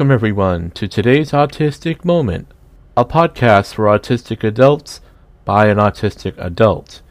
Welcome, 0.00 0.14
everyone, 0.14 0.70
to 0.70 0.88
today's 0.88 1.32
Autistic 1.32 2.06
Moment, 2.06 2.48
a 2.96 3.04
podcast 3.04 3.74
for 3.74 3.84
autistic 3.84 4.42
adults 4.42 5.02
by 5.44 5.66
an 5.66 5.76
autistic 5.76 6.32
adult. 6.38 7.02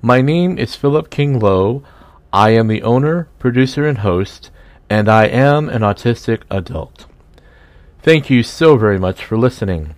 My 0.00 0.20
name 0.20 0.56
is 0.56 0.76
Philip 0.76 1.10
King 1.10 1.40
Lowe. 1.40 1.82
I 2.32 2.50
am 2.50 2.68
the 2.68 2.84
owner, 2.84 3.28
producer, 3.40 3.88
and 3.88 3.98
host, 3.98 4.52
and 4.88 5.08
I 5.08 5.24
am 5.26 5.68
an 5.68 5.82
autistic 5.82 6.42
adult. 6.48 7.06
Thank 8.02 8.30
you 8.30 8.44
so 8.44 8.76
very 8.76 9.00
much 9.00 9.24
for 9.24 9.36
listening. 9.36 9.96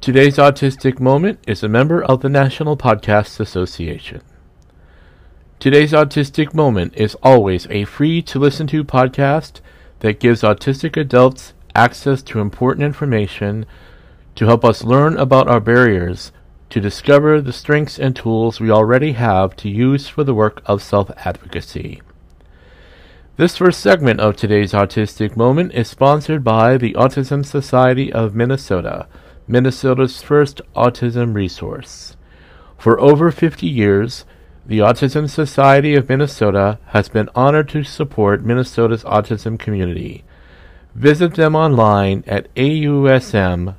Today's 0.00 0.36
Autistic 0.36 1.00
Moment 1.00 1.40
is 1.44 1.64
a 1.64 1.68
member 1.68 2.04
of 2.04 2.20
the 2.20 2.28
National 2.28 2.76
Podcast 2.76 3.40
Association. 3.40 4.20
Today's 5.58 5.90
Autistic 5.90 6.54
Moment 6.54 6.94
is 6.96 7.16
always 7.16 7.66
a 7.68 7.84
free 7.84 8.22
to 8.22 8.38
listen 8.38 8.68
to 8.68 8.84
podcast 8.84 9.60
that 10.00 10.20
gives 10.20 10.42
autistic 10.42 10.96
adults 10.96 11.54
access 11.74 12.22
to 12.22 12.40
important 12.40 12.84
information 12.84 13.66
to 14.34 14.46
help 14.46 14.64
us 14.64 14.84
learn 14.84 15.16
about 15.16 15.48
our 15.48 15.60
barriers, 15.60 16.32
to 16.70 16.80
discover 16.80 17.40
the 17.40 17.52
strengths 17.52 17.98
and 17.98 18.14
tools 18.14 18.60
we 18.60 18.70
already 18.70 19.12
have 19.12 19.56
to 19.56 19.68
use 19.68 20.08
for 20.08 20.22
the 20.22 20.34
work 20.34 20.62
of 20.66 20.82
self 20.82 21.10
advocacy. 21.24 22.00
This 23.36 23.56
first 23.56 23.80
segment 23.80 24.20
of 24.20 24.36
today's 24.36 24.72
Autistic 24.72 25.36
Moment 25.36 25.72
is 25.72 25.88
sponsored 25.88 26.42
by 26.42 26.76
the 26.76 26.94
Autism 26.94 27.46
Society 27.46 28.12
of 28.12 28.34
Minnesota, 28.34 29.06
Minnesota's 29.46 30.20
first 30.20 30.60
autism 30.74 31.34
resource. 31.34 32.16
For 32.76 33.00
over 33.00 33.30
50 33.30 33.66
years, 33.66 34.24
the 34.68 34.78
Autism 34.80 35.28
Society 35.30 35.94
of 35.94 36.10
Minnesota 36.10 36.78
has 36.88 37.08
been 37.08 37.30
honored 37.34 37.70
to 37.70 37.82
support 37.82 38.44
Minnesota's 38.44 39.02
autism 39.02 39.58
community. 39.58 40.24
Visit 40.94 41.36
them 41.36 41.56
online 41.56 42.22
at 42.26 42.54
ausm.org. 42.54 43.74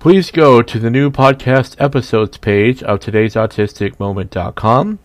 Please 0.00 0.30
go 0.32 0.60
to 0.60 0.78
the 0.80 0.90
new 0.90 1.08
podcast 1.08 1.76
episodes 1.78 2.36
page 2.36 2.82
of 2.82 2.98
today's 2.98 3.34
autisticmoment.com 3.34 4.98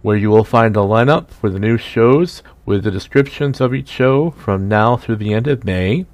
where 0.00 0.16
you 0.16 0.30
will 0.30 0.42
find 0.42 0.76
a 0.76 0.80
lineup 0.80 1.30
for 1.30 1.48
the 1.48 1.60
new 1.60 1.78
shows 1.78 2.42
with 2.66 2.82
the 2.82 2.90
descriptions 2.90 3.60
of 3.60 3.72
each 3.72 3.88
show 3.88 4.30
from 4.32 4.66
now 4.66 4.96
through 4.96 5.14
the 5.14 5.32
end 5.32 5.46
of 5.46 5.64
May. 5.64 6.06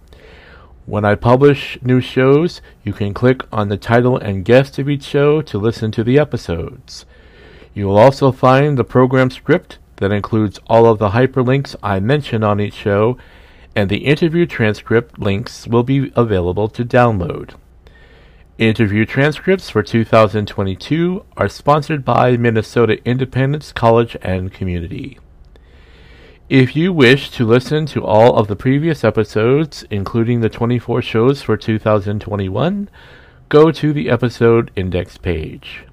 When 0.89 1.05
I 1.05 1.17
publish 1.17 1.77
new 1.83 2.01
shows, 2.01 2.63
you 2.83 2.95
can 2.95 3.13
click 3.13 3.43
on 3.53 3.69
the 3.69 3.77
title 3.77 4.17
and 4.17 4.43
guest 4.43 4.79
of 4.79 4.89
each 4.89 5.03
show 5.03 5.43
to 5.43 5.59
listen 5.59 5.91
to 5.91 6.03
the 6.03 6.19
episodes. 6.19 7.05
You 7.75 7.89
will 7.89 7.99
also 7.99 8.33
find 8.33 8.79
the 8.79 8.85
program 8.85 9.31
script 9.31 9.77
that 9.97 10.13
includes 10.13 10.59
all 10.67 10.87
of 10.87 10.99
the 10.99 11.11
hyperlinks 11.11 11.77
I 11.83 12.01
mention 12.01 12.43
on 12.43 12.59
each 12.59 12.73
show, 12.73 13.19
and 13.77 13.91
the 13.91 14.07
interview 14.07 14.47
transcript 14.47 15.19
links 15.19 15.67
will 15.67 15.83
be 15.83 16.11
available 16.17 16.71
to 16.71 16.87
download. 16.87 17.55
Interview 18.57 19.05
transcripts 19.05 19.69
for 19.69 19.83
2022 19.83 21.23
are 21.37 21.51
sponsored 21.51 22.03
by 22.03 22.39
Minnesota 22.39 22.99
Independence 23.07 23.73
College 23.73 24.17
and 24.23 24.55
Community. 24.55 25.19
If 26.49 26.75
you 26.75 26.95
wish 26.95 27.31
to 27.33 27.45
listen 27.45 27.85
to 27.87 28.03
all 28.03 28.39
of 28.39 28.49
the 28.49 28.57
previous 28.57 29.05
episodes, 29.05 29.85
including 29.91 30.41
the 30.41 30.49
24 30.49 31.03
shows 31.03 31.43
for 31.43 31.59
2021, 31.59 32.89
go 33.51 33.71
to 33.71 33.93
the 33.93 34.09
episode 34.09 34.71
index 34.75 35.19
page. 35.19 35.85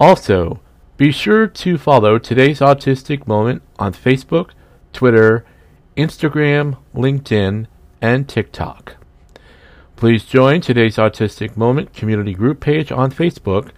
Also, 0.00 0.58
be 0.96 1.12
sure 1.12 1.46
to 1.46 1.78
follow 1.78 2.18
today's 2.18 2.58
Autistic 2.58 3.24
Moment 3.28 3.62
on 3.78 3.92
Facebook, 3.92 4.50
Twitter, 4.92 5.44
Instagram, 5.96 6.76
LinkedIn, 6.92 7.68
and 8.02 8.28
TikTok. 8.28 8.96
Please 9.94 10.24
join 10.24 10.60
today's 10.60 10.96
Autistic 10.96 11.56
Moment 11.56 11.94
community 11.94 12.34
group 12.34 12.58
page 12.58 12.90
on 12.90 13.12
Facebook, 13.12 13.70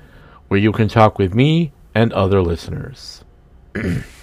where 0.49 0.60
you 0.60 0.72
can 0.72 0.89
talk 0.89 1.19
with 1.19 1.34
me 1.34 1.72
and 1.94 2.10
other 2.15 2.41
listeners. 2.41 3.22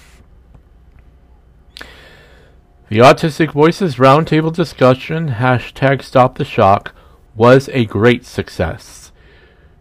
The 2.89 2.97
Autistic 2.97 3.51
Voices 3.51 3.97
Roundtable 3.97 4.51
discussion, 4.51 5.33
hashtag 5.33 6.01
Stop 6.01 6.39
the 6.39 6.43
Shock, 6.43 6.95
was 7.35 7.69
a 7.71 7.85
great 7.85 8.25
success. 8.25 9.11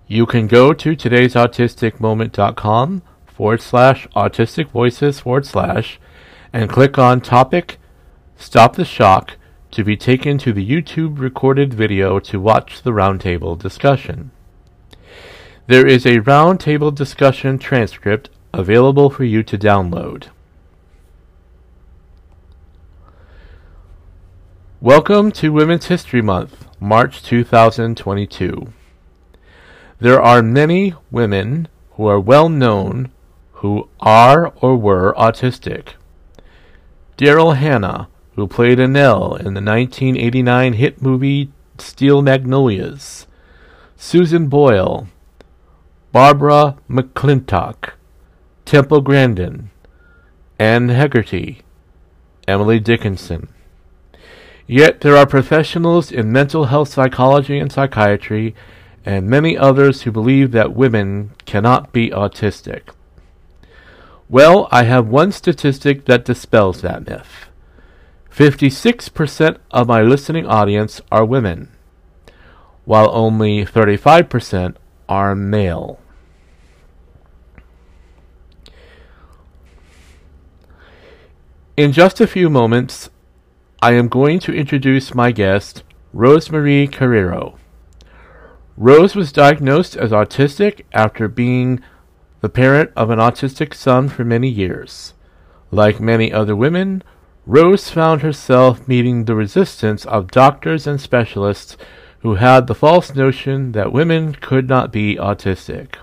You 0.06 0.26
can 0.26 0.46
go 0.46 0.74
to 0.74 0.94
today's 0.94 1.32
autisticmoment.com 1.32 3.02
forward 3.24 3.62
slash 3.62 4.06
autistic 4.08 4.68
voices 4.68 5.20
forward 5.20 5.46
slash 5.46 5.98
and 6.52 6.68
click 6.68 6.98
on 6.98 7.22
topic 7.22 7.78
Stop 8.36 8.76
the 8.76 8.84
Shock 8.84 9.38
to 9.70 9.82
be 9.82 9.96
taken 9.96 10.36
to 10.36 10.52
the 10.52 10.68
YouTube 10.68 11.18
recorded 11.18 11.72
video 11.72 12.20
to 12.20 12.38
watch 12.38 12.82
the 12.82 12.90
roundtable 12.90 13.58
discussion. 13.58 14.32
There 15.66 15.86
is 15.86 16.04
a 16.04 16.20
roundtable 16.20 16.94
discussion 16.94 17.58
transcript 17.58 18.28
available 18.52 19.08
for 19.08 19.24
you 19.24 19.42
to 19.44 19.56
download. 19.56 20.26
Welcome 24.80 25.32
to 25.32 25.52
Women's 25.52 25.86
History 25.86 26.22
Month, 26.22 26.68
March 26.78 27.20
2022. 27.24 28.72
There 29.98 30.22
are 30.22 30.40
many 30.40 30.94
women 31.10 31.66
who 31.94 32.06
are 32.06 32.20
well 32.20 32.48
known 32.48 33.10
who 33.54 33.88
are 33.98 34.52
or 34.62 34.76
were 34.76 35.12
autistic. 35.14 35.94
Daryl 37.16 37.56
Hannah, 37.56 38.06
who 38.36 38.46
played 38.46 38.78
Annelle 38.78 39.36
in 39.36 39.54
the 39.54 39.60
1989 39.60 40.74
hit 40.74 41.02
movie 41.02 41.50
Steel 41.78 42.22
Magnolias. 42.22 43.26
Susan 43.96 44.46
Boyle. 44.46 45.08
Barbara 46.12 46.76
McClintock. 46.88 47.94
Temple 48.64 49.00
Grandin. 49.00 49.70
Anne 50.56 50.90
Hegarty. 50.90 51.62
Emily 52.46 52.78
Dickinson. 52.78 53.48
Yet 54.70 55.00
there 55.00 55.16
are 55.16 55.26
professionals 55.26 56.12
in 56.12 56.30
mental 56.30 56.66
health 56.66 56.90
psychology 56.90 57.58
and 57.58 57.72
psychiatry 57.72 58.54
and 59.02 59.26
many 59.26 59.56
others 59.56 60.02
who 60.02 60.12
believe 60.12 60.52
that 60.52 60.74
women 60.74 61.30
cannot 61.46 61.90
be 61.90 62.10
autistic. 62.10 62.82
Well, 64.28 64.68
I 64.70 64.82
have 64.82 65.08
one 65.08 65.32
statistic 65.32 66.04
that 66.04 66.26
dispels 66.26 66.82
that 66.82 67.08
myth. 67.08 67.48
56% 68.30 69.56
of 69.70 69.88
my 69.88 70.02
listening 70.02 70.46
audience 70.46 71.00
are 71.10 71.24
women, 71.24 71.72
while 72.84 73.08
only 73.10 73.64
35% 73.64 74.76
are 75.08 75.34
male. 75.34 75.98
In 81.78 81.90
just 81.92 82.20
a 82.20 82.26
few 82.26 82.50
moments, 82.50 83.08
I 83.80 83.92
am 83.92 84.08
going 84.08 84.40
to 84.40 84.52
introduce 84.52 85.14
my 85.14 85.30
guest, 85.30 85.84
Rosemarie 86.12 86.90
Carreiro. 86.90 87.58
Rose 88.76 89.14
was 89.14 89.30
diagnosed 89.30 89.94
as 89.94 90.10
autistic 90.10 90.80
after 90.92 91.28
being 91.28 91.80
the 92.40 92.48
parent 92.48 92.90
of 92.96 93.10
an 93.10 93.20
autistic 93.20 93.72
son 93.72 94.08
for 94.08 94.24
many 94.24 94.48
years. 94.48 95.14
Like 95.70 96.00
many 96.00 96.32
other 96.32 96.56
women, 96.56 97.04
Rose 97.46 97.88
found 97.88 98.22
herself 98.22 98.88
meeting 98.88 99.24
the 99.26 99.36
resistance 99.36 100.04
of 100.06 100.32
doctors 100.32 100.88
and 100.88 101.00
specialists 101.00 101.76
who 102.22 102.34
had 102.34 102.66
the 102.66 102.74
false 102.74 103.14
notion 103.14 103.70
that 103.72 103.92
women 103.92 104.34
could 104.34 104.68
not 104.68 104.90
be 104.90 105.14
autistic. 105.14 105.94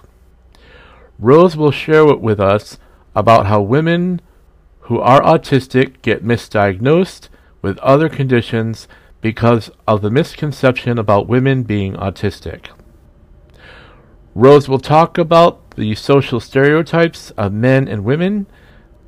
Rose 1.19 1.57
will 1.57 1.71
share 1.71 2.05
with 2.05 2.39
us 2.39 2.79
about 3.13 3.47
how 3.47 3.59
women 3.59 4.21
who 4.81 5.01
are 5.01 5.21
autistic 5.21 6.01
get 6.01 6.23
misdiagnosed 6.23 7.27
with 7.65 7.79
other 7.79 8.07
conditions 8.07 8.87
because 9.21 9.71
of 9.87 10.03
the 10.03 10.11
misconception 10.11 10.99
about 10.99 11.27
women 11.27 11.63
being 11.63 11.93
autistic. 11.93 12.67
Rose 14.35 14.69
will 14.69 14.77
talk 14.77 15.17
about 15.17 15.71
the 15.71 15.95
social 15.95 16.39
stereotypes 16.39 17.31
of 17.31 17.51
men 17.51 17.87
and 17.87 18.03
women 18.03 18.45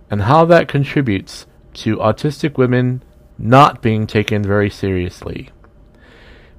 and 0.09 0.23
how 0.23 0.43
that 0.45 0.67
contributes 0.67 1.45
to 1.75 1.97
autistic 1.97 2.57
women 2.57 3.03
not 3.37 3.83
being 3.83 4.07
taken 4.07 4.41
very 4.41 4.71
seriously. 4.71 5.51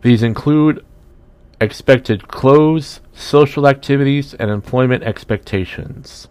These 0.02 0.22
include 0.22 0.86
expected 1.60 2.28
clothes, 2.28 3.00
social 3.12 3.66
activities, 3.66 4.34
and 4.34 4.52
employment 4.52 5.02
expectations. 5.02 6.28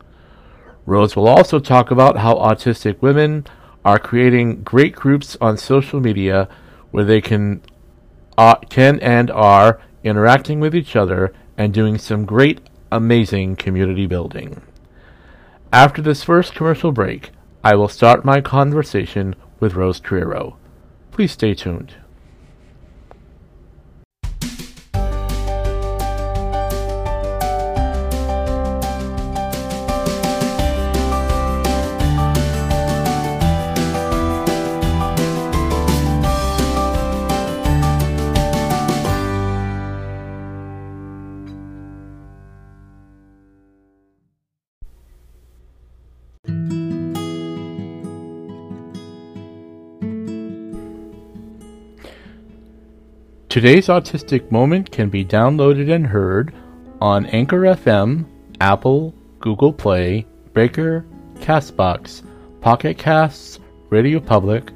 Rose 0.86 1.18
will 1.18 1.28
also 1.28 1.60
talk 1.60 1.92
about 1.92 2.20
how 2.20 2.36
autistic 2.36 3.02
women 3.02 3.46
are 3.88 3.98
creating 3.98 4.62
great 4.64 4.94
groups 4.94 5.38
on 5.40 5.58
social 5.58 6.02
media 6.02 6.50
where 6.92 7.06
they 7.06 7.22
can 7.22 7.62
uh, 8.38 8.56
can 8.70 9.00
and 9.00 9.32
are 9.32 9.80
interacting 10.04 10.60
with 10.60 10.76
each 10.76 10.94
other 10.98 11.34
and 11.58 11.74
doing 11.74 11.98
some 11.98 12.26
great 12.26 12.60
amazing 12.92 13.56
community 13.56 14.06
building. 14.06 14.62
After 15.72 16.02
this 16.02 16.22
first 16.22 16.54
commercial 16.54 16.92
break, 16.92 17.32
I 17.64 17.76
will 17.76 17.88
start 17.88 18.26
my 18.26 18.42
conversation 18.42 19.36
with 19.62 19.76
Rose 19.76 20.02
Carreiro. 20.02 20.58
Please 21.12 21.32
stay 21.32 21.54
tuned. 21.54 21.96
Today's 53.58 53.88
Autistic 53.88 54.52
Moment 54.52 54.92
can 54.92 55.10
be 55.10 55.26
downloaded 55.26 55.92
and 55.92 56.06
heard 56.06 56.54
on 57.02 57.26
Anchor 57.26 57.62
FM, 57.62 58.26
Apple, 58.62 59.16
Google 59.40 59.74
Play, 59.74 60.28
Breaker, 60.54 61.08
Castbox, 61.38 62.22
Pocket 62.62 63.00
Casts, 63.00 63.58
Radio 63.90 64.20
Public, 64.20 64.72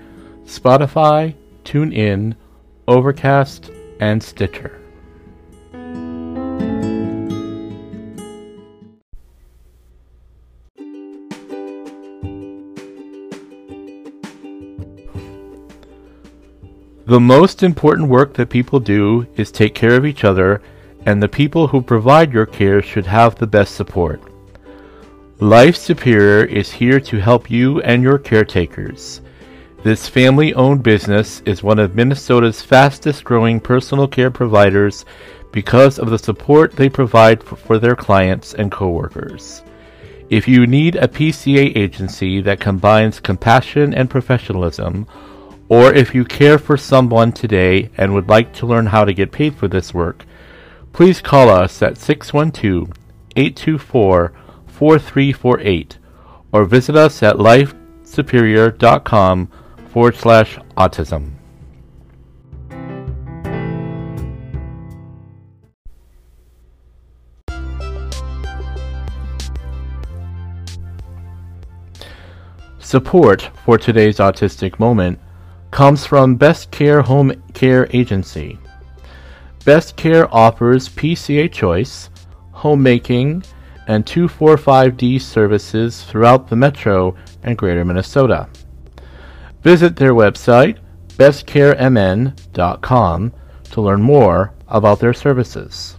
Spotify, 0.46 1.36
TuneIn, 1.64 2.34
Overcast, 2.88 3.70
and 4.00 4.24
Stitcher. 4.24 4.81
The 17.12 17.20
most 17.20 17.62
important 17.62 18.08
work 18.08 18.36
that 18.36 18.50
people 18.50 18.80
do 18.80 19.28
is 19.36 19.52
take 19.52 19.76
care 19.76 19.96
of 19.96 20.06
each 20.06 20.24
other, 20.24 20.62
and 21.06 21.22
the 21.22 21.28
people 21.28 21.68
who 21.68 21.82
provide 21.82 22.32
your 22.32 22.46
care 22.46 22.82
should 22.82 23.06
have 23.06 23.36
the 23.36 23.46
best 23.46 23.76
support. 23.76 24.22
Life 25.42 25.76
Superior 25.76 26.46
is 26.46 26.72
here 26.72 27.02
to 27.02 27.20
help 27.20 27.52
you 27.52 27.82
and 27.82 28.02
your 28.02 28.18
caretakers. 28.18 29.20
This 29.84 30.08
family 30.08 30.54
owned 30.54 30.84
business 30.84 31.42
is 31.46 31.62
one 31.62 31.80
of 31.80 31.96
Minnesota's 31.96 32.62
fastest 32.62 33.26
growing 33.26 33.60
personal 33.60 34.08
care 34.08 34.32
providers 34.32 35.04
because 35.52 36.00
of 36.00 36.12
the 36.12 36.18
support 36.18 36.78
they 36.78 36.88
provide 36.88 37.44
for 37.44 37.78
their 37.78 37.98
clients 37.98 38.54
and 38.54 38.72
coworkers. 38.72 39.64
If 40.30 40.48
you 40.48 40.66
need 40.66 40.96
a 40.96 41.10
PCA 41.10 41.76
agency 41.76 42.40
that 42.40 42.62
combines 42.62 43.20
compassion 43.20 43.94
and 43.94 44.10
professionalism, 44.10 45.08
or 45.72 45.92
if 45.94 46.14
you 46.14 46.26
care 46.26 46.60
for 46.60 46.76
someone 46.76 47.32
today 47.32 47.90
and 47.96 48.14
would 48.14 48.28
like 48.28 48.52
to 48.52 48.66
learn 48.66 48.88
how 48.88 49.06
to 49.06 49.14
get 49.14 49.32
paid 49.32 49.56
for 49.56 49.70
this 49.70 49.94
work, 49.94 50.26
please 50.92 51.22
call 51.22 51.48
us 51.48 51.82
at 51.82 51.98
612 51.98 52.92
824 53.38 54.34
4348 54.68 55.98
or 56.52 56.66
visit 56.66 56.98
us 56.98 57.24
at 57.24 57.38
lifesuperior.com 57.38 59.50
forward 59.88 60.18
slash 60.18 60.58
autism. 60.76 61.36
Support 72.80 73.50
for 73.64 73.78
today's 73.78 74.18
autistic 74.18 74.78
moment 74.78 75.18
comes 75.72 76.06
from 76.06 76.36
Best 76.36 76.70
Care 76.70 77.02
Home 77.02 77.34
Care 77.54 77.88
Agency. 77.92 78.60
Best 79.64 79.96
Care 79.96 80.28
offers 80.34 80.90
PCA 80.90 81.50
choice, 81.52 82.10
homemaking, 82.52 83.44
and 83.88 84.06
245D 84.06 85.22
services 85.22 86.04
throughout 86.04 86.50
the 86.50 86.56
metro 86.56 87.16
and 87.44 87.58
greater 87.58 87.84
Minnesota. 87.84 88.48
Visit 89.62 89.96
their 89.96 90.14
website, 90.14 90.78
bestcaremn.com, 91.10 93.34
to 93.64 93.82
learn 93.82 94.02
more 94.02 94.54
about 94.68 95.00
their 95.00 95.14
services. 95.14 95.98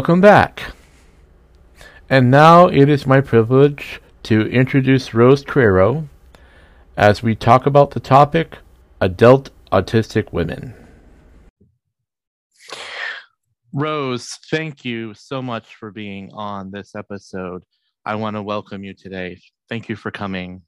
Welcome 0.00 0.22
back. 0.22 0.72
And 2.08 2.30
now 2.30 2.68
it 2.68 2.88
is 2.88 3.06
my 3.06 3.20
privilege 3.20 4.00
to 4.22 4.46
introduce 4.46 5.12
Rose 5.12 5.44
Carreiro 5.44 6.08
as 6.96 7.22
we 7.22 7.34
talk 7.34 7.66
about 7.66 7.90
the 7.90 8.00
topic 8.00 8.56
adult 9.02 9.50
autistic 9.70 10.32
women. 10.32 10.72
Rose, 13.74 14.38
thank 14.50 14.86
you 14.86 15.12
so 15.12 15.42
much 15.42 15.76
for 15.76 15.90
being 15.90 16.30
on 16.32 16.70
this 16.70 16.94
episode. 16.94 17.62
I 18.06 18.14
want 18.14 18.36
to 18.36 18.42
welcome 18.42 18.82
you 18.82 18.94
today. 18.94 19.38
Thank 19.68 19.90
you 19.90 19.96
for 19.96 20.10
coming. 20.10 20.62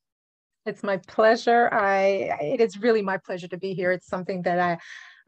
It's 0.67 0.83
my 0.83 0.99
pleasure. 0.99 1.71
I 1.73 2.37
it 2.43 2.61
is 2.61 2.83
really 2.83 3.01
my 3.01 3.17
pleasure 3.17 3.49
to 3.49 3.57
be 3.57 3.73
here. 3.73 3.93
It's 3.93 4.09
something 4.09 4.43
that 4.43 4.59
I 4.61 4.77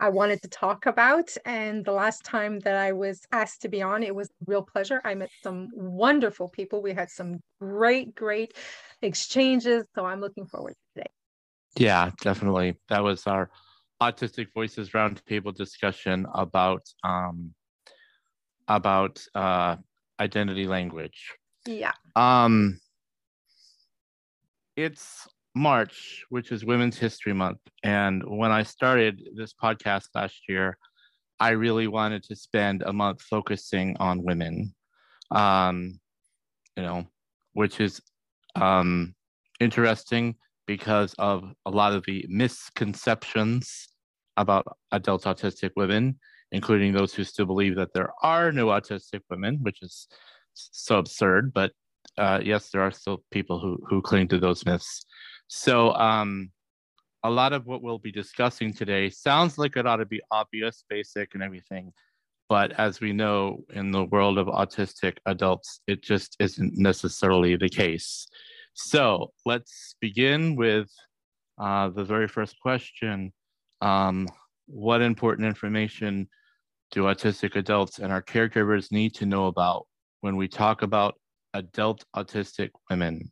I 0.01 0.09
wanted 0.09 0.43
to 0.43 0.49
talk 0.49 0.87
about. 0.87 1.35
And 1.45 1.85
the 1.85 1.93
last 1.93 2.25
time 2.25 2.61
that 2.61 2.77
I 2.77 2.93
was 2.93 3.21
asked 3.33 3.63
to 3.63 3.69
be 3.69 3.83
on, 3.83 4.03
it 4.03 4.15
was 4.15 4.29
a 4.29 4.45
real 4.47 4.63
pleasure. 4.63 5.01
I 5.05 5.15
met 5.15 5.31
some 5.43 5.69
wonderful 5.75 6.49
people. 6.49 6.83
We 6.83 6.95
had 6.95 7.11
some 7.11 7.41
great, 7.61 8.15
great 8.15 8.55
exchanges. 9.03 9.87
So 9.95 10.05
I'm 10.05 10.21
looking 10.21 10.47
forward 10.47 10.75
to 10.75 11.01
today. 11.01 11.11
Yeah, 11.77 12.11
definitely. 12.21 12.77
That 12.89 13.03
was 13.03 13.27
our 13.27 13.51
Autistic 14.03 14.53
Voices 14.53 14.91
Roundtable 14.91 15.55
discussion 15.55 16.27
about 16.35 16.83
um, 17.03 17.55
about 18.69 19.23
uh, 19.35 19.77
identity 20.21 20.67
language. 20.67 21.33
Yeah. 21.67 21.93
Um, 22.17 22.81
it's 24.77 25.29
March, 25.55 26.25
which 26.31 26.51
is 26.51 26.65
Women's 26.65 26.99
History 26.99 27.33
Month. 27.33 27.61
And 27.83 28.23
when 28.27 28.51
I 28.51 28.65
started 28.65 29.23
this 29.37 29.55
podcast 29.55 30.09
last 30.15 30.41
year, 30.49 30.77
I 31.39 31.51
really 31.51 31.87
wanted 31.87 32.23
to 32.25 32.37
spend 32.37 32.83
a 32.83 32.93
month 32.93 33.23
focusing 33.23 33.97
on 33.99 34.25
women, 34.25 34.75
um, 35.31 36.01
you 36.77 36.83
know, 36.83 37.07
which 37.53 37.81
is 37.81 38.01
um, 38.57 39.15
interesting 39.61 40.37
because 40.67 41.15
of 41.19 41.53
a 41.67 41.71
lot 41.71 41.93
of 41.93 42.05
the 42.07 42.25
misconceptions 42.29 43.89
about 44.37 44.67
adult 44.93 45.25
autistic 45.25 45.71
women, 45.77 46.19
including 46.53 46.93
those 46.93 47.15
who 47.15 47.25
still 47.25 47.47
believe 47.47 47.77
that 47.77 47.93
there 47.95 48.11
are 48.23 48.51
no 48.51 48.67
autistic 48.67 49.21
women, 49.31 49.59
which 49.63 49.83
is 49.83 50.09
so 50.55 50.99
absurd. 50.99 51.53
But 51.53 51.73
uh, 52.19 52.41
yes, 52.43 52.71
there 52.71 52.83
are 52.83 52.93
still 52.93 53.25
people 53.31 53.59
who 53.61 53.79
who 53.89 54.01
cling 54.01 54.29
to 54.29 54.39
those 54.39 54.65
myths. 54.65 55.05
So, 55.49 55.93
um, 55.95 56.51
a 57.25 57.31
lot 57.31 57.55
of 57.55 57.67
what 57.67 57.83
we'll 57.83 57.99
be 57.99 58.13
discussing 58.13 58.73
today 58.75 59.09
sounds 59.09 59.57
like 59.57 59.77
it 59.77 59.87
ought 59.87 59.97
to 59.97 60.07
be 60.07 60.21
obvious, 60.31 60.85
basic, 60.91 61.35
and 61.35 61.43
everything. 61.43 61.93
But 62.51 62.73
as 62.73 63.01
we 63.01 63.15
know 63.15 63.65
in 63.73 63.91
the 63.91 64.05
world 64.05 64.37
of 64.37 64.47
autistic 64.47 65.17
adults, 65.25 65.81
it 65.87 66.03
just 66.03 66.37
isn't 66.39 66.77
necessarily 66.77 67.57
the 67.57 67.71
case. 67.71 68.27
So 68.75 69.33
let's 69.47 69.97
begin 70.01 70.55
with 70.55 70.91
uh, 71.59 71.89
the 71.89 72.05
very 72.05 72.29
first 72.29 72.61
question. 72.61 73.33
Um, 73.81 74.29
what 74.67 75.01
important 75.01 75.47
information 75.47 76.29
do 76.91 77.05
autistic 77.05 77.57
adults 77.57 77.99
and 77.99 78.13
our 78.13 78.23
caregivers 78.23 78.93
need 78.93 79.15
to 79.15 79.27
know 79.27 79.47
about 79.47 79.87
when 80.21 80.37
we 80.37 80.49
talk 80.49 80.83
about 80.83 81.15
adult 81.55 82.05
autistic 82.15 82.71
women? 82.91 83.31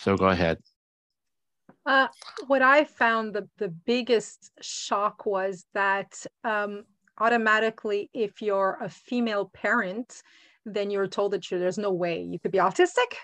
So 0.00 0.16
go 0.16 0.28
ahead. 0.28 0.58
Uh, 1.86 2.08
what 2.46 2.62
I 2.62 2.84
found 2.84 3.34
the, 3.34 3.48
the 3.58 3.68
biggest 3.68 4.52
shock 4.60 5.26
was 5.26 5.66
that 5.74 6.24
um, 6.42 6.84
automatically, 7.18 8.10
if 8.14 8.40
you're 8.40 8.78
a 8.80 8.88
female 8.88 9.50
parent, 9.52 10.22
then 10.64 10.90
you're 10.90 11.06
told 11.06 11.32
that 11.32 11.50
you, 11.50 11.58
there's 11.58 11.78
no 11.78 11.92
way 11.92 12.22
you 12.22 12.38
could 12.38 12.52
be 12.52 12.58
autistic. 12.58 13.14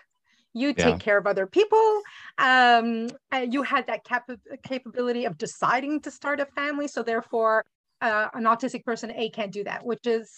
You 0.52 0.74
take 0.74 0.86
yeah. 0.86 0.98
care 0.98 1.16
of 1.16 1.26
other 1.26 1.46
people. 1.46 2.02
Um, 2.38 3.08
you 3.48 3.62
had 3.62 3.86
that 3.86 4.04
cap- 4.04 4.28
capability 4.64 5.24
of 5.24 5.38
deciding 5.38 6.00
to 6.00 6.10
start 6.10 6.40
a 6.40 6.46
family. 6.46 6.88
So, 6.88 7.02
therefore, 7.02 7.64
uh, 8.00 8.28
an 8.34 8.44
autistic 8.44 8.84
person, 8.84 9.12
A, 9.12 9.30
can't 9.30 9.52
do 9.52 9.64
that, 9.64 9.86
which 9.86 10.06
is 10.06 10.28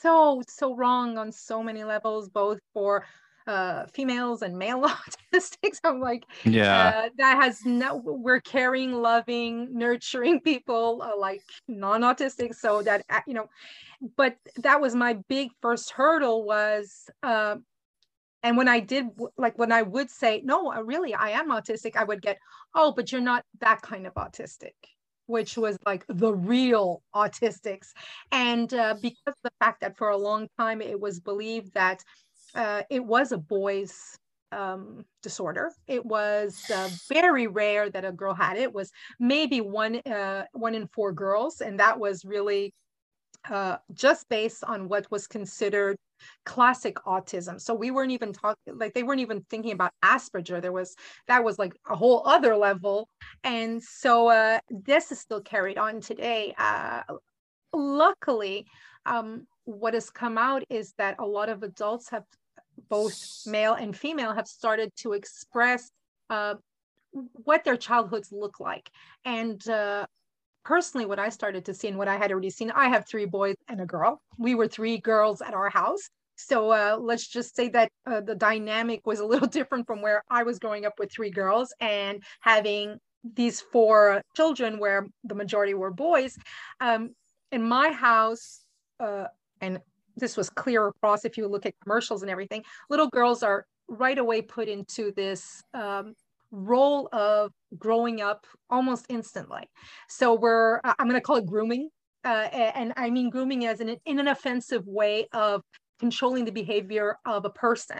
so, 0.00 0.42
so 0.46 0.76
wrong 0.76 1.16
on 1.16 1.32
so 1.32 1.62
many 1.62 1.82
levels, 1.82 2.28
both 2.28 2.60
for 2.74 3.04
uh, 3.48 3.86
females 3.86 4.42
and 4.42 4.56
male 4.56 4.82
autistics. 5.34 5.78
I'm 5.82 6.00
like, 6.00 6.24
yeah, 6.44 6.92
uh, 6.94 7.08
that 7.16 7.42
has 7.42 7.64
no. 7.64 7.96
We're 7.96 8.40
caring, 8.40 8.92
loving, 8.92 9.76
nurturing 9.76 10.40
people 10.40 11.02
uh, 11.02 11.18
like 11.18 11.42
non-autistic, 11.66 12.54
so 12.54 12.82
that 12.82 13.04
uh, 13.10 13.20
you 13.26 13.34
know. 13.34 13.48
But 14.16 14.36
that 14.58 14.80
was 14.80 14.94
my 14.94 15.14
big 15.28 15.50
first 15.60 15.90
hurdle 15.90 16.44
was. 16.44 17.10
Uh, 17.22 17.56
and 18.44 18.56
when 18.56 18.68
I 18.68 18.78
did, 18.78 19.06
like 19.36 19.58
when 19.58 19.72
I 19.72 19.82
would 19.82 20.10
say, 20.10 20.42
no, 20.44 20.72
really, 20.84 21.12
I 21.12 21.30
am 21.30 21.50
autistic, 21.50 21.96
I 21.96 22.04
would 22.04 22.22
get, 22.22 22.38
oh, 22.72 22.92
but 22.94 23.10
you're 23.10 23.20
not 23.20 23.44
that 23.60 23.82
kind 23.82 24.06
of 24.06 24.14
autistic 24.14 24.74
which 25.26 25.58
was 25.58 25.76
like 25.84 26.06
the 26.08 26.32
real 26.32 27.02
autistics. 27.14 27.88
And 28.32 28.72
uh, 28.72 28.94
because 29.02 29.18
of 29.26 29.34
the 29.44 29.50
fact 29.60 29.82
that 29.82 29.94
for 29.94 30.08
a 30.08 30.16
long 30.16 30.48
time 30.58 30.80
it 30.80 30.98
was 30.98 31.20
believed 31.20 31.74
that 31.74 32.02
uh, 32.54 32.82
it 32.90 33.04
was 33.04 33.32
a 33.32 33.38
boy's 33.38 34.18
um, 34.52 35.04
disorder. 35.22 35.72
It 35.86 36.04
was 36.04 36.70
uh, 36.74 36.88
very 37.08 37.46
rare 37.46 37.90
that 37.90 38.04
a 38.04 38.12
girl 38.12 38.34
had 38.34 38.56
it. 38.56 38.62
it 38.62 38.72
was 38.72 38.90
maybe 39.20 39.60
one 39.60 39.96
uh, 40.06 40.44
one 40.52 40.74
in 40.74 40.86
four 40.88 41.12
girls, 41.12 41.60
and 41.60 41.78
that 41.80 41.98
was 41.98 42.24
really 42.24 42.72
uh, 43.50 43.76
just 43.92 44.28
based 44.28 44.64
on 44.64 44.88
what 44.88 45.10
was 45.10 45.26
considered 45.26 45.96
classic 46.44 46.96
autism. 47.06 47.60
So 47.60 47.74
we 47.74 47.90
weren't 47.90 48.10
even 48.10 48.32
talking 48.32 48.78
like 48.78 48.94
they 48.94 49.02
weren't 49.02 49.20
even 49.20 49.44
thinking 49.50 49.72
about 49.72 49.92
Asperger. 50.04 50.60
There 50.60 50.72
was 50.72 50.96
that 51.28 51.44
was 51.44 51.58
like 51.58 51.74
a 51.88 51.96
whole 51.96 52.26
other 52.26 52.56
level, 52.56 53.08
and 53.44 53.82
so 53.82 54.28
uh, 54.28 54.58
this 54.70 55.12
is 55.12 55.20
still 55.20 55.40
carried 55.40 55.78
on 55.78 56.00
today. 56.00 56.54
Uh, 56.58 57.02
luckily. 57.72 58.66
Um, 59.06 59.46
what 59.64 59.92
has 59.92 60.08
come 60.08 60.38
out 60.38 60.62
is 60.70 60.94
that 60.96 61.16
a 61.18 61.24
lot 61.24 61.50
of 61.50 61.62
adults 61.62 62.08
have 62.08 62.24
both 62.88 63.46
male 63.46 63.74
and 63.74 63.96
female 63.96 64.32
have 64.32 64.46
started 64.46 64.92
to 64.96 65.12
express 65.12 65.90
uh, 66.30 66.54
what 67.44 67.64
their 67.64 67.76
childhoods 67.76 68.30
look 68.32 68.60
like. 68.60 68.90
And 69.24 69.66
uh, 69.68 70.06
personally 70.64 71.06
what 71.06 71.18
i 71.18 71.30
started 71.30 71.64
to 71.64 71.72
see 71.72 71.88
and 71.88 71.96
what 71.96 72.08
i 72.08 72.16
had 72.16 72.30
already 72.30 72.50
seen 72.50 72.70
i 72.72 72.88
have 72.88 73.08
three 73.08 73.24
boys 73.24 73.54
and 73.68 73.80
a 73.80 73.86
girl. 73.86 74.20
We 74.36 74.54
were 74.54 74.68
three 74.68 74.98
girls 74.98 75.40
at 75.40 75.54
our 75.54 75.70
house. 75.70 76.10
So 76.36 76.70
uh, 76.70 76.98
let's 77.00 77.26
just 77.26 77.56
say 77.56 77.68
that 77.70 77.90
uh, 78.06 78.20
the 78.20 78.34
dynamic 78.34 79.06
was 79.06 79.20
a 79.20 79.24
little 79.24 79.48
different 79.58 79.86
from 79.86 80.02
where 80.02 80.22
i 80.30 80.42
was 80.42 80.58
growing 80.58 80.84
up 80.84 80.98
with 80.98 81.10
three 81.10 81.30
girls 81.30 81.72
and 81.80 82.22
having 82.40 82.98
these 83.34 83.60
four 83.60 84.22
children 84.36 84.78
where 84.78 85.06
the 85.24 85.34
majority 85.34 85.74
were 85.74 85.90
boys. 85.90 86.36
Um, 86.80 87.14
in 87.50 87.62
my 87.62 87.90
house 87.90 88.64
uh, 89.00 89.24
and 89.60 89.80
this 90.18 90.36
was 90.36 90.50
clear 90.50 90.88
across 90.88 91.24
if 91.24 91.36
you 91.36 91.46
look 91.46 91.66
at 91.66 91.74
commercials 91.82 92.22
and 92.22 92.30
everything 92.30 92.62
little 92.90 93.08
girls 93.08 93.42
are 93.42 93.64
right 93.88 94.18
away 94.18 94.42
put 94.42 94.68
into 94.68 95.12
this 95.12 95.62
um, 95.74 96.14
role 96.50 97.08
of 97.12 97.52
growing 97.78 98.20
up 98.20 98.46
almost 98.70 99.06
instantly. 99.08 99.68
So 100.08 100.34
we're 100.34 100.80
i'm 100.84 101.08
going 101.08 101.14
to 101.14 101.20
call 101.20 101.36
it 101.36 101.46
grooming 101.46 101.90
uh, 102.24 102.48
and 102.52 102.92
i 102.96 103.10
mean 103.10 103.30
grooming 103.30 103.66
as 103.66 103.80
an 103.80 103.96
in 104.06 104.18
an 104.18 104.28
offensive 104.28 104.86
way 104.86 105.26
of 105.32 105.62
controlling 105.98 106.44
the 106.44 106.52
behavior 106.52 107.18
of 107.24 107.44
a 107.44 107.50
person. 107.50 107.98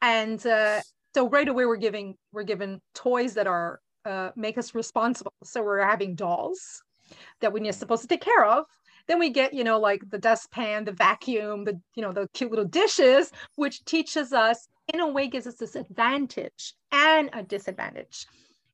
And 0.00 0.44
uh, 0.46 0.80
so 1.14 1.28
right 1.28 1.48
away 1.48 1.66
we're 1.66 1.76
giving 1.76 2.16
we're 2.32 2.44
given 2.44 2.80
toys 2.94 3.34
that 3.34 3.46
are 3.46 3.80
uh, 4.04 4.30
make 4.36 4.58
us 4.58 4.74
responsible. 4.74 5.32
So 5.44 5.62
we're 5.62 5.84
having 5.84 6.14
dolls 6.14 6.82
that 7.40 7.52
we're 7.52 7.72
supposed 7.72 8.02
to 8.02 8.08
take 8.08 8.20
care 8.20 8.44
of 8.44 8.64
then 9.08 9.18
we 9.18 9.30
get, 9.30 9.54
you 9.54 9.64
know, 9.64 9.78
like 9.78 10.02
the 10.10 10.18
dustpan, 10.18 10.84
the 10.84 10.92
vacuum, 10.92 11.64
the, 11.64 11.80
you 11.94 12.02
know, 12.02 12.12
the 12.12 12.28
cute 12.32 12.50
little 12.50 12.64
dishes, 12.64 13.30
which 13.56 13.84
teaches 13.84 14.32
us, 14.32 14.68
in 14.92 15.00
a 15.00 15.08
way, 15.08 15.28
gives 15.28 15.46
us 15.46 15.56
this 15.56 15.76
advantage 15.76 16.74
and 16.92 17.30
a 17.32 17.42
disadvantage. 17.42 18.26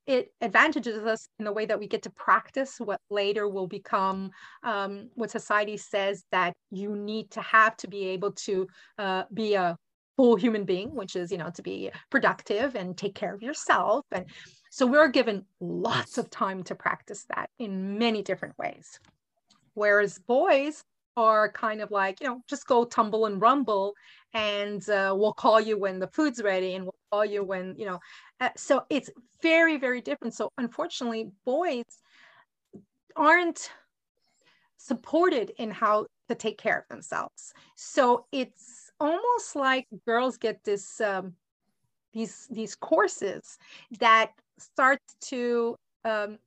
It 0.07 0.33
advantages 0.41 1.05
us 1.05 1.29
in 1.39 1.45
the 1.45 1.53
way 1.53 1.67
that 1.67 1.79
we 1.79 1.87
get 1.87 2.03
to 2.03 2.11
practice 2.11 2.79
what 2.79 3.01
later 3.11 3.49
will 3.49 3.69
become 3.69 4.31
um, 4.65 5.11
what 5.15 5.31
society 5.31 5.77
says 5.77 6.25
that 6.33 6.55
you 6.71 6.97
need 6.97 7.31
to 7.33 7.41
have 7.43 7.77
to 7.79 7.89
be 7.89 8.07
able 8.09 8.33
to 8.33 8.67
uh, 8.99 9.25
be 9.33 9.55
a 9.55 9.77
full 10.17 10.37
human 10.37 10.65
being, 10.65 10.95
which 10.95 11.17
is, 11.17 11.31
you 11.31 11.39
know, 11.39 11.51
to 11.55 11.63
be 11.63 11.91
productive 12.11 12.75
and 12.75 12.97
take 12.97 13.15
care 13.15 13.35
of 13.35 13.43
yourself. 13.43 14.05
And 14.11 14.27
so 14.71 14.87
we're 14.87 15.09
given 15.09 15.45
lots 15.61 16.19
of 16.19 16.29
time 16.29 16.63
to 16.65 16.75
practice 16.75 17.25
that 17.35 17.49
in 17.59 17.99
many 17.99 18.23
different 18.23 18.59
ways. 18.59 18.99
Whereas 19.81 20.19
boys 20.19 20.83
are 21.17 21.51
kind 21.51 21.81
of 21.81 21.91
like, 21.91 22.21
you 22.21 22.27
know, 22.27 22.43
just 22.47 22.67
go 22.67 22.85
tumble 22.85 23.25
and 23.25 23.41
rumble 23.41 23.95
and 24.35 24.87
uh, 24.91 25.15
we'll 25.17 25.33
call 25.33 25.59
you 25.59 25.79
when 25.79 25.99
the 25.99 26.09
food's 26.09 26.43
ready 26.43 26.75
and 26.75 26.85
we'll 26.85 26.95
call 27.11 27.25
you 27.25 27.43
when, 27.43 27.75
you 27.79 27.87
know, 27.87 27.99
uh, 28.41 28.51
so 28.59 28.85
it's 28.91 29.09
very, 29.41 29.79
very 29.79 30.03
different. 30.03 30.35
So 30.35 30.51
unfortunately, 30.59 31.31
boys 31.47 31.87
aren't 33.17 33.71
supported 34.77 35.55
in 35.57 35.71
how 35.71 36.05
to 36.29 36.35
take 36.35 36.59
care 36.59 36.81
of 36.81 36.85
themselves. 36.91 37.55
So 37.75 38.27
it's 38.33 38.91
almost 39.01 39.57
like 39.57 39.87
girls 40.05 40.37
get 40.37 40.63
this 40.63 41.01
um, 41.01 41.33
these 42.13 42.49
these 42.51 42.75
courses 42.75 43.57
that 43.99 44.33
start 44.59 45.01
to 45.29 45.75
um, 46.05 46.39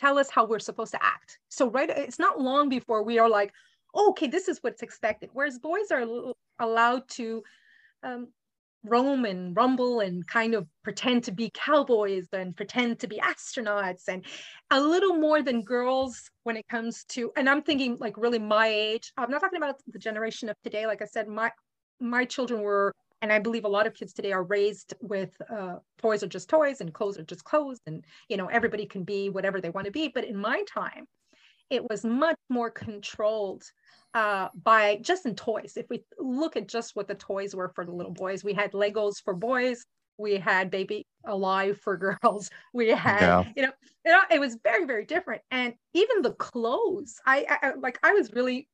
tell 0.00 0.18
us 0.18 0.30
how 0.30 0.46
we're 0.46 0.58
supposed 0.58 0.92
to 0.92 1.04
act. 1.04 1.38
So 1.48 1.70
right, 1.70 1.90
it's 1.90 2.18
not 2.18 2.40
long 2.40 2.68
before 2.68 3.02
we 3.02 3.18
are 3.18 3.28
like, 3.28 3.52
oh, 3.94 4.10
okay, 4.10 4.26
this 4.26 4.48
is 4.48 4.58
what's 4.62 4.82
expected. 4.82 5.30
Whereas 5.32 5.58
boys 5.58 5.90
are 5.90 6.04
allowed 6.58 7.08
to 7.10 7.42
um, 8.02 8.28
roam 8.84 9.26
and 9.26 9.54
rumble 9.54 10.00
and 10.00 10.26
kind 10.26 10.54
of 10.54 10.66
pretend 10.82 11.24
to 11.24 11.32
be 11.32 11.50
cowboys 11.52 12.28
and 12.32 12.56
pretend 12.56 12.98
to 12.98 13.06
be 13.06 13.18
astronauts 13.18 14.08
and 14.08 14.24
a 14.70 14.80
little 14.80 15.16
more 15.16 15.42
than 15.42 15.62
girls 15.62 16.30
when 16.44 16.56
it 16.56 16.66
comes 16.66 17.04
to 17.04 17.30
and 17.36 17.46
i'm 17.46 17.60
thinking 17.60 17.98
like 18.00 18.16
really 18.16 18.38
my 18.38 18.68
age 18.68 19.12
i'm 19.18 19.30
not 19.30 19.42
talking 19.42 19.58
about 19.58 19.76
the 19.88 19.98
generation 19.98 20.48
of 20.48 20.56
today 20.64 20.86
like 20.86 21.02
i 21.02 21.04
said 21.04 21.28
my 21.28 21.50
my 22.00 22.24
children 22.24 22.62
were 22.62 22.94
and 23.22 23.32
i 23.32 23.38
believe 23.38 23.64
a 23.64 23.68
lot 23.68 23.86
of 23.86 23.94
kids 23.94 24.12
today 24.12 24.32
are 24.32 24.44
raised 24.44 24.94
with 25.00 25.30
uh, 25.50 25.76
toys 25.98 26.22
are 26.22 26.28
just 26.28 26.48
toys 26.48 26.80
and 26.80 26.92
clothes 26.94 27.18
are 27.18 27.24
just 27.24 27.44
clothes 27.44 27.80
and 27.86 28.04
you 28.28 28.36
know 28.36 28.46
everybody 28.46 28.86
can 28.86 29.04
be 29.04 29.28
whatever 29.28 29.60
they 29.60 29.70
want 29.70 29.84
to 29.86 29.90
be. 29.90 30.08
But 30.08 30.24
in 30.24 30.36
my 30.36 30.62
time 30.72 31.06
it 31.68 31.88
was 31.88 32.04
much 32.04 32.36
more 32.48 32.70
controlled 32.70 33.62
uh, 34.14 34.48
by 34.64 34.98
just 35.02 35.24
in 35.24 35.36
toys. 35.36 35.74
If 35.76 35.86
we 35.88 36.02
look 36.18 36.56
at 36.56 36.66
just 36.66 36.96
what 36.96 37.06
the 37.06 37.14
toys 37.14 37.54
were 37.54 37.68
for 37.68 37.84
the 37.84 37.92
little 37.92 38.12
boys 38.12 38.42
we 38.44 38.52
had 38.52 38.72
legos 38.72 39.22
for 39.24 39.34
boys 39.34 39.84
we 40.18 40.36
had 40.36 40.70
baby 40.70 41.06
alive 41.26 41.78
for 41.82 41.96
girls 42.22 42.50
we 42.74 42.88
had 42.88 43.20
yeah. 43.20 43.44
you, 43.56 43.62
know, 43.62 43.72
you 44.04 44.12
know 44.12 44.20
it 44.30 44.40
was 44.40 44.58
very 44.64 44.84
very 44.84 45.04
different. 45.04 45.42
And 45.50 45.74
even 45.94 46.22
the 46.22 46.32
clothes 46.32 47.14
I, 47.26 47.58
I 47.62 47.72
like 47.78 47.98
i 48.02 48.12
was 48.12 48.32
really 48.32 48.68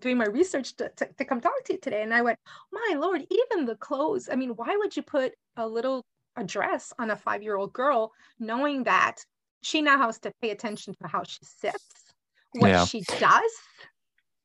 doing 0.00 0.16
my 0.16 0.26
research 0.26 0.76
to, 0.76 0.90
to, 0.96 1.08
to, 1.18 1.24
come 1.24 1.40
talk 1.40 1.64
to 1.64 1.74
you 1.74 1.78
today 1.80 2.02
and 2.02 2.14
i 2.14 2.22
went 2.22 2.38
my 2.72 2.94
lord 2.96 3.24
even 3.30 3.66
the 3.66 3.76
clothes 3.76 4.28
i 4.30 4.36
mean 4.36 4.50
why 4.50 4.76
would 4.76 4.96
you 4.96 5.02
put 5.02 5.32
a 5.56 5.66
little 5.66 6.04
a 6.36 6.44
dress 6.44 6.92
on 6.98 7.10
a 7.10 7.16
five 7.16 7.42
year 7.42 7.56
old 7.56 7.72
girl 7.72 8.12
knowing 8.38 8.84
that 8.84 9.16
she 9.62 9.82
now 9.82 9.98
has 9.98 10.18
to 10.20 10.32
pay 10.40 10.50
attention 10.50 10.94
to 11.00 11.08
how 11.08 11.22
she 11.24 11.38
sits 11.42 12.12
what 12.52 12.68
yeah. 12.68 12.84
she 12.84 13.00
does 13.18 13.52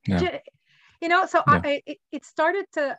yeah. 0.08 0.40
you 1.02 1.08
know 1.08 1.26
so 1.26 1.42
yeah. 1.48 1.62
I, 1.64 1.82
it, 1.86 1.98
it 2.12 2.26
started 2.26 2.66
to 2.74 2.98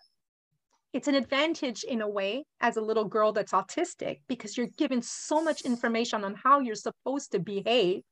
it's 0.93 1.09
an 1.09 1.17
advantage 1.17 1.83
in 1.83 2.01
a 2.03 2.09
way 2.09 2.45
as 2.61 2.77
a 2.77 2.81
little 2.81 3.05
girl 3.05 3.33
that's 3.33 3.51
autistic 3.51 4.21
because 4.29 4.57
you're 4.57 4.69
given 4.79 5.03
so 5.03 5.43
much 5.43 5.63
information 5.63 6.25
on 6.25 6.35
how 6.35 6.61
you're 6.61 6.77
supposed 6.77 7.33
to 7.33 7.41
behave 7.41 8.03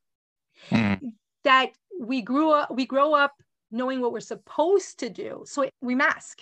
mm. 0.69 0.99
that 1.45 1.71
we 1.99 2.21
grew 2.21 2.51
up 2.51 2.69
we 2.75 2.85
grow 2.85 3.13
up 3.13 3.31
knowing 3.73 3.99
what 3.99 4.13
we're 4.13 4.21
supposed 4.21 4.99
to 4.99 5.09
do. 5.09 5.43
So 5.45 5.69
we 5.81 5.95
mask. 5.95 6.41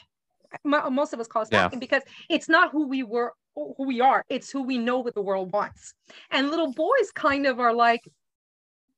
Most 0.65 1.13
of 1.13 1.19
us 1.19 1.27
call 1.27 1.43
it 1.43 1.51
masking 1.51 1.77
yeah. 1.77 1.79
because 1.79 2.03
it's 2.29 2.49
not 2.49 2.71
who 2.71 2.87
we 2.87 3.03
were, 3.03 3.33
who 3.55 3.87
we 3.87 4.01
are. 4.01 4.25
It's 4.29 4.51
who 4.51 4.63
we 4.63 4.77
know 4.77 4.99
what 4.99 5.15
the 5.15 5.21
world 5.21 5.51
wants. 5.53 5.93
And 6.29 6.49
little 6.49 6.73
boys 6.73 7.11
kind 7.15 7.47
of 7.47 7.59
are 7.59 7.73
like, 7.73 8.01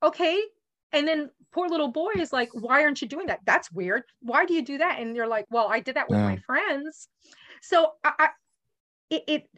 okay. 0.02 0.42
And 0.92 1.08
then 1.08 1.30
poor 1.52 1.70
little 1.70 1.90
boy 1.90 2.12
is 2.18 2.34
like, 2.34 2.50
why 2.54 2.82
aren't 2.84 3.02
you 3.04 3.08
doing 3.08 3.28
that? 3.28 3.42
That's 3.46 3.72
weird. 3.72 4.04
Why 4.22 4.46
do 4.46 4.56
you 4.56 4.64
do 4.64 4.80
that? 4.80 5.00
And 5.00 5.16
you're 5.16 5.28
like, 5.28 5.46
well, 5.52 5.68
I 5.70 5.80
did 5.80 5.96
that 5.96 6.10
with 6.10 6.18
yeah. 6.18 6.30
my 6.30 6.38
friends. 6.38 7.08
So 7.62 7.92
I, 8.04 8.14
I 8.18 8.28
it, 9.12 9.24
it 9.28 9.50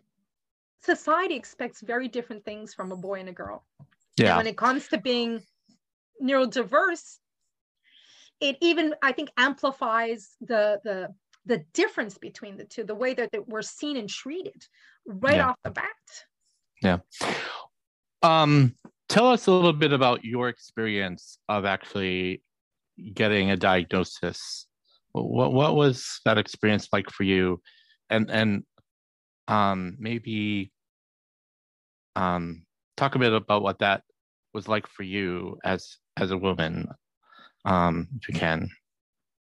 society 0.82 1.36
expects 1.36 1.82
very 1.82 2.10
different 2.10 2.44
things 2.44 2.74
from 2.74 2.92
a 2.92 2.98
boy 2.98 3.22
and 3.22 3.30
a 3.30 3.34
girl. 3.34 3.66
Yeah. 4.18 4.32
And 4.32 4.38
when 4.38 4.48
it 4.48 4.58
comes 4.58 4.90
to 4.90 4.98
being 4.98 5.42
neurodiverse, 6.22 7.20
it 8.40 8.58
even 8.62 8.94
I 9.02 9.12
think 9.12 9.30
amplifies 9.38 10.36
the 10.42 10.80
the 10.84 11.14
the 11.46 11.64
difference 11.74 12.18
between 12.18 12.58
the 12.58 12.66
two, 12.66 12.84
the 12.84 12.96
way 12.96 13.14
that, 13.14 13.32
that 13.32 13.48
we're 13.48 13.62
seen 13.62 13.98
and 13.98 14.10
treated 14.10 14.66
right 15.06 15.36
yeah. 15.36 15.50
off 15.50 15.58
the 15.64 15.70
bat. 15.70 15.86
Yeah. 16.82 16.98
Um, 18.24 18.76
tell 19.08 19.28
us 19.28 19.46
a 19.46 19.52
little 19.52 19.74
bit 19.74 19.94
about 19.94 20.26
your 20.26 20.50
experience 20.50 21.38
of 21.48 21.66
actually 21.66 22.42
getting 23.14 23.52
a 23.52 23.58
diagnosis. 23.58 24.68
What 25.12 25.54
what 25.54 25.76
was 25.76 26.20
that 26.26 26.38
experience 26.38 26.90
like 26.92 27.10
for 27.10 27.24
you? 27.24 27.62
And 28.10 28.30
and 28.30 28.64
um, 29.48 29.96
maybe 30.00 30.72
um, 32.16 32.64
talk 32.98 33.16
a 33.16 33.20
bit 33.20 33.34
about 33.34 33.62
what 33.62 33.80
that 33.80 34.04
was 34.54 34.68
like 34.68 34.88
for 34.88 35.04
you 35.04 35.58
as 35.64 35.98
as 36.18 36.32
a 36.32 36.38
woman, 36.38 36.88
um, 37.66 38.08
if 38.18 38.28
you 38.30 38.36
can. 38.36 38.70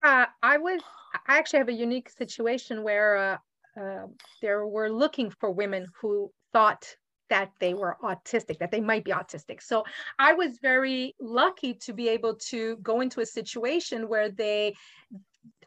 Uh, 0.04 0.26
I 0.42 0.58
was 0.58 0.80
I 1.26 1.38
actually 1.38 1.60
have 1.60 1.68
a 1.68 1.72
unique 1.72 2.10
situation 2.10 2.82
where 2.82 3.16
uh, 3.16 3.36
uh, 3.80 4.06
there 4.42 4.66
were 4.66 4.90
looking 4.90 5.30
for 5.30 5.50
women 5.50 5.86
who 6.00 6.30
thought 6.52 6.84
that 7.30 7.50
they 7.60 7.74
were 7.74 7.96
autistic, 8.02 8.58
that 8.58 8.70
they 8.70 8.80
might 8.80 9.04
be 9.04 9.10
autistic. 9.10 9.62
So 9.62 9.84
I 10.18 10.32
was 10.32 10.58
very 10.62 11.14
lucky 11.20 11.74
to 11.74 11.92
be 11.92 12.08
able 12.08 12.34
to 12.48 12.76
go 12.78 13.00
into 13.00 13.20
a 13.20 13.26
situation 13.26 14.08
where 14.08 14.30
they, 14.30 14.74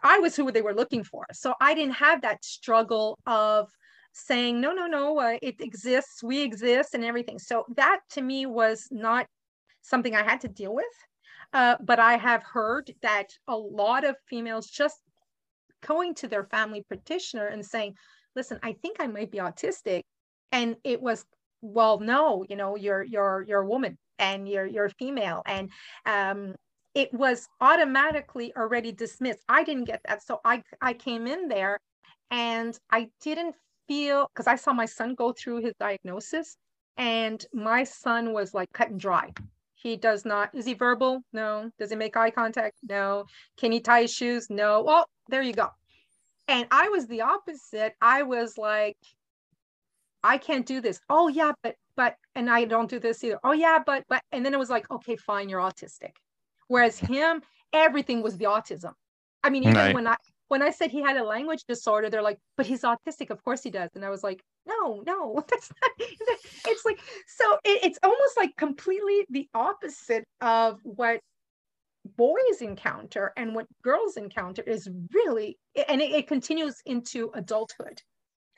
I 0.01 0.19
was 0.19 0.35
who 0.35 0.51
they 0.51 0.61
were 0.61 0.73
looking 0.73 1.03
for. 1.03 1.25
So 1.33 1.53
I 1.61 1.73
didn't 1.73 1.93
have 1.95 2.21
that 2.21 2.43
struggle 2.43 3.19
of 3.27 3.69
saying, 4.13 4.59
no, 4.59 4.73
no, 4.73 4.87
no, 4.87 5.19
uh, 5.19 5.37
it 5.41 5.61
exists, 5.61 6.23
we 6.23 6.41
exist, 6.41 6.95
and 6.95 7.05
everything. 7.05 7.39
So 7.39 7.65
that 7.75 7.99
to 8.11 8.21
me 8.21 8.45
was 8.45 8.87
not 8.91 9.27
something 9.81 10.15
I 10.15 10.23
had 10.23 10.41
to 10.41 10.47
deal 10.47 10.73
with. 10.73 10.85
Uh, 11.53 11.75
but 11.81 11.99
I 11.99 12.17
have 12.17 12.43
heard 12.43 12.91
that 13.01 13.27
a 13.47 13.55
lot 13.55 14.03
of 14.03 14.15
females 14.29 14.67
just 14.67 15.01
going 15.85 16.13
to 16.15 16.27
their 16.27 16.45
family 16.45 16.83
practitioner 16.87 17.47
and 17.47 17.65
saying, 17.65 17.95
listen, 18.35 18.59
I 18.63 18.73
think 18.73 18.97
I 18.99 19.07
might 19.07 19.31
be 19.31 19.39
autistic. 19.39 20.03
And 20.51 20.75
it 20.83 21.01
was, 21.01 21.25
well, 21.61 21.99
no, 21.99 22.45
you 22.49 22.55
know, 22.55 22.75
you're 22.75 23.03
you're 23.03 23.43
you're 23.47 23.61
a 23.61 23.67
woman 23.67 23.97
and 24.19 24.47
you're 24.47 24.65
you're 24.65 24.89
female. 24.89 25.41
And 25.45 25.69
um 26.05 26.55
it 26.93 27.13
was 27.13 27.47
automatically 27.61 28.53
already 28.55 28.91
dismissed. 28.91 29.43
I 29.47 29.63
didn't 29.63 29.85
get 29.85 30.01
that. 30.07 30.23
So 30.23 30.39
I 30.43 30.63
I 30.81 30.93
came 30.93 31.27
in 31.27 31.47
there 31.47 31.79
and 32.29 32.77
I 32.91 33.09
didn't 33.21 33.55
feel 33.87 34.27
because 34.33 34.47
I 34.47 34.55
saw 34.55 34.73
my 34.73 34.85
son 34.85 35.15
go 35.15 35.33
through 35.33 35.61
his 35.61 35.73
diagnosis 35.79 36.57
and 36.97 37.43
my 37.53 37.83
son 37.83 38.33
was 38.33 38.53
like 38.53 38.71
cut 38.73 38.89
and 38.89 38.99
dry. 38.99 39.31
He 39.81 39.97
does 39.97 40.25
not, 40.25 40.53
is 40.53 40.65
he 40.65 40.73
verbal? 40.73 41.23
No. 41.33 41.71
Does 41.79 41.89
he 41.89 41.95
make 41.95 42.15
eye 42.15 42.29
contact? 42.29 42.77
No. 42.83 43.25
Can 43.57 43.71
he 43.71 43.79
tie 43.79 44.03
his 44.03 44.13
shoes? 44.13 44.47
No. 44.49 44.83
Well, 44.83 45.07
there 45.29 45.41
you 45.41 45.53
go. 45.53 45.69
And 46.47 46.67
I 46.69 46.89
was 46.89 47.07
the 47.07 47.21
opposite. 47.21 47.93
I 48.01 48.23
was 48.23 48.57
like, 48.57 48.97
I 50.23 50.37
can't 50.37 50.65
do 50.65 50.81
this. 50.81 50.99
Oh 51.09 51.29
yeah, 51.29 51.53
but 51.63 51.75
but 51.95 52.15
and 52.35 52.49
I 52.49 52.65
don't 52.65 52.89
do 52.89 52.99
this 52.99 53.23
either. 53.23 53.39
Oh 53.43 53.53
yeah, 53.53 53.79
but 53.83 54.03
but 54.07 54.21
and 54.31 54.45
then 54.45 54.53
it 54.53 54.59
was 54.59 54.69
like, 54.69 54.89
okay, 54.91 55.15
fine, 55.15 55.49
you're 55.49 55.61
autistic. 55.61 56.11
Whereas 56.67 56.99
him, 56.99 57.41
everything 57.73 58.21
was 58.21 58.37
the 58.37 58.45
autism. 58.45 58.93
I 59.43 59.49
mean, 59.49 59.63
even 59.63 59.75
right. 59.75 59.95
when 59.95 60.07
I 60.07 60.15
when 60.51 60.61
I 60.61 60.69
said 60.69 60.91
he 60.91 61.01
had 61.01 61.15
a 61.15 61.23
language 61.23 61.63
disorder, 61.63 62.09
they're 62.09 62.21
like, 62.21 62.37
but 62.57 62.65
he's 62.65 62.81
autistic. 62.81 63.29
Of 63.29 63.41
course 63.41 63.63
he 63.63 63.69
does. 63.69 63.89
And 63.95 64.03
I 64.03 64.09
was 64.09 64.21
like, 64.21 64.43
no, 64.65 65.01
no, 65.05 65.41
that's 65.49 65.71
not. 65.81 66.09
It's 66.67 66.83
like, 66.83 66.99
so 67.25 67.53
it, 67.63 67.85
it's 67.85 67.99
almost 68.03 68.35
like 68.35 68.57
completely 68.57 69.25
the 69.29 69.47
opposite 69.53 70.25
of 70.41 70.81
what 70.83 71.21
boys 72.17 72.59
encounter 72.59 73.31
and 73.37 73.55
what 73.55 73.65
girls 73.81 74.17
encounter 74.17 74.61
is 74.63 74.89
really, 75.13 75.57
and 75.87 76.01
it, 76.01 76.11
it 76.11 76.27
continues 76.27 76.81
into 76.85 77.31
adulthood. 77.33 78.01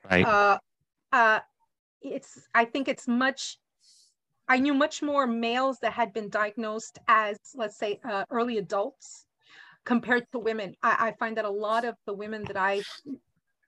Right. 0.09 0.25
Uh, 0.25 0.57
uh, 1.11 1.41
it's, 2.01 2.47
I 2.55 2.65
think 2.65 2.87
it's 2.87 3.07
much 3.07 3.59
I 4.49 4.57
knew 4.57 4.73
much 4.73 5.03
more 5.03 5.27
males 5.27 5.77
that 5.83 5.93
had 5.93 6.11
been 6.11 6.29
diagnosed 6.29 6.97
as, 7.07 7.37
let's 7.53 7.77
say, 7.77 7.99
uh, 8.03 8.25
early 8.31 8.57
adults 8.57 9.25
compared 9.85 10.25
to 10.31 10.39
women. 10.39 10.75
I, 10.83 11.07
I 11.07 11.11
find 11.19 11.37
that 11.37 11.45
a 11.45 11.49
lot 11.49 11.85
of 11.85 11.95
the 12.05 12.13
women 12.13 12.43
that 12.45 12.57
I've 12.57 12.87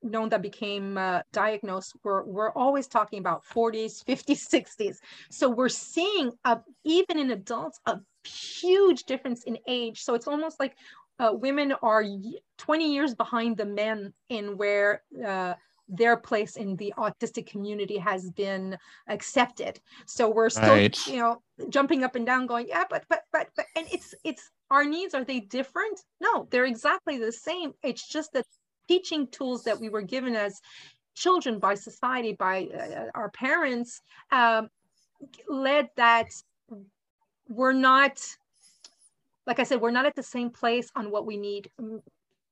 known 0.04 0.30
that 0.30 0.42
became 0.42 0.98
uh, 0.98 1.22
diagnosed 1.34 1.96
were 2.04 2.24
we're 2.26 2.52
always 2.52 2.88
talking 2.88 3.20
about 3.20 3.44
40s 3.44 4.04
50s 4.06 4.48
60s 4.48 4.98
so 5.32 5.50
we're 5.50 5.68
seeing 5.68 6.32
a, 6.44 6.60
even 6.84 7.18
in 7.18 7.32
adults 7.32 7.80
a 7.88 8.00
huge 8.24 9.04
difference 9.06 9.44
in 9.46 9.58
age 9.68 10.02
so 10.02 10.14
it's 10.14 10.28
almost 10.28 10.60
like 10.60 10.76
uh, 11.18 11.32
women 11.34 11.74
are 11.82 12.04
20 12.58 12.94
years 12.94 13.16
behind 13.16 13.58
the 13.58 13.66
men 13.66 14.14
in 14.30 14.58
where 14.58 15.02
uh, 15.26 15.54
their 15.88 16.18
place 16.18 16.56
in 16.58 16.76
the 16.78 16.94
autistic 16.98 17.48
community 17.48 17.98
has 17.98 18.30
been 18.32 18.78
accepted. 19.08 19.80
So 20.06 20.30
we're 20.30 20.50
still 20.50 20.70
right. 20.70 21.08
you 21.08 21.18
know 21.18 21.42
jumping 21.70 22.04
up 22.04 22.16
and 22.16 22.26
down 22.26 22.48
going 22.48 22.68
yeah 22.68 22.84
but 22.90 23.06
but 23.10 23.22
but 23.32 23.48
but 23.56 23.66
and 23.76 23.88
it's 23.92 24.14
it's 24.24 24.50
our 24.72 24.84
needs 24.84 25.14
are 25.14 25.24
they 25.24 25.42
different? 25.42 26.00
No 26.20 26.48
they're 26.50 26.66
exactly 26.66 27.18
the 27.18 27.32
same. 27.32 27.74
It's 27.84 28.08
just 28.08 28.34
that 28.34 28.46
teaching 28.88 29.28
tools 29.28 29.64
that 29.64 29.80
we 29.80 29.90
were 29.90 30.02
given 30.02 30.36
as 30.36 30.62
children 31.16 31.60
by 31.60 31.76
society 31.76 32.34
by 32.34 32.68
uh, 32.68 33.06
our 33.16 33.30
parents 33.30 34.02
um, 34.32 34.70
led 35.48 35.90
that 35.96 36.28
we're 37.48 37.74
not 37.74 38.20
like 39.48 39.60
i 39.60 39.64
said 39.64 39.80
we're 39.80 39.92
not 39.92 40.06
at 40.06 40.16
the 40.16 40.24
same 40.24 40.50
place 40.50 40.90
on 40.96 41.12
what 41.12 41.26
we 41.26 41.38
need 41.38 41.70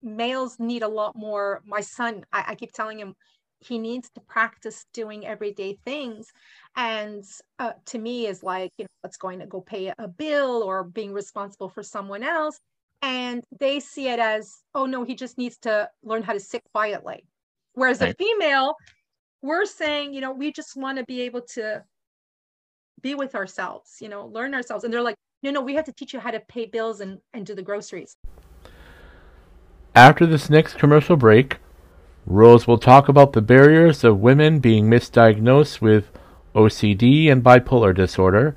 males 0.04 0.60
need 0.60 0.84
a 0.84 0.88
lot 0.88 1.16
more. 1.16 1.62
My 1.66 1.82
son, 1.82 2.26
I, 2.32 2.44
I 2.50 2.56
keep 2.56 2.72
telling 2.72 3.00
him 3.00 3.16
he 3.60 3.80
needs 3.80 4.10
to 4.12 4.22
practice 4.22 4.86
doing 4.94 5.26
everyday 5.26 5.78
things. 5.86 6.28
And 6.76 7.24
uh, 7.60 7.74
to 7.86 7.98
me, 7.98 8.28
is 8.28 8.44
like, 8.44 8.72
you 8.78 8.84
know, 8.84 8.90
what's 9.02 9.18
going 9.18 9.40
to 9.40 9.46
go 9.46 9.62
pay 9.62 9.94
a 9.98 10.08
bill 10.08 10.64
or 10.64 10.84
being 10.84 11.14
responsible 11.14 11.70
for 11.70 11.84
someone 11.84 12.24
else. 12.24 12.60
And 13.02 13.44
they 13.60 13.80
see 13.80 14.08
it 14.10 14.20
as, 14.20 14.62
oh 14.76 14.86
no, 14.86 15.04
he 15.04 15.16
just 15.16 15.38
needs 15.38 15.58
to 15.60 15.90
learn 16.04 16.24
how 16.24 16.34
to 16.34 16.40
sit 16.40 16.62
quietly. 16.74 17.26
Whereas 17.74 18.02
right. 18.02 18.14
a 18.14 18.16
female, 18.16 18.76
we're 19.42 19.66
saying, 19.66 20.14
you 20.14 20.22
know, 20.22 20.32
we 20.32 20.52
just 20.52 20.76
want 20.76 20.98
to 20.98 21.06
be 21.06 21.22
able 21.22 21.42
to 21.54 21.84
be 23.02 23.16
with 23.16 23.36
ourselves, 23.36 23.98
you 24.00 24.08
know, 24.08 24.28
learn 24.28 24.54
ourselves. 24.54 24.84
And 24.84 24.94
they're 24.94 25.02
like, 25.02 25.18
no, 25.42 25.52
no, 25.52 25.62
we 25.62 25.76
have 25.76 25.86
to 25.86 25.92
teach 25.92 26.14
you 26.14 26.20
how 26.20 26.32
to 26.32 26.40
pay 26.40 26.66
bills 26.66 27.02
and, 27.02 27.20
and 27.34 27.46
do 27.46 27.54
the 27.54 27.62
groceries. 27.62 28.16
After 29.96 30.26
this 30.26 30.50
next 30.50 30.80
commercial 30.80 31.16
break, 31.16 31.58
Rose 32.26 32.66
will 32.66 32.80
talk 32.80 33.08
about 33.08 33.34
the 33.34 33.42
barriers 33.42 34.04
of 34.04 34.20
women 34.20 34.58
being 34.58 34.90
misdiagnosed 34.90 35.82
with 35.82 36.10
OCD 36.56 37.32
and 37.32 37.44
bipolar 37.44 37.96
disorder. 37.96 38.56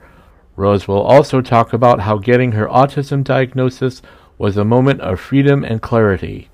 Rose 0.56 0.88
will 0.88 1.02
also 1.02 1.42
talk 1.42 1.74
about 1.74 2.00
how 2.00 2.16
getting 2.16 2.52
her 2.52 2.66
autism 2.68 3.22
diagnosis 3.22 4.00
was 4.38 4.56
a 4.56 4.64
moment 4.64 5.02
of 5.02 5.20
freedom 5.20 5.62
and 5.62 5.82
clarity. 5.82 6.48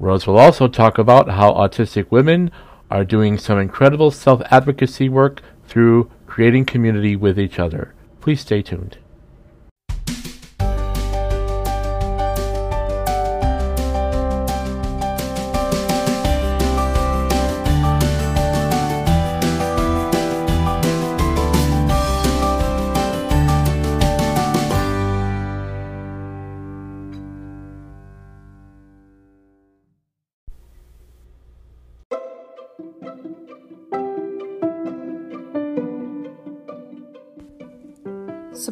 Rose 0.00 0.26
will 0.26 0.38
also 0.38 0.66
talk 0.66 0.98
about 0.98 1.30
how 1.30 1.52
autistic 1.52 2.10
women 2.10 2.50
are 2.90 3.04
doing 3.04 3.38
some 3.38 3.60
incredible 3.60 4.10
self 4.10 4.42
advocacy 4.50 5.08
work 5.08 5.40
through 5.68 6.10
creating 6.26 6.64
community 6.64 7.14
with 7.14 7.38
each 7.38 7.60
other. 7.60 7.94
Please 8.20 8.40
stay 8.40 8.60
tuned. 8.60 8.98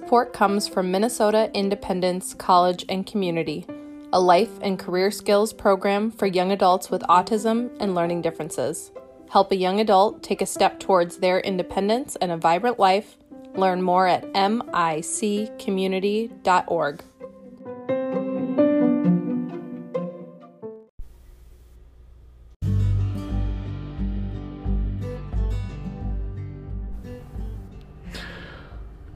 Support 0.09 0.33
comes 0.33 0.67
from 0.67 0.91
Minnesota 0.91 1.51
Independence 1.53 2.33
College 2.33 2.83
and 2.89 3.07
Community, 3.07 3.67
a 4.11 4.19
life 4.19 4.49
and 4.63 4.79
career 4.79 5.11
skills 5.11 5.53
program 5.53 6.11
for 6.11 6.25
young 6.25 6.51
adults 6.51 6.91
with 6.91 7.03
autism 7.03 7.69
and 7.79 7.95
learning 7.95 8.23
differences. 8.23 8.91
Help 9.29 9.53
a 9.53 9.57
young 9.57 9.81
adult 9.81 10.23
take 10.23 10.41
a 10.41 10.47
step 10.47 10.81
towards 10.81 11.19
their 11.19 11.41
independence 11.41 12.17
and 12.23 12.33
a 12.33 12.39
vibrant 12.39 12.79
life. 12.79 13.19
Learn 13.55 13.83
more 13.83 14.07
at 14.07 14.33
miccommunity.org. 14.33 17.03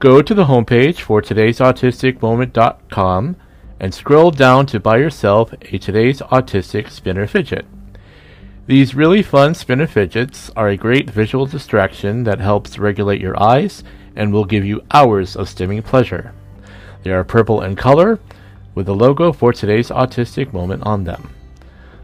Go 0.03 0.21
to 0.21 0.33
the 0.33 0.47
homepage 0.47 0.99
for 0.99 1.21
today's 1.21 1.59
autisticmoment.com 1.59 3.37
and 3.79 3.93
scroll 3.93 4.31
down 4.31 4.65
to 4.65 4.77
buy 4.81 4.97
yourself 4.97 5.53
a 5.53 5.77
Today's 5.77 6.19
Autistic 6.19 6.89
Spinner 6.89 7.25
Fidget. 7.25 7.65
These 8.67 8.95
really 8.95 9.23
fun 9.23 9.55
spinner 9.55 9.87
fidgets 9.87 10.51
are 10.57 10.67
a 10.67 10.75
great 10.75 11.09
visual 11.09 11.45
distraction 11.45 12.25
that 12.25 12.41
helps 12.41 12.77
regulate 12.77 13.21
your 13.21 13.41
eyes 13.41 13.81
and 14.13 14.33
will 14.33 14.43
give 14.43 14.65
you 14.65 14.83
hours 14.91 15.37
of 15.37 15.47
stimming 15.47 15.85
pleasure. 15.85 16.33
They 17.03 17.11
are 17.11 17.23
purple 17.23 17.61
in 17.61 17.77
color 17.77 18.19
with 18.75 18.87
the 18.87 18.95
logo 18.95 19.31
for 19.31 19.53
today's 19.53 19.87
autistic 19.87 20.51
moment 20.51 20.83
on 20.83 21.05
them. 21.05 21.33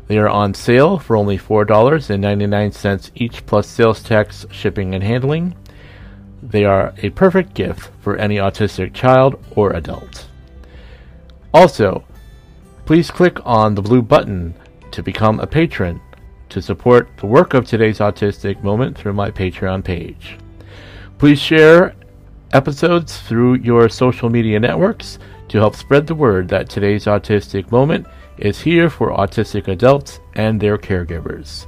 They 0.08 0.20
are 0.20 0.30
on 0.30 0.54
sale 0.54 1.00
for 1.00 1.18
only 1.18 1.38
$4.99 1.38 3.12
each 3.16 3.46
plus 3.46 3.68
sales 3.68 4.02
tax, 4.02 4.46
shipping, 4.52 4.96
and 4.96 5.04
handling. 5.04 5.54
They 6.42 6.66
are 6.66 6.94
a 7.02 7.10
perfect 7.10 7.54
gift 7.54 7.92
for 8.02 8.18
any 8.18 8.38
autistic 8.38 8.94
child 8.94 9.44
or 9.56 9.74
adult. 9.74 10.28
Also, 11.54 12.06
please 12.86 13.12
click 13.12 13.40
on 13.46 13.76
the 13.76 13.82
blue 13.82 14.02
button 14.02 14.54
to 14.92 15.04
become 15.04 15.40
a 15.40 15.48
patron 15.48 16.00
to 16.50 16.62
support 16.62 17.10
the 17.18 17.28
work 17.28 17.54
of 17.54 17.66
today's 17.66 18.00
autistic 18.00 18.64
moment 18.64 18.98
through 18.98 19.14
my 19.14 19.30
Patreon 19.30 19.84
page. 19.84 20.38
Please 21.18 21.40
share 21.40 21.96
episodes 22.54 23.20
through 23.22 23.56
your 23.56 23.90
social 23.90 24.30
media 24.30 24.60
networks 24.60 25.20
to 25.50 25.58
help 25.58 25.76
spread 25.76 26.08
the 26.08 26.16
word 26.16 26.48
that 26.48 26.70
today's 26.70 27.06
autistic 27.06 27.72
moment 27.72 28.08
is 28.38 28.62
here 28.62 28.90
for 28.90 29.12
autistic 29.12 29.68
adults 29.68 30.20
and 30.36 30.60
their 30.60 30.78
caregivers. 30.78 31.66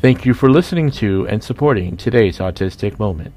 Thank 0.00 0.24
you 0.24 0.34
for 0.34 0.50
listening 0.50 0.90
to 0.92 1.26
and 1.28 1.42
supporting 1.42 1.96
today's 1.96 2.38
autistic 2.38 2.98
moment. 2.98 3.34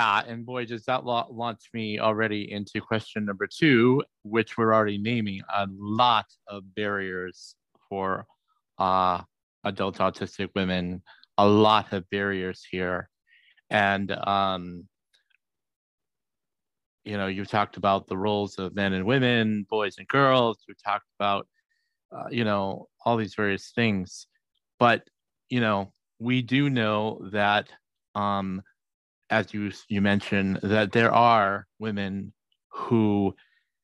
Yeah, 0.00 0.22
and 0.26 0.46
boy, 0.46 0.64
does 0.64 0.86
that 0.86 1.04
launch 1.04 1.68
me 1.74 1.98
already 1.98 2.50
into 2.50 2.80
question 2.80 3.26
number 3.26 3.46
two, 3.46 4.02
which 4.22 4.56
we're 4.56 4.72
already 4.72 4.96
naming 4.96 5.42
a 5.54 5.66
lot 5.78 6.24
of 6.48 6.74
barriers 6.74 7.54
for 7.86 8.24
uh, 8.78 9.20
adult 9.64 9.98
autistic 9.98 10.48
women, 10.54 11.02
a 11.36 11.46
lot 11.46 11.92
of 11.92 12.08
barriers 12.08 12.66
here. 12.70 13.10
And, 13.68 14.10
um, 14.12 14.88
you 17.04 17.18
know, 17.18 17.26
you 17.26 17.44
talked 17.44 17.76
about 17.76 18.06
the 18.06 18.16
roles 18.16 18.58
of 18.58 18.74
men 18.74 18.94
and 18.94 19.04
women, 19.04 19.66
boys 19.68 19.96
and 19.98 20.08
girls. 20.08 20.60
You 20.66 20.72
talked 20.82 21.08
about, 21.18 21.46
uh, 22.10 22.30
you 22.30 22.44
know, 22.44 22.88
all 23.04 23.18
these 23.18 23.34
various 23.34 23.70
things. 23.74 24.26
But, 24.78 25.02
you 25.50 25.60
know, 25.60 25.92
we 26.18 26.40
do 26.40 26.70
know 26.70 27.28
that 27.32 27.68
um, 28.14 28.62
as 29.30 29.54
you 29.54 29.70
you 29.88 30.00
mentioned, 30.00 30.60
that 30.62 30.92
there 30.92 31.12
are 31.12 31.66
women 31.78 32.32
who 32.68 33.34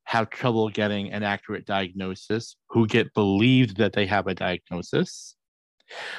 have 0.05 0.31
trouble 0.31 0.69
getting 0.69 1.13
an 1.13 1.23
accurate 1.23 1.67
diagnosis, 1.67 2.57
who 2.69 2.87
get 2.87 3.13
believed 3.15 3.77
that 3.77 3.93
they 3.93 4.07
have 4.07 4.27
a 4.27 4.35
diagnosis. 4.35 5.35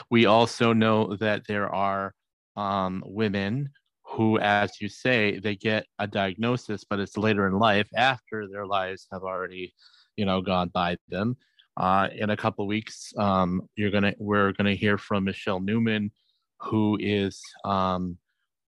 We 0.09 0.25
also 0.25 0.73
know 0.73 1.15
that 1.17 1.47
there 1.47 1.73
are 1.73 2.13
um, 2.55 3.03
women 3.05 3.69
who, 4.03 4.39
as 4.39 4.81
you 4.81 4.89
say, 4.89 5.39
they 5.39 5.55
get 5.55 5.85
a 5.99 6.07
diagnosis, 6.07 6.83
but 6.89 6.99
it's 6.99 7.17
later 7.17 7.47
in 7.47 7.59
life 7.59 7.87
after 7.95 8.47
their 8.47 8.65
lives 8.65 9.07
have 9.11 9.23
already, 9.23 9.73
you 10.15 10.25
know, 10.25 10.41
gone 10.41 10.69
by 10.73 10.97
them. 11.09 11.37
Uh, 11.77 12.07
in 12.13 12.31
a 12.31 12.37
couple 12.37 12.65
weeks, 12.65 13.13
um, 13.17 13.61
you're 13.75 13.91
gonna 13.91 14.13
we're 14.17 14.51
gonna 14.53 14.73
hear 14.73 14.97
from 14.97 15.25
Michelle 15.25 15.59
Newman, 15.59 16.11
who 16.59 16.97
is 16.99 17.41
um, 17.63 18.17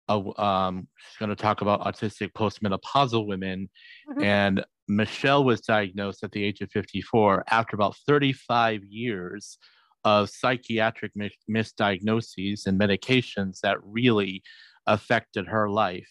um, 0.10 0.88
she's 0.98 1.18
going 1.18 1.30
to 1.30 1.36
talk 1.36 1.62
about 1.62 1.82
autistic 1.82 2.32
postmenopausal 2.34 3.28
women. 3.28 3.70
Mm-hmm. 4.10 4.24
And 4.24 4.66
Michelle 4.88 5.44
was 5.44 5.62
diagnosed 5.62 6.24
at 6.24 6.32
the 6.32 6.44
age 6.44 6.62
of 6.62 6.72
54 6.72 7.44
after 7.50 7.76
about 7.76 7.96
35 8.08 8.84
years 8.86 9.58
of 10.06 10.30
psychiatric 10.30 11.12
mis- 11.16 11.34
misdiagnoses 11.50 12.66
and 12.66 12.80
medications 12.80 13.60
that 13.62 13.78
really 13.84 14.42
affected 14.86 15.48
her 15.48 15.70
life. 15.70 16.08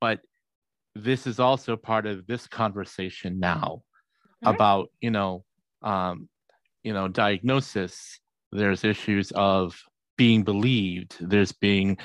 But 0.00 0.20
this 0.94 1.26
is 1.26 1.38
also 1.38 1.76
part 1.76 2.06
of 2.06 2.26
this 2.26 2.46
conversation 2.46 3.38
now 3.38 3.82
mm-hmm. 4.42 4.54
about, 4.54 4.90
you 5.00 5.10
know, 5.10 5.44
um, 5.82 6.28
you 6.82 6.92
know, 6.92 7.08
diagnosis. 7.08 8.20
There's 8.52 8.84
issues 8.84 9.32
of 9.32 9.76
being 10.16 10.42
believed. 10.42 11.16
There's 11.20 11.52
being 11.52 11.98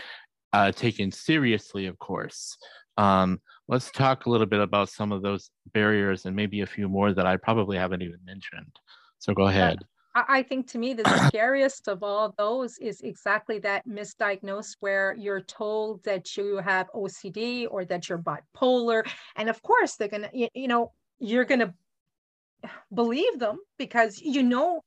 uh, 0.54 0.72
taken 0.72 1.12
seriously, 1.12 1.86
of 1.86 1.98
course. 2.00 2.58
Um, 2.98 3.40
let's 3.68 3.92
talk 3.92 4.26
a 4.26 4.30
little 4.30 4.48
bit 4.48 4.60
about 4.60 4.90
some 4.90 5.12
of 5.12 5.22
those 5.22 5.52
barriers 5.74 6.26
and 6.26 6.36
maybe 6.36 6.62
a 6.62 6.66
few 6.66 6.90
more 6.90 7.14
that 7.14 7.26
I 7.26 7.38
probably 7.38 7.78
haven't 7.78 8.02
even 8.02 8.20
mentioned. 8.26 8.76
So 9.20 9.34
go 9.34 9.48
ahead. 9.48 9.80
I 10.16 10.44
think 10.44 10.68
to 10.72 10.78
me, 10.80 10.94
the 10.94 11.04
scariest 11.28 11.88
of 11.88 12.04
all 12.04 12.34
those 12.38 12.78
is 12.80 13.02
exactly 13.02 13.60
that 13.60 13.88
misdiagnosed 13.88 14.78
where 14.80 15.16
you're 15.18 15.42
told 15.42 16.04
that 16.04 16.36
you 16.36 16.58
have 16.58 16.90
OCD 16.94 17.68
or 17.70 17.86
that 17.86 18.10
you're 18.10 18.18
bipolar. 18.18 19.08
And 19.36 19.50
of 19.50 19.62
course, 19.62 19.96
they're 19.96 20.08
going 20.08 20.24
to, 20.24 20.30
you, 20.34 20.48
you 20.54 20.68
know, 20.68 20.92
you're 21.20 21.46
going 21.46 21.60
to 21.60 21.74
believe 22.94 23.40
them 23.40 23.60
because 23.78 24.20
you 24.20 24.44
know 24.44 24.82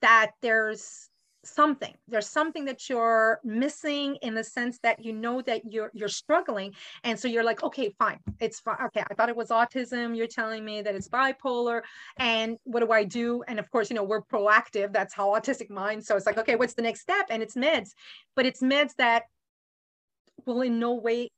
that 0.00 0.32
there's 0.42 1.08
something. 1.48 1.94
There's 2.06 2.28
something 2.28 2.64
that 2.66 2.88
you're 2.88 3.40
missing 3.44 4.16
in 4.22 4.34
the 4.34 4.44
sense 4.44 4.78
that 4.82 5.04
you 5.04 5.12
know 5.12 5.42
that 5.42 5.72
you're 5.72 5.90
you're 5.94 6.08
struggling. 6.08 6.74
And 7.04 7.18
so 7.18 7.28
you're 7.28 7.44
like 7.44 7.62
okay 7.62 7.94
fine 7.98 8.18
it's 8.40 8.60
fine 8.60 8.76
okay 8.86 9.02
i 9.10 9.14
thought 9.14 9.28
it 9.28 9.36
was 9.36 9.48
autism. 9.48 10.16
You're 10.16 10.26
telling 10.26 10.64
me 10.64 10.82
that 10.82 10.94
it's 10.94 11.08
bipolar. 11.08 11.82
And 12.18 12.58
what 12.64 12.80
do 12.80 12.92
i 12.92 13.04
do? 13.04 13.42
And 13.48 13.58
of 13.58 13.70
course 13.70 13.90
you 13.90 13.96
know 13.96 14.04
we're 14.04 14.22
proactive. 14.22 14.92
That's 14.92 15.14
how 15.14 15.28
autistic 15.28 15.70
minds 15.70 16.06
so 16.06 16.16
it's 16.16 16.26
like 16.26 16.38
okay 16.38 16.56
what's 16.56 16.74
the 16.74 16.82
next 16.82 17.00
step? 17.00 17.26
And 17.30 17.42
it's 17.42 17.54
meds. 17.54 17.90
But 18.36 18.46
it's 18.46 18.60
meds 18.60 18.94
that 18.96 19.24
will 20.46 20.62
in 20.62 20.78
no 20.78 20.94
way 20.94 21.28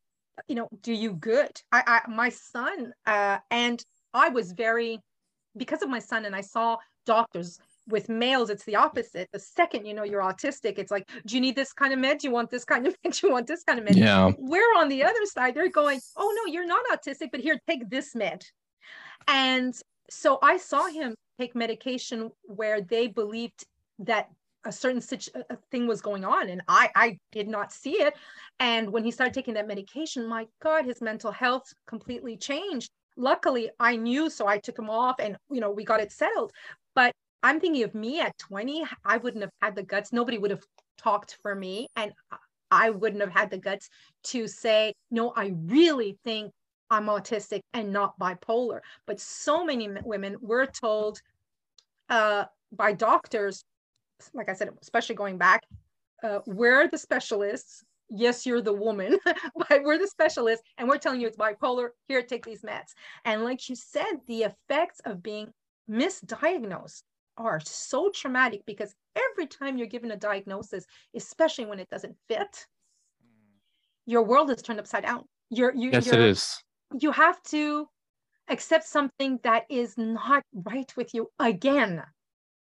you 0.48 0.54
know 0.54 0.68
do 0.82 0.92
you 0.92 1.12
good. 1.12 1.50
I, 1.72 1.82
I 1.86 2.10
my 2.10 2.28
son 2.30 2.92
uh 3.06 3.38
and 3.50 3.82
i 4.12 4.28
was 4.28 4.52
very 4.52 4.98
because 5.56 5.82
of 5.82 5.88
my 5.88 5.98
son 5.98 6.24
and 6.24 6.34
i 6.34 6.40
saw 6.40 6.76
doctors 7.06 7.58
with 7.88 8.08
males 8.08 8.50
it's 8.50 8.64
the 8.64 8.76
opposite. 8.76 9.28
The 9.32 9.38
second 9.38 9.86
you 9.86 9.94
know 9.94 10.04
you're 10.04 10.22
autistic 10.22 10.78
it's 10.78 10.90
like 10.90 11.08
do 11.26 11.34
you 11.34 11.40
need 11.40 11.56
this 11.56 11.72
kind 11.72 11.92
of 11.92 11.98
med? 11.98 12.18
Do 12.18 12.28
you 12.28 12.32
want 12.32 12.50
this 12.50 12.64
kind 12.64 12.86
of 12.86 12.94
med? 13.02 13.12
Do 13.20 13.26
you 13.26 13.32
want 13.32 13.46
this 13.46 13.64
kind 13.64 13.78
of 13.78 13.84
med? 13.84 13.96
Yeah. 13.96 14.32
We're 14.38 14.74
on 14.76 14.88
the 14.88 15.04
other 15.04 15.24
side 15.24 15.54
they're 15.54 15.68
going 15.68 16.00
oh 16.16 16.32
no 16.38 16.52
you're 16.52 16.66
not 16.66 16.84
autistic 16.92 17.30
but 17.32 17.40
here 17.40 17.58
take 17.68 17.88
this 17.88 18.14
med. 18.14 18.44
And 19.28 19.74
so 20.08 20.38
i 20.42 20.56
saw 20.56 20.86
him 20.88 21.14
take 21.38 21.54
medication 21.54 22.30
where 22.42 22.80
they 22.80 23.06
believed 23.06 23.64
that 24.00 24.28
a 24.64 24.72
certain 24.72 25.00
situ- 25.00 25.30
a 25.48 25.56
thing 25.70 25.86
was 25.86 26.02
going 26.02 26.24
on 26.24 26.50
and 26.50 26.60
i 26.68 26.90
i 26.94 27.18
did 27.32 27.48
not 27.48 27.72
see 27.72 28.02
it. 28.02 28.14
And 28.58 28.90
when 28.92 29.04
he 29.04 29.10
started 29.10 29.34
taking 29.34 29.54
that 29.54 29.66
medication 29.66 30.26
my 30.26 30.46
god 30.62 30.84
his 30.84 31.00
mental 31.00 31.32
health 31.32 31.72
completely 31.86 32.36
changed. 32.36 32.90
Luckily 33.16 33.70
i 33.80 33.96
knew 33.96 34.28
so 34.30 34.46
i 34.46 34.58
took 34.58 34.78
him 34.78 34.90
off 34.90 35.16
and 35.18 35.36
you 35.50 35.60
know 35.60 35.70
we 35.70 35.84
got 35.84 36.00
it 36.00 36.12
settled. 36.12 36.52
But 36.94 37.14
I'm 37.42 37.60
thinking 37.60 37.84
of 37.84 37.94
me 37.94 38.20
at 38.20 38.36
20, 38.38 38.84
I 39.04 39.16
wouldn't 39.16 39.42
have 39.42 39.52
had 39.62 39.74
the 39.74 39.82
guts. 39.82 40.12
Nobody 40.12 40.38
would 40.38 40.50
have 40.50 40.64
talked 40.98 41.38
for 41.42 41.54
me. 41.54 41.88
And 41.96 42.12
I 42.70 42.90
wouldn't 42.90 43.20
have 43.20 43.32
had 43.32 43.50
the 43.50 43.58
guts 43.58 43.88
to 44.24 44.46
say, 44.46 44.94
no, 45.10 45.32
I 45.34 45.54
really 45.56 46.18
think 46.24 46.52
I'm 46.90 47.06
autistic 47.06 47.60
and 47.72 47.92
not 47.92 48.18
bipolar. 48.18 48.80
But 49.06 49.20
so 49.20 49.64
many 49.64 49.88
women 50.04 50.36
were 50.40 50.66
told 50.66 51.20
uh, 52.08 52.44
by 52.72 52.92
doctors, 52.92 53.64
like 54.34 54.48
I 54.48 54.54
said, 54.54 54.70
especially 54.82 55.14
going 55.14 55.38
back, 55.38 55.64
uh, 56.22 56.40
we're 56.46 56.88
the 56.88 56.98
specialists. 56.98 57.82
Yes, 58.08 58.44
you're 58.44 58.60
the 58.60 58.72
woman, 58.72 59.18
but 59.56 59.82
we're 59.84 59.98
the 59.98 60.08
specialists, 60.08 60.64
and 60.76 60.88
we're 60.88 60.98
telling 60.98 61.20
you 61.20 61.28
it's 61.28 61.36
bipolar. 61.36 61.90
Here, 62.08 62.22
take 62.22 62.44
these 62.44 62.62
meds. 62.62 62.92
And 63.24 63.44
like 63.44 63.68
you 63.68 63.76
said, 63.76 64.20
the 64.26 64.42
effects 64.42 65.00
of 65.04 65.22
being 65.22 65.52
misdiagnosed 65.88 67.02
are 67.40 67.60
so 67.64 68.10
traumatic 68.10 68.62
because 68.66 68.94
every 69.16 69.46
time 69.46 69.78
you're 69.78 69.86
given 69.86 70.10
a 70.10 70.16
diagnosis, 70.16 70.84
especially 71.14 71.64
when 71.64 71.80
it 71.80 71.88
doesn't 71.88 72.14
fit, 72.28 72.66
mm. 73.24 73.56
your 74.06 74.22
world 74.22 74.50
is 74.50 74.62
turned 74.62 74.78
upside 74.78 75.04
down. 75.04 75.24
You're 75.48 75.74
you 75.74 75.90
yes, 75.90 76.06
you're, 76.06 76.16
it 76.16 76.20
is. 76.20 76.62
You 77.00 77.10
have 77.12 77.42
to 77.44 77.88
accept 78.48 78.86
something 78.86 79.40
that 79.42 79.64
is 79.70 79.96
not 79.96 80.44
right 80.52 80.92
with 80.96 81.14
you 81.14 81.28
again. 81.38 82.02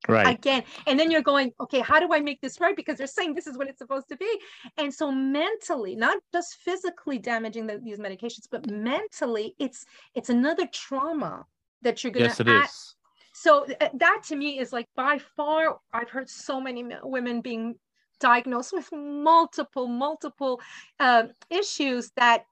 Right. 0.08 0.38
Again. 0.38 0.63
And 0.88 0.98
then 0.98 1.12
you're 1.12 1.22
going, 1.22 1.52
okay, 1.60 1.82
how 1.82 2.00
do 2.00 2.13
I 2.13 2.22
make 2.22 2.39
this 2.39 2.62
right? 2.62 2.76
Because 2.76 2.98
they're 2.98 3.06
saying 3.06 3.34
this 3.34 3.48
is 3.48 3.58
what 3.58 3.68
it's 3.68 3.80
supposed 3.80 4.08
to 4.08 4.15
be. 4.15 4.39
And 4.78 4.94
so 4.94 5.12
mentally, 5.12 5.94
not 5.96 6.18
just 6.34 6.56
physically 6.56 7.20
damaging 7.20 7.68
the, 7.68 7.80
these 7.84 8.00
medications, 8.00 8.48
but 8.50 8.70
mentally, 8.72 9.56
it's 9.60 9.86
it's 10.15 10.30
another 10.30 10.68
trauma 10.72 11.46
that 11.82 12.02
you're 12.02 12.13
gonna 12.13 12.28
yes, 12.28 12.39
it 12.39 12.48
add, 12.48 12.63
is 12.63 12.96
so 13.39 13.65
uh, 13.80 13.89
that 13.93 14.21
to 14.28 14.36
me 14.36 14.60
is 14.60 14.73
like 14.73 14.88
by 14.95 15.17
far 15.36 15.80
i've 15.93 16.10
heard 16.10 16.30
so 16.30 16.60
many 16.60 16.84
women 17.04 17.41
being 17.41 17.75
diagnosed 18.19 18.73
with 18.73 18.89
multiple 18.91 19.88
multiple 19.88 20.60
uh, 20.99 21.23
issues 21.49 22.12
that 22.17 22.43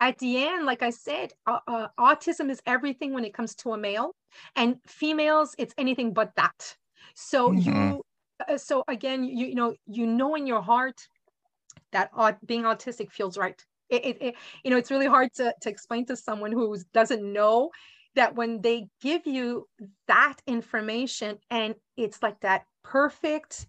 at 0.00 0.16
the 0.18 0.44
end 0.46 0.64
like 0.64 0.82
i 0.82 0.90
said 0.90 1.32
uh, 1.46 1.58
uh, 1.66 1.88
autism 1.98 2.50
is 2.50 2.62
everything 2.64 3.12
when 3.12 3.24
it 3.24 3.34
comes 3.34 3.54
to 3.54 3.72
a 3.72 3.78
male 3.78 4.14
and 4.56 4.76
females 4.86 5.54
it's 5.58 5.74
anything 5.76 6.12
but 6.12 6.32
that 6.36 6.76
so 7.14 7.50
mm-hmm. 7.50 7.68
you 7.68 8.02
uh, 8.48 8.56
so 8.56 8.82
again 8.88 9.24
you, 9.24 9.46
you 9.46 9.54
know 9.54 9.74
you 9.86 10.06
know 10.06 10.34
in 10.36 10.46
your 10.46 10.62
heart 10.62 11.06
that 11.92 12.10
being 12.46 12.62
autistic 12.62 13.10
feels 13.10 13.36
right 13.36 13.62
it, 13.90 14.04
it, 14.04 14.22
it, 14.22 14.34
you 14.64 14.70
know 14.70 14.76
it's 14.76 14.90
really 14.90 15.06
hard 15.06 15.28
to, 15.34 15.52
to 15.60 15.68
explain 15.68 16.06
to 16.06 16.16
someone 16.16 16.52
who 16.52 16.76
doesn't 16.94 17.22
know 17.32 17.70
that 18.14 18.34
when 18.34 18.60
they 18.62 18.88
give 19.00 19.26
you 19.26 19.68
that 20.06 20.36
information 20.46 21.38
and 21.50 21.74
it's 21.96 22.22
like 22.22 22.40
that 22.40 22.64
perfect 22.82 23.66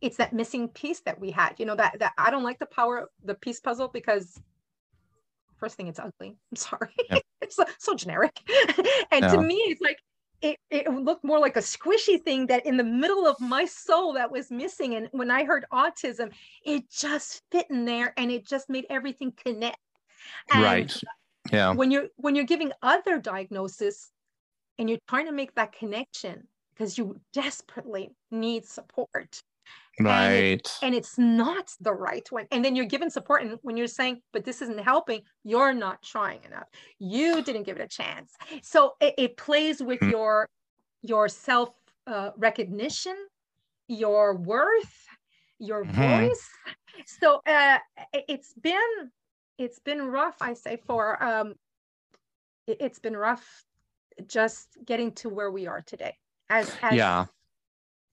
it's 0.00 0.16
that 0.16 0.32
missing 0.32 0.68
piece 0.68 1.00
that 1.00 1.18
we 1.18 1.30
had 1.30 1.54
you 1.58 1.66
know 1.66 1.74
that 1.74 1.98
that 1.98 2.12
i 2.18 2.30
don't 2.30 2.44
like 2.44 2.58
the 2.58 2.66
power 2.66 3.10
the 3.24 3.34
piece 3.34 3.60
puzzle 3.60 3.88
because 3.88 4.40
first 5.64 5.76
thing 5.76 5.88
it's 5.88 5.98
ugly. 5.98 6.36
I'm 6.52 6.56
sorry. 6.56 6.94
Yeah. 7.10 7.18
it's 7.40 7.56
so, 7.56 7.64
so, 7.78 7.94
generic. 7.94 8.38
And 9.10 9.24
yeah. 9.24 9.28
to 9.28 9.40
me 9.40 9.54
it's 9.54 9.80
like 9.80 9.98
it, 10.42 10.58
it 10.70 10.92
looked 10.92 11.24
more 11.24 11.38
like 11.38 11.56
a 11.56 11.60
squishy 11.60 12.22
thing 12.22 12.48
that 12.48 12.66
in 12.66 12.76
the 12.76 12.84
middle 12.84 13.26
of 13.26 13.40
my 13.40 13.64
soul 13.64 14.12
that 14.14 14.30
was 14.30 14.50
missing. 14.50 14.94
And 14.94 15.08
when 15.12 15.30
i 15.30 15.44
heard 15.44 15.64
autism 15.72 16.32
it 16.64 16.90
just 16.90 17.42
fit 17.50 17.66
in 17.70 17.84
there 17.84 18.12
and 18.16 18.30
it 18.30 18.46
just 18.46 18.68
made 18.68 18.86
everything 18.90 19.32
connect. 19.32 19.78
And 20.52 20.62
right 20.62 21.02
yeah. 21.50 21.72
When 21.72 21.90
you're 21.90 22.08
when 22.16 22.34
you're 22.34 22.44
giving 22.44 22.72
other 22.82 23.18
diagnosis 23.18 24.10
and 24.78 24.88
you're 24.88 24.98
trying 25.08 25.26
to 25.26 25.32
make 25.32 25.54
that 25.54 25.72
connection 25.72 26.46
because 26.74 26.98
you 26.98 27.20
desperately 27.32 28.10
need 28.30 28.66
support. 28.66 29.40
Right 30.00 30.10
and, 30.10 30.34
it, 30.34 30.72
and, 30.82 30.94
it's 30.94 31.16
not 31.16 31.70
the 31.80 31.92
right 31.92 32.26
one. 32.30 32.46
And 32.50 32.64
then 32.64 32.74
you're 32.74 32.84
given 32.84 33.10
support 33.10 33.42
and 33.42 33.58
when 33.62 33.76
you're 33.76 33.86
saying 33.86 34.20
but 34.32 34.44
this 34.44 34.60
isn't 34.60 34.80
helping 34.80 35.22
you're 35.44 35.72
not 35.72 36.02
trying 36.02 36.42
enough. 36.44 36.68
You 36.98 37.42
didn't 37.42 37.62
give 37.62 37.76
it 37.76 37.82
a 37.82 37.88
chance. 37.88 38.32
So 38.62 38.94
it, 39.00 39.14
it 39.16 39.36
plays 39.36 39.82
with 39.82 40.00
mm-hmm. 40.00 40.10
your 40.10 40.48
your 41.02 41.28
self 41.28 41.70
uh, 42.06 42.30
recognition 42.36 43.16
your 43.88 44.36
worth 44.36 45.06
your 45.58 45.84
mm-hmm. 45.84 46.26
voice. 46.28 46.48
So 47.20 47.40
uh, 47.46 47.78
it's 48.12 48.54
been 48.54 49.10
it's 49.58 49.78
been 49.80 50.02
rough 50.02 50.36
i 50.40 50.54
say 50.54 50.76
for 50.86 51.22
um 51.22 51.54
it, 52.66 52.80
has 52.80 52.98
been 52.98 53.16
rough 53.16 53.64
just 54.26 54.68
getting 54.84 55.12
to 55.12 55.28
where 55.28 55.50
we 55.50 55.66
are 55.66 55.82
today 55.86 56.14
as, 56.50 56.70
as 56.82 56.94
yeah 56.94 57.26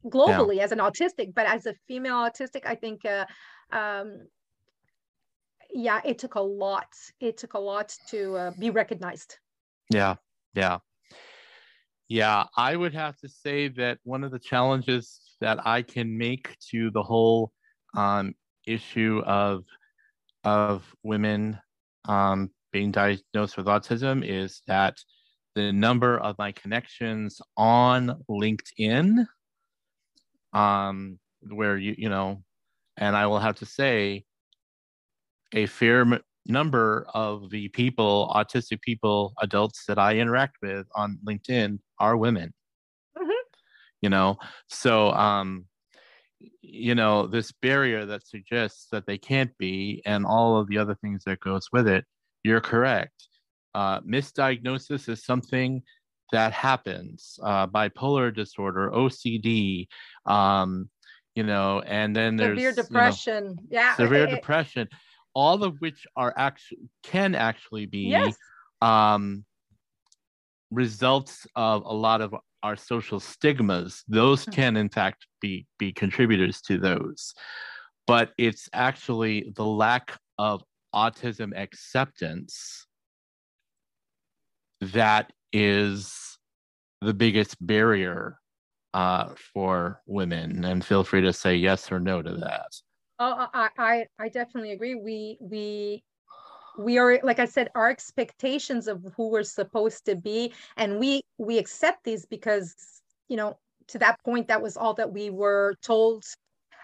globally 0.06 0.58
yeah. 0.58 0.64
as 0.64 0.72
an 0.72 0.80
autistic 0.80 1.34
but 1.34 1.46
as 1.46 1.66
a 1.66 1.74
female 1.88 2.16
autistic 2.16 2.66
i 2.66 2.76
think 2.76 3.06
uh, 3.06 3.26
um 3.72 4.26
yeah 5.74 6.02
it 6.04 6.18
took 6.18 6.36
a 6.36 6.42
lot 6.42 6.88
it 7.20 7.38
took 7.38 7.54
a 7.54 7.60
lot 7.60 7.96
to 8.10 8.36
uh, 8.36 8.52
be 8.60 8.70
recognized 8.70 9.38
yeah 9.90 10.16
yeah 10.56 10.80
yeah 12.08 12.46
i 12.58 12.76
would 12.76 12.94
have 12.94 13.16
to 13.18 13.30
say 13.30 13.68
that 13.68 14.00
one 14.04 14.24
of 14.24 14.32
the 14.32 14.40
challenges 14.40 15.36
that 15.40 15.66
i 15.66 15.82
can 15.82 16.18
make 16.18 16.56
to 16.60 16.90
the 16.92 17.04
whole 17.04 17.52
um, 17.96 18.34
issue 18.66 19.22
of 19.26 19.64
of 20.44 20.84
women 21.04 21.60
um, 22.08 22.50
being 22.72 22.92
diagnosed 22.92 23.58
with 23.58 23.66
autism 23.66 24.26
is 24.26 24.62
that 24.68 24.98
the 25.56 25.72
number 25.72 26.18
of 26.18 26.38
my 26.38 26.52
connections 26.52 27.42
on 27.58 28.24
LinkedIn, 28.30 29.26
um, 30.54 31.20
where 31.50 31.78
you 31.78 31.96
you 31.98 32.10
know, 32.10 32.44
and 32.98 33.16
I 33.16 33.28
will 33.28 33.40
have 33.40 33.58
to 33.58 33.66
say, 33.66 34.26
a 35.54 35.66
fair 35.66 36.02
m- 36.02 36.22
number 36.46 37.06
of 37.14 37.50
the 37.50 37.68
people, 37.70 38.32
autistic 38.34 38.82
people, 38.82 39.34
adults 39.42 39.86
that 39.88 40.00
I 40.00 40.18
interact 40.18 40.58
with 40.62 40.88
on 40.96 41.20
LinkedIn 41.28 41.80
are 42.00 42.16
women. 42.16 42.54
Mm-hmm. 43.18 43.32
You 44.02 44.10
know, 44.10 44.38
so 44.68 45.12
um, 45.12 45.66
you 46.62 46.96
know 46.96 47.28
this 47.28 47.52
barrier 47.52 48.06
that 48.06 48.26
suggests 48.28 48.88
that 48.92 49.06
they 49.06 49.18
can't 49.18 49.56
be 49.58 50.02
and 50.06 50.26
all 50.26 50.58
of 50.58 50.68
the 50.68 50.78
other 50.78 50.96
things 50.96 51.24
that 51.26 51.40
goes 51.40 51.68
with 51.72 51.88
it 51.88 52.06
you're 52.44 52.62
correct 52.62 53.28
uh, 53.74 54.00
misdiagnosis 54.02 55.08
is 55.08 55.24
something 55.26 55.82
that 56.32 56.54
happens 56.54 57.40
uh, 57.44 57.68
bipolar 57.68 58.34
disorder 58.34 58.92
ocd 58.92 59.88
um, 60.26 60.90
you 61.36 61.44
know 61.44 61.82
and 61.86 62.16
then 62.16 62.36
there's 62.36 62.58
severe 62.58 62.74
depression 62.74 63.44
you 63.44 63.50
know, 63.50 63.82
yeah 63.82 63.96
severe 63.96 64.28
depression 64.28 64.88
all 65.34 65.64
of 65.64 65.78
which 65.80 66.06
are 66.16 66.34
actually 66.36 66.90
can 67.04 67.36
actually 67.36 67.86
be 67.86 68.10
yes. 68.10 68.36
um, 68.82 69.46
results 70.72 71.48
of 71.56 71.84
a 71.86 71.94
lot 71.94 72.22
of 72.22 72.36
our 72.64 72.76
social 72.76 73.20
stigmas 73.20 74.04
those 74.08 74.46
can 74.46 74.78
in 74.78 74.90
fact 74.90 75.26
be 75.40 75.66
be 75.80 75.92
contributors 75.92 76.62
to 76.62 76.78
those 76.78 77.34
but 78.08 78.32
it's 78.38 78.70
actually 78.74 79.52
the 79.56 79.66
lack 79.66 80.18
of 80.38 80.64
autism 80.94 81.56
acceptance 81.58 82.86
that 84.82 85.32
is 85.54 86.38
the 87.02 87.14
biggest 87.14 87.56
barrier 87.66 88.38
uh, 88.94 89.34
for 89.54 90.02
women? 90.06 90.64
And 90.66 90.84
feel 90.84 91.04
free 91.04 91.22
to 91.22 91.34
say 91.34 91.56
yes 91.56 91.92
or 91.92 92.00
no 92.00 92.22
to 92.22 92.36
that. 92.38 92.68
Oh, 93.20 93.48
I, 93.54 93.70
I, 93.78 94.06
I 94.20 94.30
definitely 94.30 94.72
agree. 94.72 94.96
We, 94.96 95.38
we, 95.40 96.04
we 96.78 96.98
are 96.98 97.20
like 97.24 97.40
i 97.40 97.46
said 97.46 97.70
our 97.76 97.90
expectations 97.90 98.88
of 98.88 99.06
who 99.16 99.30
we're 99.30 99.44
supposed 99.44 100.06
to 100.06 100.16
be. 100.16 100.54
And 100.78 101.00
we 101.00 101.22
we 101.38 101.58
accept 101.58 102.04
these 102.04 102.26
because 102.26 102.76
you 103.28 103.38
know 103.38 103.58
to 103.88 104.00
that 104.00 104.24
point 104.24 104.48
that 104.48 104.62
was 104.62 104.78
all 104.78 104.94
that 104.96 105.12
we 105.12 105.30
were 105.30 105.76
told 105.82 106.24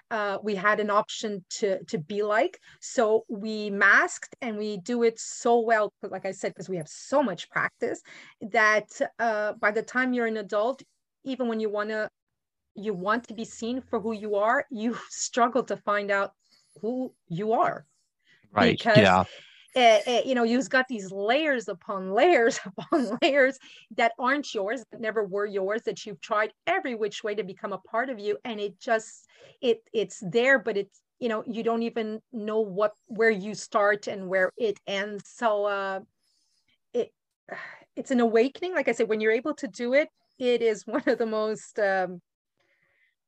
uh, 0.10 0.38
we 0.42 0.56
had 0.56 0.80
an 0.80 0.90
option 0.90 1.44
to 1.50 1.84
to 1.86 1.98
be 1.98 2.24
like. 2.24 2.60
So 2.82 3.26
we 3.30 3.70
masked 3.70 4.36
and 4.42 4.58
we 4.58 4.78
do 4.78 5.04
it 5.04 5.20
so 5.20 5.60
well 5.60 5.92
like 6.04 6.26
i 6.26 6.32
said 6.32 6.54
because 6.54 6.70
we 6.70 6.78
have 6.78 6.88
so 6.88 7.22
much 7.22 7.50
practice 7.50 8.02
that 8.42 8.90
uh, 9.20 9.54
by 9.54 9.72
the 9.72 9.84
time 9.84 10.14
you're 10.14 10.28
an 10.28 10.38
adult 10.38 10.82
even 11.24 11.48
when 11.48 11.60
you 11.60 11.70
want 11.70 11.90
to 11.90 12.10
you 12.76 12.94
want 12.94 13.28
to 13.28 13.34
be 13.34 13.44
seen 13.44 13.82
for 13.82 14.00
who 14.00 14.14
you 14.14 14.36
are 14.36 14.66
you 14.70 14.98
struggle 15.10 15.64
to 15.64 15.78
find 15.78 16.12
out 16.12 16.32
who 16.82 17.12
you 17.28 17.54
are. 17.54 17.86
Right. 18.52 18.78
Because 18.78 18.98
yeah 18.98 19.24
it, 19.78 20.08
it, 20.08 20.26
you 20.26 20.34
know 20.34 20.44
you've 20.44 20.70
got 20.70 20.88
these 20.88 21.12
layers 21.12 21.68
upon 21.68 22.12
layers 22.14 22.60
upon 22.66 23.18
layers 23.22 23.60
that 23.96 24.14
aren't 24.18 24.54
yours 24.54 24.84
that 24.92 25.00
never 25.00 25.24
were 25.24 25.46
yours 25.46 25.84
that 25.84 26.06
you've 26.06 26.20
tried 26.22 26.52
every 26.66 26.96
which 26.96 27.24
way 27.24 27.36
to 27.36 27.44
become 27.44 27.74
a 27.74 27.78
part 27.78 28.10
of 28.10 28.20
you 28.20 28.38
and 28.44 28.60
it 28.60 28.80
just 28.80 29.28
it 29.62 29.82
it's 29.94 30.22
there 30.32 30.58
but 30.58 30.78
it's 30.78 31.02
you 31.20 31.30
know 31.30 31.44
you 31.48 31.64
don't 31.64 31.84
even 31.84 32.20
know 32.34 32.60
what 32.60 32.94
where 33.06 33.30
you 33.30 33.54
start 33.54 34.08
and 34.08 34.28
where 34.28 34.52
it 34.58 34.80
ends. 34.88 35.24
So 35.36 35.66
uh 35.66 36.00
it 36.94 37.12
it's 37.96 38.12
an 38.12 38.20
awakening. 38.20 38.74
Like 38.74 38.88
i 38.88 38.92
said 38.92 39.10
when 39.10 39.22
you're 39.22 39.32
able 39.32 39.54
to 39.56 39.68
do 39.68 39.94
it 39.94 40.10
it 40.40 40.62
is 40.62 40.86
one 40.86 41.04
of 41.08 41.18
the 41.18 41.26
most 41.26 41.80
um 41.80 42.22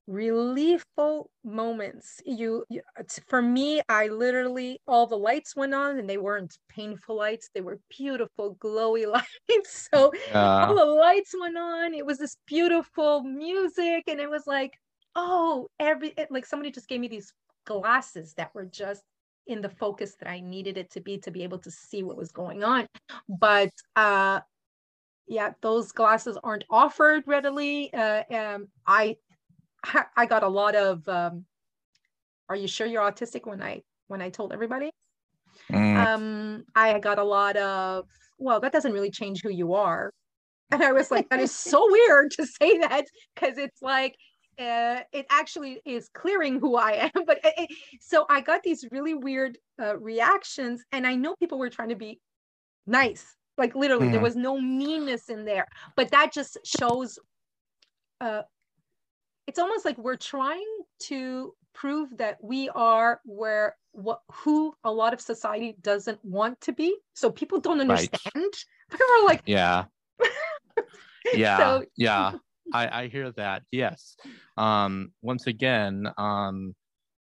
reliefful 0.09 1.25
moments. 1.43 2.19
You, 2.25 2.65
you 2.69 2.81
for 3.27 3.41
me 3.41 3.81
i 3.89 4.07
literally 4.07 4.81
all 4.87 5.07
the 5.07 5.17
lights 5.17 5.55
went 5.55 5.73
on 5.73 5.99
and 5.99 6.09
they 6.09 6.17
weren't 6.17 6.57
painful 6.67 7.15
lights 7.15 7.49
they 7.53 7.61
were 7.61 7.79
beautiful 7.95 8.55
glowy 8.55 9.07
lights. 9.11 9.87
So 9.93 10.11
uh, 10.33 10.65
all 10.67 10.75
the 10.75 10.85
lights 10.85 11.33
went 11.39 11.57
on 11.57 11.93
it 11.93 12.05
was 12.05 12.17
this 12.17 12.37
beautiful 12.47 13.21
music 13.23 14.03
and 14.07 14.19
it 14.19 14.29
was 14.29 14.43
like 14.47 14.73
oh 15.15 15.67
every 15.79 16.09
it, 16.17 16.31
like 16.31 16.45
somebody 16.45 16.71
just 16.71 16.87
gave 16.87 16.99
me 16.99 17.07
these 17.07 17.31
glasses 17.65 18.33
that 18.35 18.53
were 18.55 18.65
just 18.65 19.03
in 19.47 19.61
the 19.61 19.69
focus 19.69 20.15
that 20.19 20.29
i 20.29 20.39
needed 20.39 20.77
it 20.77 20.89
to 20.91 21.01
be 21.01 21.17
to 21.19 21.31
be 21.31 21.43
able 21.43 21.59
to 21.59 21.71
see 21.71 22.03
what 22.03 22.17
was 22.17 22.31
going 22.31 22.63
on. 22.63 22.87
But 23.27 23.71
uh 23.95 24.41
yeah 25.27 25.51
those 25.61 25.91
glasses 25.91 26.37
aren't 26.43 26.65
offered 26.69 27.23
readily 27.27 27.93
uh, 27.93 28.23
um, 28.33 28.67
i 28.87 29.15
I 30.15 30.25
got 30.25 30.43
a 30.43 30.47
lot 30.47 30.75
of 30.75 31.07
um, 31.07 31.45
are 32.49 32.55
you 32.55 32.67
sure 32.67 32.87
you're 32.87 33.01
autistic 33.03 33.45
when 33.45 33.61
I 33.61 33.81
when 34.07 34.21
I 34.21 34.29
told 34.29 34.53
everybody? 34.53 34.91
Mm. 35.71 36.05
Um, 36.05 36.63
I 36.75 36.99
got 36.99 37.19
a 37.19 37.23
lot 37.23 37.55
of 37.57 38.05
well, 38.37 38.59
that 38.59 38.71
doesn't 38.71 38.93
really 38.93 39.11
change 39.11 39.41
who 39.41 39.49
you 39.49 39.73
are. 39.73 40.11
And 40.71 40.83
I 40.83 40.91
was 40.91 41.11
like, 41.11 41.29
that 41.29 41.39
is 41.39 41.53
so 41.53 41.85
weird 41.91 42.31
to 42.31 42.45
say 42.45 42.79
that 42.79 43.05
because 43.35 43.57
it's 43.57 43.81
like 43.81 44.15
uh, 44.59 45.01
it 45.13 45.25
actually 45.29 45.79
is 45.85 46.09
clearing 46.09 46.59
who 46.59 46.75
I 46.75 47.09
am. 47.15 47.23
But 47.25 47.39
it, 47.43 47.69
so 48.01 48.25
I 48.29 48.41
got 48.41 48.63
these 48.63 48.85
really 48.91 49.13
weird 49.13 49.57
uh, 49.81 49.97
reactions, 49.97 50.83
and 50.91 51.07
I 51.07 51.15
know 51.15 51.35
people 51.39 51.57
were 51.57 51.69
trying 51.69 51.89
to 51.89 51.95
be 51.95 52.19
nice, 52.85 53.35
like 53.57 53.75
literally, 53.75 54.07
mm. 54.07 54.11
there 54.11 54.21
was 54.21 54.35
no 54.35 54.59
meanness 54.59 55.29
in 55.29 55.45
there. 55.45 55.67
But 55.95 56.11
that 56.11 56.33
just 56.33 56.57
shows 56.65 57.19
uh, 58.21 58.41
it's 59.49 59.57
almost 59.57 59.83
like 59.83 59.97
we're 59.97 60.15
trying 60.15 60.77
to 60.99 61.55
prove 61.73 62.15
that 62.17 62.37
we 62.39 62.69
are 62.69 63.19
where 63.25 63.75
what 63.93 64.19
who 64.31 64.75
a 64.83 64.91
lot 64.91 65.11
of 65.11 65.19
society 65.19 65.75
doesn't 65.81 66.23
want 66.23 66.61
to 66.61 66.71
be. 66.71 66.95
So 67.15 67.31
people 67.31 67.59
don't 67.59 67.81
understand. 67.81 68.21
Right. 68.91 68.99
we're 68.99 69.25
like 69.25 69.41
yeah. 69.47 69.85
Yeah. 71.33 71.57
So, 71.57 71.85
yeah. 71.97 72.33
I, 72.73 73.03
I 73.03 73.07
hear 73.07 73.31
that. 73.37 73.63
Yes. 73.71 74.15
Um 74.55 75.13
once 75.23 75.47
again 75.47 76.07
um 76.19 76.75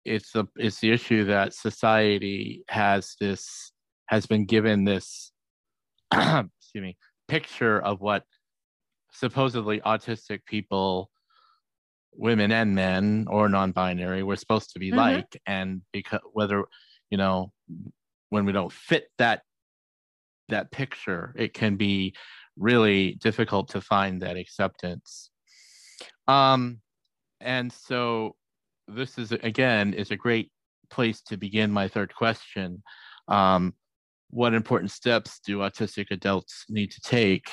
it's 0.05 0.31
the 0.31 0.45
it's 0.55 0.79
the 0.79 0.91
issue 0.91 1.25
that 1.25 1.53
society 1.53 2.63
has 2.69 3.15
this 3.19 3.73
has 4.05 4.25
been 4.25 4.45
given 4.45 4.85
this 4.85 5.33
excuse 6.13 6.47
me 6.75 6.95
picture 7.27 7.77
of 7.77 7.99
what 7.99 8.23
supposedly 9.11 9.81
autistic 9.81 10.45
people 10.45 11.09
women 12.17 12.51
and 12.51 12.73
men 12.75 13.25
or 13.29 13.49
non-binary 13.49 14.23
we're 14.23 14.35
supposed 14.35 14.71
to 14.71 14.79
be 14.79 14.89
mm-hmm. 14.89 14.99
like 14.99 15.41
and 15.45 15.81
because 15.91 16.21
whether 16.33 16.63
you 17.09 17.17
know 17.17 17.51
when 18.29 18.45
we 18.45 18.51
don't 18.51 18.71
fit 18.71 19.05
that 19.17 19.41
that 20.49 20.71
picture 20.71 21.33
it 21.37 21.53
can 21.53 21.75
be 21.75 22.13
really 22.57 23.13
difficult 23.15 23.69
to 23.69 23.81
find 23.81 24.21
that 24.21 24.37
acceptance. 24.37 25.29
Um 26.27 26.79
and 27.41 27.71
so 27.71 28.35
this 28.87 29.17
is 29.17 29.31
again 29.31 29.93
is 29.93 30.11
a 30.11 30.15
great 30.15 30.51
place 30.89 31.21
to 31.23 31.37
begin 31.37 31.71
my 31.71 31.87
third 31.87 32.13
question. 32.13 32.83
Um 33.27 33.73
what 34.29 34.53
important 34.53 34.91
steps 34.91 35.39
do 35.45 35.59
autistic 35.59 36.07
adults 36.11 36.65
need 36.69 36.91
to 36.91 37.01
take 37.01 37.49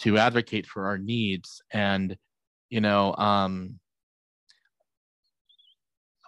to 0.00 0.18
advocate 0.18 0.66
for 0.66 0.86
our 0.86 0.98
needs? 0.98 1.60
And 1.72 2.16
you 2.70 2.80
know 2.80 3.14
um 3.16 3.78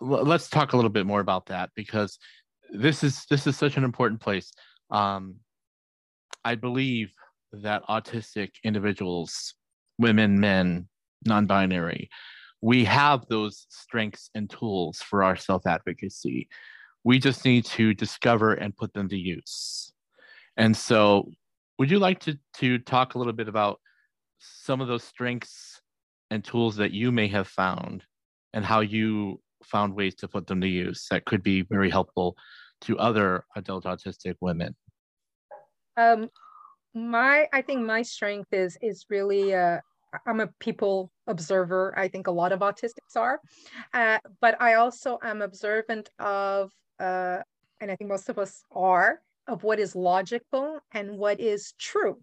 let's 0.05 0.49
talk 0.49 0.73
a 0.73 0.77
little 0.77 0.91
bit 0.91 1.07
more 1.07 1.21
about 1.21 1.47
that 1.47 1.71
because 1.75 2.19
this 2.71 3.03
is 3.03 3.25
this 3.31 3.47
is 3.47 3.57
such 3.57 3.77
an 3.77 3.85
important 3.85 4.21
place. 4.21 4.53
Um, 4.91 5.37
I 6.45 6.55
believe 6.55 7.13
that 7.53 7.83
autistic 7.89 8.51
individuals, 8.65 9.55
women, 9.99 10.41
men, 10.41 10.89
non-binary, 11.25 12.11
we 12.61 12.85
have 12.85 13.27
those 13.29 13.67
strengths 13.71 14.31
and 14.35 14.51
tools 14.51 14.99
for 14.99 15.23
our 15.23 15.37
self-advocacy. 15.37 16.49
We 17.05 17.19
just 17.19 17.45
need 17.45 17.65
to 17.67 17.95
discover 17.95 18.55
and 18.55 18.77
put 18.77 18.93
them 18.95 19.09
to 19.09 19.17
use. 19.17 19.93
And 20.57 20.77
so, 20.77 21.31
would 21.79 21.91
you 21.91 21.99
like 21.99 22.21
to 22.21 22.39
to 22.55 22.79
talk 22.79 23.15
a 23.15 23.19
little 23.19 23.33
bit 23.33 23.49
about 23.49 23.81
some 24.39 24.81
of 24.81 24.89
those 24.89 25.05
strengths 25.05 25.81
and 26.31 26.45
tools 26.45 26.77
that 26.77 26.93
you 26.93 27.13
may 27.13 27.29
have 27.29 27.49
found 27.49 28.05
and 28.53 28.65
how 28.65 28.81
you 28.81 29.41
found 29.65 29.95
ways 29.95 30.15
to 30.17 30.29
put 30.29 30.47
them 30.47 30.61
to 30.61 30.69
use 30.69 31.07
that 31.11 31.25
could 31.25 31.43
be 31.43 31.63
very 31.63 31.91
helpful 31.91 32.37
to 32.83 32.99
other 32.99 33.45
adult 33.57 33.85
autistic 33.85 34.35
women? 34.41 34.75
Um, 35.97 36.29
my, 36.95 37.49
I 37.53 37.63
think 37.63 37.81
my 37.87 38.03
strength 38.03 38.53
is 38.53 38.77
is 38.83 39.07
really 39.11 39.55
uh, 39.55 39.79
I'm 40.27 40.41
a 40.41 40.49
people 40.61 41.11
observer. 41.27 41.93
I 41.97 42.09
think 42.09 42.27
a 42.27 42.31
lot 42.31 42.53
of 42.53 42.61
autistics 42.61 43.17
are, 43.17 43.41
uh, 43.93 44.19
but 44.41 44.61
I 44.61 44.75
also 44.75 45.19
am 45.23 45.43
observant 45.43 46.11
of, 46.19 46.71
uh, 47.01 47.39
and 47.81 47.91
I 47.91 47.97
think 47.97 48.11
most 48.11 48.29
of 48.29 48.39
us 48.39 48.63
are, 48.71 49.21
of 49.49 49.65
what 49.65 49.81
is 49.81 49.97
logical 49.97 50.79
and 50.93 51.19
what 51.19 51.41
is 51.41 51.75
true 51.79 52.19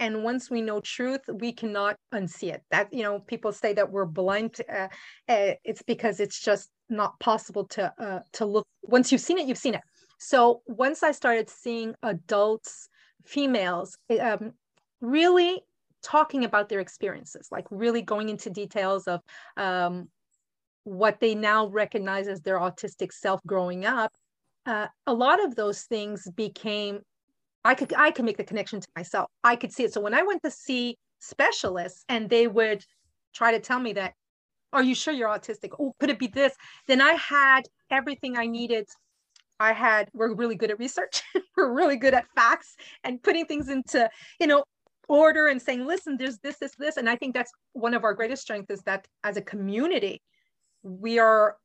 and 0.00 0.24
once 0.24 0.50
we 0.50 0.60
know 0.62 0.80
truth 0.80 1.20
we 1.28 1.52
cannot 1.52 1.96
unsee 2.12 2.52
it 2.52 2.62
that 2.70 2.92
you 2.92 3.02
know 3.02 3.20
people 3.20 3.52
say 3.52 3.72
that 3.72 3.90
we're 3.90 4.06
blind 4.06 4.56
uh, 4.72 4.88
uh, 5.28 5.52
it's 5.64 5.82
because 5.82 6.18
it's 6.18 6.40
just 6.40 6.70
not 6.90 7.18
possible 7.20 7.64
to 7.64 7.92
uh, 7.98 8.20
to 8.32 8.44
look 8.44 8.66
once 8.82 9.10
you've 9.10 9.20
seen 9.20 9.38
it 9.38 9.46
you've 9.46 9.58
seen 9.58 9.74
it 9.74 9.82
so 10.18 10.62
once 10.66 11.02
i 11.02 11.12
started 11.12 11.48
seeing 11.48 11.94
adults 12.02 12.88
females 13.24 13.96
um, 14.20 14.52
really 15.00 15.60
talking 16.02 16.44
about 16.44 16.68
their 16.68 16.80
experiences 16.80 17.48
like 17.50 17.66
really 17.70 18.02
going 18.02 18.28
into 18.28 18.50
details 18.50 19.06
of 19.06 19.20
um, 19.56 20.08
what 20.84 21.20
they 21.20 21.34
now 21.34 21.66
recognize 21.68 22.26
as 22.26 22.40
their 22.40 22.58
autistic 22.58 23.12
self 23.12 23.40
growing 23.46 23.84
up 23.84 24.12
uh, 24.66 24.86
a 25.06 25.14
lot 25.14 25.42
of 25.42 25.54
those 25.54 25.82
things 25.82 26.28
became 26.36 27.00
I 27.64 27.74
could 27.74 27.92
I 27.94 28.10
could 28.10 28.24
make 28.24 28.36
the 28.36 28.44
connection 28.44 28.80
to 28.80 28.88
myself. 28.96 29.28
I 29.44 29.56
could 29.56 29.72
see 29.72 29.84
it. 29.84 29.92
So 29.92 30.00
when 30.00 30.14
I 30.14 30.22
went 30.22 30.42
to 30.44 30.50
see 30.50 30.96
specialists 31.20 32.04
and 32.08 32.28
they 32.28 32.46
would 32.46 32.84
try 33.34 33.52
to 33.52 33.60
tell 33.60 33.78
me 33.78 33.92
that, 33.94 34.14
are 34.72 34.82
you 34.82 34.94
sure 34.94 35.12
you're 35.12 35.28
autistic? 35.28 35.70
Oh, 35.78 35.94
could 35.98 36.10
it 36.10 36.18
be 36.18 36.28
this? 36.28 36.54
Then 36.86 37.00
I 37.00 37.12
had 37.12 37.62
everything 37.90 38.36
I 38.36 38.46
needed. 38.46 38.88
I 39.58 39.72
had, 39.72 40.08
we're 40.14 40.34
really 40.34 40.54
good 40.54 40.70
at 40.70 40.78
research. 40.78 41.22
we're 41.56 41.72
really 41.72 41.96
good 41.96 42.14
at 42.14 42.26
facts 42.34 42.76
and 43.04 43.22
putting 43.22 43.46
things 43.46 43.68
into, 43.68 44.08
you 44.38 44.46
know, 44.46 44.64
order 45.08 45.48
and 45.48 45.60
saying, 45.60 45.86
listen, 45.86 46.16
there's 46.16 46.38
this, 46.38 46.56
this, 46.58 46.72
this. 46.78 46.96
And 46.96 47.08
I 47.10 47.16
think 47.16 47.34
that's 47.34 47.50
one 47.72 47.94
of 47.94 48.04
our 48.04 48.14
greatest 48.14 48.42
strengths 48.42 48.70
is 48.70 48.82
that 48.82 49.06
as 49.24 49.36
a 49.36 49.42
community, 49.42 50.22
we 50.82 51.18
are 51.18 51.56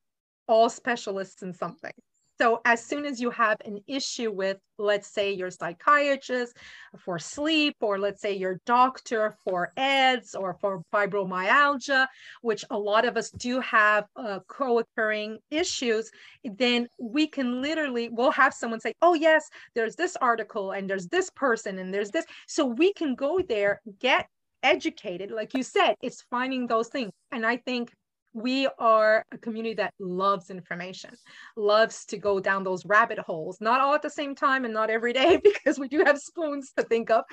all 0.47 0.70
specialists 0.70 1.41
in 1.43 1.53
something 1.53 1.93
So 2.39 2.61
as 2.65 2.83
soon 2.83 3.05
as 3.05 3.21
you 3.21 3.29
have 3.31 3.57
an 3.65 3.79
issue 3.88 4.31
with, 4.31 4.57
let's 4.77 5.07
say 5.07 5.31
your 5.31 5.49
psychiatrist 5.49 6.57
for 6.99 7.17
sleep, 7.17 7.75
or 7.79 7.97
let's 7.97 8.21
say 8.21 8.33
your 8.33 8.59
doctor 8.65 9.38
for 9.45 9.71
EDS 9.77 10.36
or 10.36 10.55
for 10.55 10.83
fibromyalgia, 10.93 12.07
which 12.41 12.65
a 12.69 12.77
lot 12.77 13.05
of 13.05 13.15
us 13.15 13.31
do 13.31 13.61
have 13.61 14.05
uh, 14.17 14.39
co-occurring 14.47 15.38
issues, 15.49 16.11
then 16.43 16.88
we 16.99 17.27
can 17.27 17.61
literally, 17.61 18.09
we'll 18.09 18.31
have 18.31 18.53
someone 18.53 18.81
say, 18.81 18.93
oh 19.01 19.13
yes, 19.13 19.49
there's 19.73 19.95
this 19.95 20.17
article 20.17 20.71
and 20.71 20.89
there's 20.89 21.07
this 21.07 21.29
person 21.31 21.79
and 21.79 21.93
there's 21.93 22.11
this. 22.11 22.25
So 22.47 22.65
we 22.65 22.91
can 22.93 23.15
go 23.15 23.39
there, 23.47 23.81
get 23.99 24.27
educated. 24.61 25.31
Like 25.31 25.53
you 25.53 25.63
said, 25.63 25.95
it's 26.01 26.23
finding 26.29 26.67
those 26.67 26.89
things. 26.89 27.11
And 27.31 27.45
I 27.45 27.57
think 27.57 27.91
we 28.36 28.67
are 28.79 29.25
a 29.31 29.38
community 29.38 29.73
that 29.75 29.93
loves 29.97 30.49
information, 30.49 31.11
loves 31.55 32.03
to 32.03 32.17
go 32.17 32.41
down 32.41 32.65
those 32.65 32.86
rabbit 32.86 33.17
holes, 33.17 33.57
not 33.61 33.79
all 33.79 33.95
at 33.95 34.01
the 34.01 34.09
same 34.09 34.36
time 34.36 34.65
and 34.65 34.73
not 34.73 34.89
every 34.89 35.13
day 35.13 35.39
because 35.43 35.79
we 35.79 35.88
do 35.88 36.03
have 36.05 36.19
spoons 36.19 36.73
to 36.77 36.83
think 36.83 37.09
of, 37.09 37.23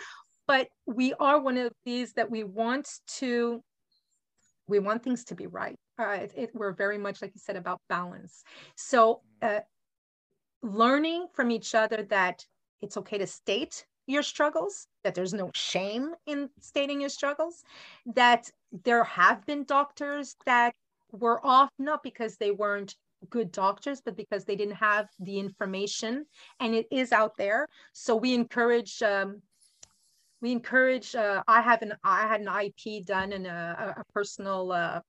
but 0.47 0.69
we 0.87 1.13
are 1.15 1.41
one 1.41 1.59
of 1.59 1.73
these 1.85 2.13
that 2.13 2.31
we 2.31 2.45
want 2.45 2.89
to, 3.19 3.61
we 4.69 4.79
want 4.79 5.03
things 5.03 5.25
to 5.25 5.35
be 5.35 5.49
right. 5.49 5.77
Uh, 5.99 6.19
it, 6.23 6.33
it, 6.37 6.51
we're 6.55 6.73
very 6.73 6.99
much, 6.99 7.21
like 7.21 7.33
you 7.35 7.41
said, 7.45 7.57
about 7.57 7.81
balance. 7.89 8.45
So 8.77 9.23
uh, 9.43 9.61
learning 10.63 11.27
from 11.35 11.51
each 11.51 11.75
other 11.75 12.07
that 12.11 12.47
it's 12.81 12.97
okay 12.97 13.19
to 13.19 13.27
state 13.27 13.85
your 14.07 14.23
struggles, 14.23 14.87
that 15.03 15.17
there's 15.17 15.35
no 15.35 15.51
shame 15.53 16.13
in 16.27 16.49
stating 16.61 17.01
your 17.01 17.11
struggles, 17.11 17.65
that 18.15 18.49
there 18.85 19.05
have 19.05 19.45
been 19.47 19.65
doctors 19.65 20.37
that 20.47 20.75
were 21.13 21.45
off 21.45 21.71
not 21.79 22.03
because 22.03 22.37
they 22.37 22.51
weren't 22.51 22.97
good 23.31 23.53
doctors 23.53 24.01
but 24.05 24.17
because 24.17 24.45
they 24.45 24.57
didn't 24.57 24.75
have 24.75 25.09
the 25.21 25.39
information 25.39 26.27
and 26.61 26.75
it 26.75 26.87
is 26.91 27.13
out 27.13 27.37
there. 27.37 27.69
So 27.93 28.17
we 28.17 28.35
encourage 28.35 29.01
um, 29.03 29.43
we 30.43 30.51
encourage 30.51 31.15
uh, 31.15 31.43
i 31.49 31.63
have 31.63 31.81
an 31.81 31.95
i 32.05 32.27
had 32.27 32.43
an 32.43 32.49
ip 32.65 33.07
done 33.07 33.33
in 33.33 33.47
a, 33.47 33.95
a 33.97 34.13
personal 34.13 34.73
uh, 34.73 35.01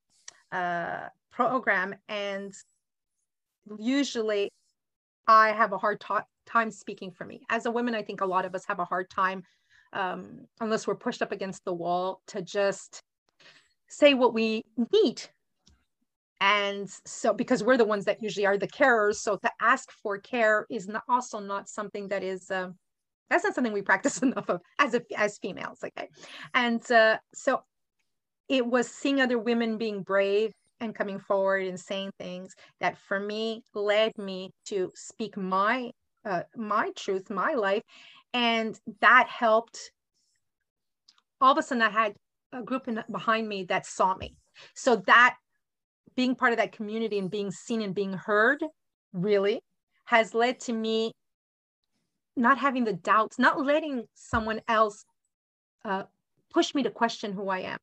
uh, 0.55 1.09
program 1.31 1.93
and 2.07 2.53
usually 3.77 4.49
i 5.27 5.49
have 5.51 5.73
a 5.73 5.77
hard 5.77 6.01
time 6.45 6.69
speaking 6.69 7.11
for 7.11 7.25
me. 7.25 7.41
As 7.49 7.65
a 7.65 7.71
woman 7.71 7.95
i 7.95 8.03
think 8.03 8.21
a 8.21 8.25
lot 8.25 8.45
of 8.45 8.55
us 8.55 8.63
have 8.67 8.79
a 8.79 8.85
hard 8.85 9.09
time 9.09 9.43
um, 9.91 10.45
unless 10.61 10.87
we're 10.87 10.95
pushed 10.95 11.21
up 11.21 11.31
against 11.31 11.65
the 11.65 11.73
wall 11.73 12.21
to 12.27 12.41
just 12.41 13.01
say 13.87 14.13
what 14.13 14.33
we 14.33 14.63
need 14.91 15.21
and 16.43 16.89
so 17.05 17.33
because 17.33 17.63
we're 17.63 17.77
the 17.77 17.85
ones 17.85 18.03
that 18.03 18.21
usually 18.21 18.45
are 18.45 18.57
the 18.57 18.67
carers 18.67 19.15
so 19.15 19.37
to 19.37 19.49
ask 19.61 19.89
for 19.93 20.17
care 20.17 20.65
is 20.69 20.89
not 20.89 21.03
also 21.07 21.39
not 21.39 21.69
something 21.69 22.09
that 22.09 22.21
is 22.21 22.51
uh, 22.51 22.67
that's 23.29 23.45
not 23.45 23.55
something 23.55 23.71
we 23.71 23.81
practice 23.81 24.17
enough 24.21 24.49
of 24.49 24.59
as 24.77 24.93
a, 24.93 25.01
as 25.15 25.37
females 25.37 25.79
okay? 25.85 26.09
And 26.53 26.83
uh, 26.91 27.17
so 27.33 27.63
it 28.49 28.65
was 28.65 28.89
seeing 28.89 29.21
other 29.21 29.39
women 29.39 29.77
being 29.77 30.03
brave 30.03 30.51
and 30.81 30.93
coming 30.93 31.17
forward 31.17 31.65
and 31.65 31.79
saying 31.79 32.11
things 32.19 32.53
that 32.81 32.97
for 32.97 33.21
me 33.21 33.63
led 33.73 34.11
me 34.17 34.51
to 34.65 34.91
speak 34.95 35.37
my 35.37 35.91
uh, 36.25 36.43
my 36.57 36.91
truth 36.97 37.29
my 37.29 37.53
life. 37.53 37.83
And 38.33 38.77
that 38.99 39.27
helped. 39.29 39.79
All 41.39 41.53
of 41.53 41.57
a 41.57 41.63
sudden 41.63 41.81
i 41.81 41.89
had 41.89 42.13
a 42.51 42.61
group 42.61 42.87
in, 42.87 43.01
behind 43.09 43.47
me 43.47 43.63
that 43.65 43.85
saw 43.85 44.15
me. 44.15 44.35
So 44.75 44.97
that 45.07 45.35
being 46.15 46.35
part 46.35 46.51
of 46.51 46.57
that 46.57 46.71
community 46.71 47.19
and 47.19 47.29
being 47.29 47.51
seen 47.51 47.81
and 47.81 47.93
being 47.93 48.13
heard 48.13 48.63
really 49.13 49.61
has 50.05 50.33
led 50.33 50.59
to 50.61 50.73
me 50.73 51.11
not 52.35 52.57
having 52.57 52.83
the 52.83 52.93
doubts, 52.93 53.37
not 53.37 53.63
letting 53.63 54.05
someone 54.15 54.61
else 54.67 55.05
uh, 55.85 56.03
push 56.51 56.73
me 56.73 56.83
to 56.83 56.89
question 56.89 57.31
who 57.31 57.49
I 57.49 57.59
am. 57.59 57.77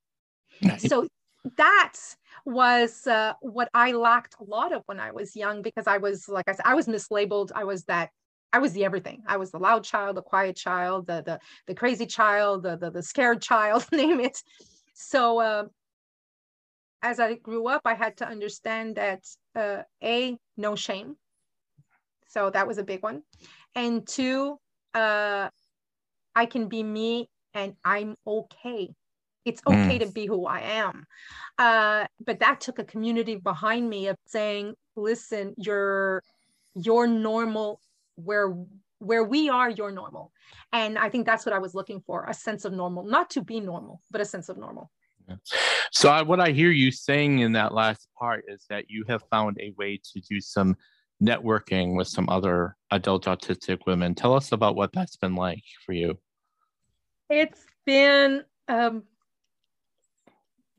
So 0.79 1.07
that 1.57 1.95
was 2.45 3.07
uh, 3.07 3.35
what 3.41 3.69
I 3.73 3.93
lacked 3.93 4.37
a 4.41 4.45
lot 4.45 4.73
of 4.73 4.83
when 4.87 5.01
I 5.01 5.13
was 5.13 5.37
young 5.37 5.63
because 5.63 5.87
I 5.87 5.99
was, 5.99 6.29
like 6.29 6.49
I 6.49 6.53
said, 6.53 6.65
I 6.65 6.75
was 6.75 6.87
mislabeled. 6.87 7.51
I 7.55 7.65
was 7.65 7.85
that. 7.85 8.11
I 8.53 8.59
was 8.59 8.73
the 8.73 8.85
everything. 8.85 9.23
I 9.29 9.37
was 9.37 9.53
the 9.53 9.59
loud 9.59 9.85
child, 9.85 10.17
the 10.17 10.23
quiet 10.23 10.57
child, 10.57 11.07
the 11.07 11.23
the, 11.25 11.39
the 11.69 11.75
crazy 11.75 12.05
child, 12.05 12.65
the, 12.65 12.77
the 12.77 12.91
the 12.91 13.03
scared 13.03 13.41
child, 13.51 13.87
name 13.93 14.21
it. 14.21 14.43
So 14.93 15.39
uh, 15.39 15.65
as 17.03 17.21
I 17.21 17.35
grew 17.35 17.69
up, 17.69 17.83
I 17.85 17.95
had 17.95 18.17
to 18.19 18.29
understand 18.29 18.97
that 18.97 19.25
uh, 19.55 19.83
a 20.03 20.37
no 20.57 20.77
shame. 20.77 21.17
So 22.29 22.51
that 22.51 22.67
was 22.67 22.79
a 22.79 22.85
big 22.85 23.03
one, 23.03 23.23
and 23.75 24.07
two, 24.07 24.59
uh, 24.95 25.49
I 26.35 26.47
can 26.47 26.69
be 26.69 26.83
me 26.83 27.29
and 27.55 27.75
I'm 27.85 28.17
okay. 28.27 28.95
It's 29.45 29.63
okay 29.67 29.99
mm. 29.99 30.01
to 30.01 30.13
be 30.13 30.27
who 30.27 30.47
I 30.47 30.61
am. 30.61 31.07
Uh, 31.59 32.07
but 32.25 32.41
that 32.41 32.61
took 32.61 32.79
a 32.79 32.85
community 32.85 33.37
behind 33.37 33.89
me 33.89 34.09
of 34.09 34.17
saying, 34.27 34.75
listen, 34.97 35.55
you're 35.57 36.23
you're 36.75 37.07
normal 37.07 37.81
where 38.17 38.55
where 38.99 39.25
we 39.25 39.49
are, 39.49 39.71
you're 39.71 39.91
normal. 39.91 40.31
And 40.73 40.99
I 40.99 41.09
think 41.09 41.25
that's 41.25 41.47
what 41.47 41.55
I 41.55 41.59
was 41.59 41.75
looking 41.75 42.01
for, 42.01 42.27
a 42.27 42.35
sense 42.35 42.67
of 42.67 42.73
normal, 42.73 43.05
not 43.05 43.31
to 43.31 43.43
be 43.43 43.59
normal, 43.59 44.03
but 44.11 44.21
a 44.21 44.27
sense 44.27 44.51
of 44.51 44.59
normal. 44.59 44.91
So 45.93 46.09
I, 46.09 46.23
what 46.23 46.41
I 46.41 46.51
hear 46.51 46.71
you 46.71 46.91
saying 46.91 47.41
in 47.41 47.53
that 47.53 47.75
last 47.75 48.09
part 48.19 48.45
is 48.49 48.65
that 48.71 48.89
you 48.89 49.05
have 49.09 49.23
found 49.31 49.59
a 49.61 49.73
way 49.77 50.01
to 50.13 50.21
do 50.21 50.41
some 50.41 50.77
networking 51.23 51.97
with 51.97 52.09
some 52.09 52.29
other 52.29 52.77
adult 52.91 53.27
autistic 53.27 53.81
women. 53.87 54.15
Tell 54.15 54.35
us 54.35 54.53
about 54.53 54.77
what 54.77 54.93
that's 54.93 55.17
been 55.17 55.35
like 55.35 55.63
for 55.85 55.93
you. 55.93 56.19
It's 57.29 57.65
been 57.87 58.45
um, 58.69 59.05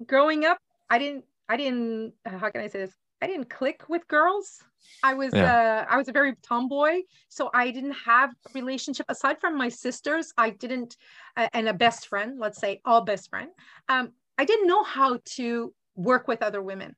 growing 0.05 0.45
up. 0.45 0.57
I 0.89 0.97
didn't. 0.99 1.25
I 1.47 1.57
didn't. 1.57 2.13
Uh, 2.25 2.37
how 2.37 2.49
can 2.49 2.61
I 2.61 2.67
say 2.67 2.79
this? 2.79 2.93
I 3.21 3.27
didn't 3.27 3.49
click 3.49 3.83
with 3.87 4.07
girls. 4.07 4.63
I 5.03 5.13
was 5.13 5.31
yeah. 5.33 5.85
uh, 5.89 5.93
I 5.93 5.97
was 5.97 6.07
a 6.07 6.11
very 6.11 6.35
tomboy, 6.41 7.01
so 7.29 7.49
I 7.53 7.71
didn't 7.71 7.93
have 8.05 8.31
a 8.31 8.49
relationship 8.53 9.05
aside 9.09 9.39
from 9.39 9.57
my 9.57 9.69
sisters. 9.69 10.33
I 10.37 10.49
didn't, 10.49 10.97
uh, 11.37 11.47
and 11.53 11.69
a 11.69 11.73
best 11.73 12.07
friend. 12.07 12.39
Let's 12.39 12.59
say 12.59 12.81
all 12.83 13.01
best 13.01 13.29
friend. 13.29 13.49
Um, 13.89 14.11
I 14.41 14.43
didn't 14.43 14.65
know 14.65 14.81
how 14.83 15.19
to 15.35 15.71
work 15.95 16.27
with 16.27 16.41
other 16.41 16.63
women. 16.63 16.95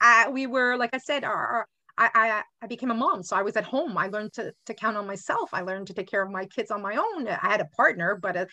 I, 0.00 0.28
we 0.28 0.46
were, 0.46 0.76
like 0.76 0.90
I 0.92 0.98
said, 0.98 1.24
our, 1.24 1.34
our 1.34 1.66
I, 1.98 2.10
I, 2.14 2.42
I, 2.62 2.66
became 2.68 2.92
a 2.92 2.94
mom. 2.94 3.24
So 3.24 3.34
I 3.34 3.42
was 3.42 3.56
at 3.56 3.64
home. 3.64 3.98
I 3.98 4.06
learned 4.06 4.32
to, 4.34 4.54
to 4.66 4.74
count 4.74 4.96
on 4.96 5.04
myself. 5.08 5.50
I 5.52 5.62
learned 5.62 5.88
to 5.88 5.92
take 5.92 6.08
care 6.08 6.22
of 6.22 6.30
my 6.30 6.46
kids 6.46 6.70
on 6.70 6.80
my 6.80 6.94
own. 6.94 7.26
I 7.26 7.34
had 7.50 7.60
a 7.60 7.68
partner, 7.76 8.14
but, 8.14 8.36
uh, 8.36 8.46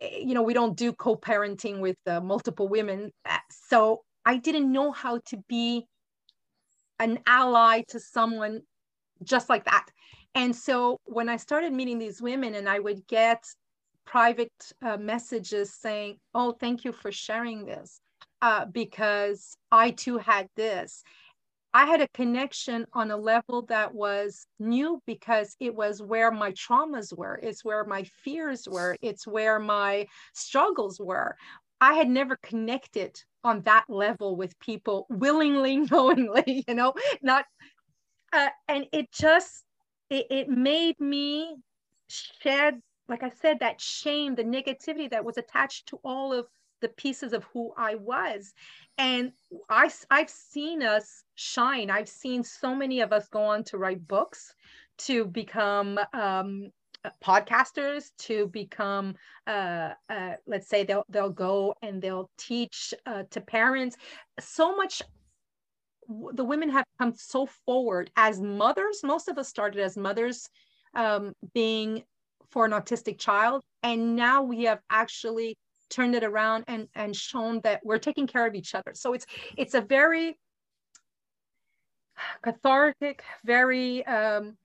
you 0.00 0.34
know, 0.34 0.42
we 0.42 0.54
don't 0.54 0.76
do 0.76 0.92
co-parenting 0.92 1.80
with 1.80 1.96
uh, 2.06 2.20
multiple 2.20 2.68
women. 2.68 3.10
Uh, 3.28 3.38
so 3.50 4.02
I 4.24 4.36
didn't 4.36 4.70
know 4.70 4.92
how 4.92 5.18
to 5.26 5.36
be 5.48 5.86
an 7.00 7.18
ally 7.26 7.82
to 7.88 7.98
someone 7.98 8.60
just 9.24 9.48
like 9.48 9.64
that. 9.64 9.86
And 10.36 10.54
so 10.54 11.00
when 11.06 11.28
I 11.28 11.38
started 11.38 11.72
meeting 11.72 11.98
these 11.98 12.22
women 12.22 12.54
and 12.54 12.68
I 12.68 12.78
would 12.78 13.08
get 13.08 13.42
private 14.06 14.52
uh, 14.82 14.96
messages 14.96 15.74
saying, 15.74 16.18
Oh, 16.34 16.52
thank 16.52 16.84
you 16.84 16.92
for 16.92 17.12
sharing 17.12 17.66
this 17.66 18.00
uh, 18.42 18.66
because 18.66 19.56
I 19.72 19.90
too 19.90 20.18
had 20.18 20.48
this. 20.56 21.02
I 21.76 21.86
had 21.86 22.00
a 22.00 22.08
connection 22.14 22.86
on 22.92 23.10
a 23.10 23.16
level 23.16 23.62
that 23.62 23.92
was 23.92 24.46
new 24.60 25.02
because 25.06 25.56
it 25.58 25.74
was 25.74 26.00
where 26.00 26.30
my 26.30 26.52
traumas 26.52 27.12
were, 27.16 27.40
it's 27.42 27.64
where 27.64 27.84
my 27.84 28.04
fears 28.04 28.68
were, 28.70 28.96
it's 29.02 29.26
where 29.26 29.58
my 29.58 30.06
struggles 30.34 31.00
were. 31.00 31.36
I 31.80 31.94
had 31.94 32.08
never 32.08 32.36
connected 32.36 33.20
on 33.42 33.62
that 33.62 33.86
level 33.88 34.36
with 34.36 34.56
people 34.60 35.06
willingly, 35.10 35.76
knowingly, 35.90 36.64
you 36.68 36.74
know, 36.74 36.94
not, 37.22 37.44
uh, 38.32 38.50
and 38.68 38.86
it 38.92 39.10
just, 39.10 39.64
it, 40.10 40.26
it 40.30 40.48
made 40.48 41.00
me 41.00 41.56
shed 42.06 42.80
like 43.08 43.22
I 43.22 43.30
said, 43.30 43.60
that 43.60 43.80
shame, 43.80 44.34
the 44.34 44.44
negativity 44.44 45.10
that 45.10 45.24
was 45.24 45.36
attached 45.36 45.88
to 45.88 46.00
all 46.04 46.32
of 46.32 46.46
the 46.80 46.88
pieces 46.88 47.32
of 47.32 47.44
who 47.44 47.72
I 47.76 47.94
was. 47.94 48.52
And 48.98 49.32
I, 49.68 49.90
I've 50.10 50.30
seen 50.30 50.82
us 50.82 51.24
shine. 51.34 51.90
I've 51.90 52.08
seen 52.08 52.42
so 52.42 52.74
many 52.74 53.00
of 53.00 53.12
us 53.12 53.28
go 53.28 53.42
on 53.42 53.64
to 53.64 53.78
write 53.78 54.06
books, 54.06 54.54
to 54.98 55.24
become 55.24 55.98
um, 56.12 56.70
podcasters, 57.22 58.10
to 58.18 58.48
become, 58.48 59.14
uh, 59.46 59.90
uh, 60.08 60.32
let's 60.46 60.68
say 60.68 60.84
they'll, 60.84 61.04
they'll 61.08 61.30
go 61.30 61.74
and 61.82 62.00
they'll 62.00 62.30
teach 62.38 62.94
uh, 63.06 63.24
to 63.30 63.40
parents. 63.40 63.96
So 64.40 64.76
much 64.76 65.02
the 66.32 66.44
women 66.44 66.68
have 66.68 66.84
come 66.98 67.14
so 67.14 67.46
forward 67.64 68.10
as 68.16 68.40
mothers. 68.40 69.00
Most 69.02 69.28
of 69.28 69.38
us 69.38 69.48
started 69.48 69.80
as 69.80 69.96
mothers, 69.96 70.48
um, 70.94 71.32
being 71.54 72.02
for 72.50 72.64
an 72.64 72.72
autistic 72.72 73.18
child. 73.18 73.62
And 73.82 74.16
now 74.16 74.42
we 74.42 74.64
have 74.64 74.80
actually 74.90 75.56
turned 75.90 76.14
it 76.14 76.24
around 76.24 76.64
and, 76.66 76.88
and 76.94 77.14
shown 77.14 77.60
that 77.62 77.80
we're 77.84 77.98
taking 77.98 78.26
care 78.26 78.46
of 78.46 78.54
each 78.54 78.74
other. 78.74 78.92
So 78.94 79.12
it's 79.12 79.26
it's 79.56 79.74
a 79.74 79.80
very 79.80 80.38
cathartic, 82.42 83.22
very 83.44 84.04
um, 84.06 84.56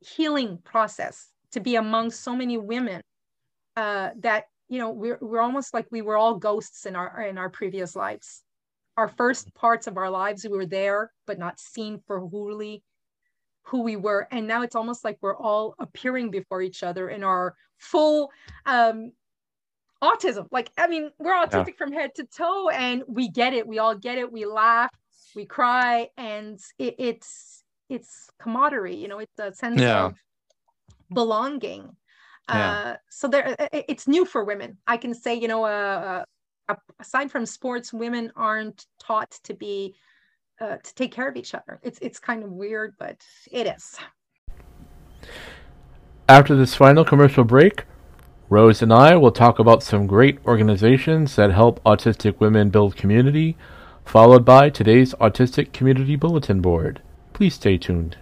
healing 0.00 0.58
process 0.64 1.28
to 1.52 1.60
be 1.60 1.76
among 1.76 2.10
so 2.10 2.36
many 2.36 2.56
women 2.58 3.02
uh, 3.76 4.10
that 4.20 4.44
you 4.68 4.78
know 4.78 4.90
we're 4.90 5.18
we're 5.20 5.40
almost 5.40 5.74
like 5.74 5.86
we 5.90 6.02
were 6.02 6.16
all 6.16 6.34
ghosts 6.34 6.86
in 6.86 6.96
our 6.96 7.22
in 7.22 7.38
our 7.38 7.50
previous 7.50 7.94
lives. 7.94 8.42
Our 8.96 9.08
first 9.08 9.54
parts 9.54 9.86
of 9.86 9.96
our 9.96 10.10
lives 10.10 10.44
we 10.44 10.56
were 10.56 10.66
there 10.66 11.12
but 11.26 11.38
not 11.38 11.60
seen 11.60 12.00
for 12.06 12.18
wholly 12.18 12.82
who 13.68 13.82
we 13.82 13.96
were 13.96 14.26
and 14.30 14.46
now 14.46 14.62
it's 14.62 14.74
almost 14.74 15.04
like 15.04 15.18
we're 15.20 15.36
all 15.36 15.74
appearing 15.78 16.30
before 16.30 16.62
each 16.62 16.82
other 16.82 17.10
in 17.10 17.22
our 17.22 17.54
full 17.76 18.30
um 18.64 19.12
autism 20.02 20.46
like 20.50 20.70
i 20.78 20.86
mean 20.86 21.10
we're 21.18 21.34
autistic 21.34 21.68
yeah. 21.68 21.74
from 21.76 21.92
head 21.92 22.14
to 22.14 22.24
toe 22.24 22.70
and 22.70 23.02
we 23.06 23.28
get 23.28 23.52
it 23.52 23.66
we 23.66 23.78
all 23.78 23.94
get 23.94 24.16
it 24.16 24.32
we 24.32 24.46
laugh 24.46 24.90
we 25.36 25.44
cry 25.44 26.08
and 26.16 26.60
it, 26.78 26.94
it's 26.98 27.62
it's 27.90 28.30
camaraderie 28.40 28.96
you 28.96 29.06
know 29.06 29.18
it's 29.18 29.38
a 29.38 29.52
sense 29.52 29.80
yeah. 29.80 30.06
of 30.06 30.14
belonging 31.12 31.94
yeah. 32.48 32.70
uh 32.70 32.96
so 33.10 33.28
there 33.28 33.54
it's 33.72 34.08
new 34.08 34.24
for 34.24 34.44
women 34.44 34.78
i 34.86 34.96
can 34.96 35.14
say 35.14 35.34
you 35.34 35.48
know 35.48 35.64
uh, 35.64 36.24
uh, 36.68 36.74
aside 37.00 37.30
from 37.30 37.44
sports 37.44 37.92
women 37.92 38.32
aren't 38.34 38.86
taught 38.98 39.32
to 39.42 39.52
be 39.52 39.94
uh, 40.60 40.76
to 40.76 40.94
take 40.94 41.12
care 41.12 41.28
of 41.28 41.36
each 41.36 41.54
other. 41.54 41.80
It's 41.82 41.98
it's 42.00 42.18
kind 42.18 42.42
of 42.42 42.50
weird, 42.50 42.94
but 42.98 43.24
it 43.50 43.66
is. 43.66 43.96
After 46.28 46.54
this 46.54 46.74
final 46.74 47.04
commercial 47.04 47.44
break, 47.44 47.84
Rose 48.50 48.82
and 48.82 48.92
I 48.92 49.16
will 49.16 49.32
talk 49.32 49.58
about 49.58 49.82
some 49.82 50.06
great 50.06 50.38
organizations 50.46 51.36
that 51.36 51.52
help 51.52 51.82
autistic 51.84 52.40
women 52.40 52.70
build 52.70 52.96
community, 52.96 53.56
followed 54.04 54.44
by 54.44 54.70
today's 54.70 55.14
Autistic 55.14 55.72
Community 55.72 56.16
Bulletin 56.16 56.60
Board. 56.60 57.02
Please 57.32 57.54
stay 57.54 57.78
tuned. 57.78 58.16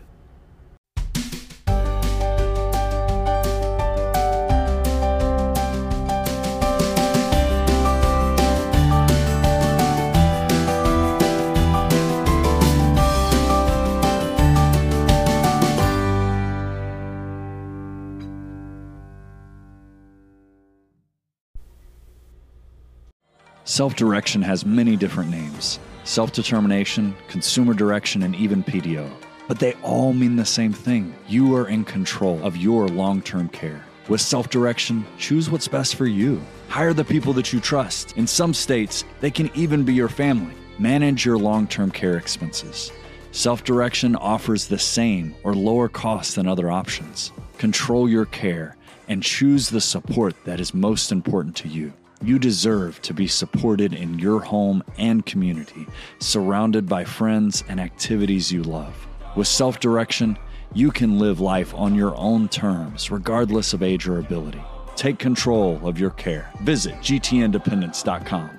Self 23.77 23.95
direction 23.95 24.41
has 24.41 24.65
many 24.65 24.97
different 24.97 25.31
names 25.31 25.81
self 26.05 26.33
determination, 26.33 27.15
consumer 27.29 27.75
direction, 27.75 28.23
and 28.23 28.35
even 28.35 28.65
PDO. 28.65 29.07
But 29.49 29.59
they 29.59 29.75
all 29.83 30.15
mean 30.15 30.35
the 30.35 30.47
same 30.47 30.73
thing 30.73 31.15
you 31.29 31.55
are 31.55 31.69
in 31.69 31.85
control 31.85 32.43
of 32.43 32.57
your 32.57 32.89
long 32.89 33.21
term 33.21 33.51
care. 33.51 33.85
With 34.09 34.23
self 34.23 34.49
direction, 34.49 35.05
choose 35.19 35.51
what's 35.51 35.69
best 35.69 35.97
for 35.97 36.07
you. 36.07 36.41
Hire 36.69 36.95
the 36.95 37.05
people 37.05 37.35
that 37.35 37.53
you 37.53 37.61
trust. 37.61 38.17
In 38.17 38.27
some 38.27 38.55
states, 38.55 39.05
they 39.21 39.31
can 39.31 39.51
even 39.55 39.85
be 39.85 39.93
your 39.93 40.09
family. 40.09 40.55
Manage 40.79 41.27
your 41.27 41.37
long 41.37 41.67
term 41.67 41.91
care 41.91 42.17
expenses. 42.17 42.91
Self 43.31 43.63
direction 43.63 44.17
offers 44.17 44.69
the 44.69 44.79
same 44.79 45.35
or 45.45 45.55
lower 45.55 45.91
costs 45.91 46.37
than 46.37 46.49
other 46.49 46.71
options. 46.71 47.31
Control 47.59 48.09
your 48.09 48.25
care 48.25 48.75
and 49.09 49.23
choose 49.23 49.69
the 49.69 49.83
support 49.83 50.35
that 50.47 50.61
is 50.61 50.73
most 50.73 51.13
important 51.13 51.55
to 51.57 51.69
you. 51.69 51.93
You 52.23 52.39
deserve 52.39 53.01
to 53.03 53.15
be 53.15 53.27
supported 53.27 53.93
in 53.93 54.19
your 54.19 54.41
home 54.41 54.83
and 54.99 55.25
community, 55.27 55.87
surrounded 56.19 56.89
by 56.89 57.05
friends 57.05 57.63
and 57.69 57.79
activities 57.79 58.51
you 58.51 58.63
love. 58.63 59.07
With 59.37 59.47
self 59.47 59.81
direction, 59.81 60.39
you 60.73 60.91
can 60.91 61.19
live 61.19 61.41
life 61.41 61.75
on 61.75 61.95
your 61.95 62.17
own 62.17 62.49
terms, 62.49 63.11
regardless 63.11 63.73
of 63.73 63.83
age 63.83 64.09
or 64.09 64.19
ability. 64.19 64.63
Take 64.95 65.19
control 65.19 65.79
of 65.87 65.99
your 65.99 66.11
care. 66.11 66.51
Visit 66.63 66.95
gtindependence.com. 66.97 68.51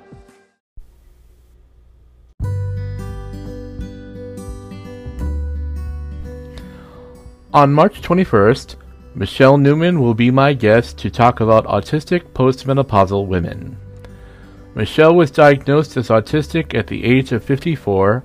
On 7.53 7.73
March 7.73 8.01
21st, 8.01 8.75
Michelle 9.17 9.57
Newman 9.57 9.99
will 9.99 10.13
be 10.13 10.29
my 10.29 10.53
guest 10.53 10.99
to 10.99 11.09
talk 11.09 11.39
about 11.39 11.65
autistic 11.65 12.21
postmenopausal 12.33 13.25
women. 13.25 13.75
Michelle 14.75 15.15
was 15.15 15.31
diagnosed 15.31 15.97
as 15.97 16.09
autistic 16.09 16.75
at 16.77 16.85
the 16.85 17.03
age 17.03 17.31
of 17.31 17.43
54. 17.43 18.23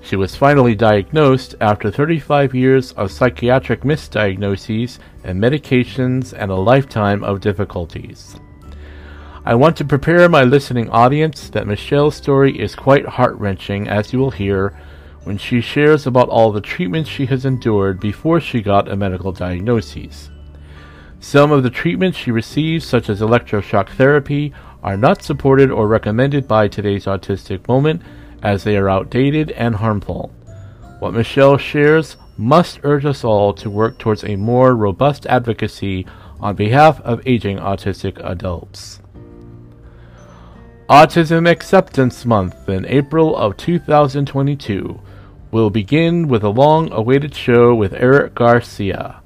She 0.00 0.16
was 0.16 0.34
finally 0.34 0.74
diagnosed 0.74 1.54
after 1.60 1.92
35 1.92 2.56
years 2.56 2.90
of 2.94 3.12
psychiatric 3.12 3.82
misdiagnoses 3.82 4.98
and 5.22 5.40
medications 5.40 6.34
and 6.36 6.50
a 6.50 6.56
lifetime 6.56 7.22
of 7.22 7.40
difficulties. 7.40 8.34
I 9.44 9.54
want 9.54 9.76
to 9.76 9.84
prepare 9.84 10.28
my 10.28 10.42
listening 10.42 10.90
audience 10.90 11.50
that 11.50 11.68
Michelle's 11.68 12.16
story 12.16 12.58
is 12.60 12.74
quite 12.74 13.06
heart 13.06 13.36
wrenching, 13.36 13.86
as 13.86 14.12
you 14.12 14.18
will 14.18 14.32
hear 14.32 14.76
when 15.22 15.38
she 15.38 15.60
shares 15.60 16.04
about 16.04 16.28
all 16.28 16.50
the 16.50 16.60
treatments 16.60 17.08
she 17.08 17.26
has 17.26 17.44
endured 17.44 18.00
before 18.00 18.40
she 18.40 18.60
got 18.60 18.90
a 18.90 18.96
medical 18.96 19.30
diagnosis. 19.30 20.31
Some 21.22 21.52
of 21.52 21.62
the 21.62 21.70
treatments 21.70 22.18
she 22.18 22.32
receives, 22.32 22.84
such 22.84 23.08
as 23.08 23.20
electroshock 23.20 23.90
therapy, 23.90 24.52
are 24.82 24.96
not 24.96 25.22
supported 25.22 25.70
or 25.70 25.86
recommended 25.86 26.48
by 26.48 26.66
today's 26.66 27.04
autistic 27.04 27.66
moment 27.68 28.02
as 28.42 28.64
they 28.64 28.76
are 28.76 28.90
outdated 28.90 29.52
and 29.52 29.76
harmful. 29.76 30.32
What 30.98 31.14
Michelle 31.14 31.58
shares 31.58 32.16
must 32.36 32.80
urge 32.82 33.04
us 33.06 33.22
all 33.22 33.54
to 33.54 33.70
work 33.70 33.98
towards 33.98 34.24
a 34.24 34.34
more 34.34 34.74
robust 34.74 35.24
advocacy 35.26 36.06
on 36.40 36.56
behalf 36.56 37.00
of 37.02 37.24
aging 37.24 37.58
autistic 37.58 38.18
adults. 38.28 39.00
Autism 40.90 41.48
Acceptance 41.48 42.26
Month 42.26 42.68
in 42.68 42.84
April 42.86 43.36
of 43.36 43.56
2022 43.56 45.00
will 45.52 45.70
begin 45.70 46.26
with 46.26 46.42
a 46.42 46.48
long 46.48 46.90
awaited 46.90 47.32
show 47.32 47.72
with 47.72 47.94
Eric 47.94 48.34
Garcia. 48.34 49.21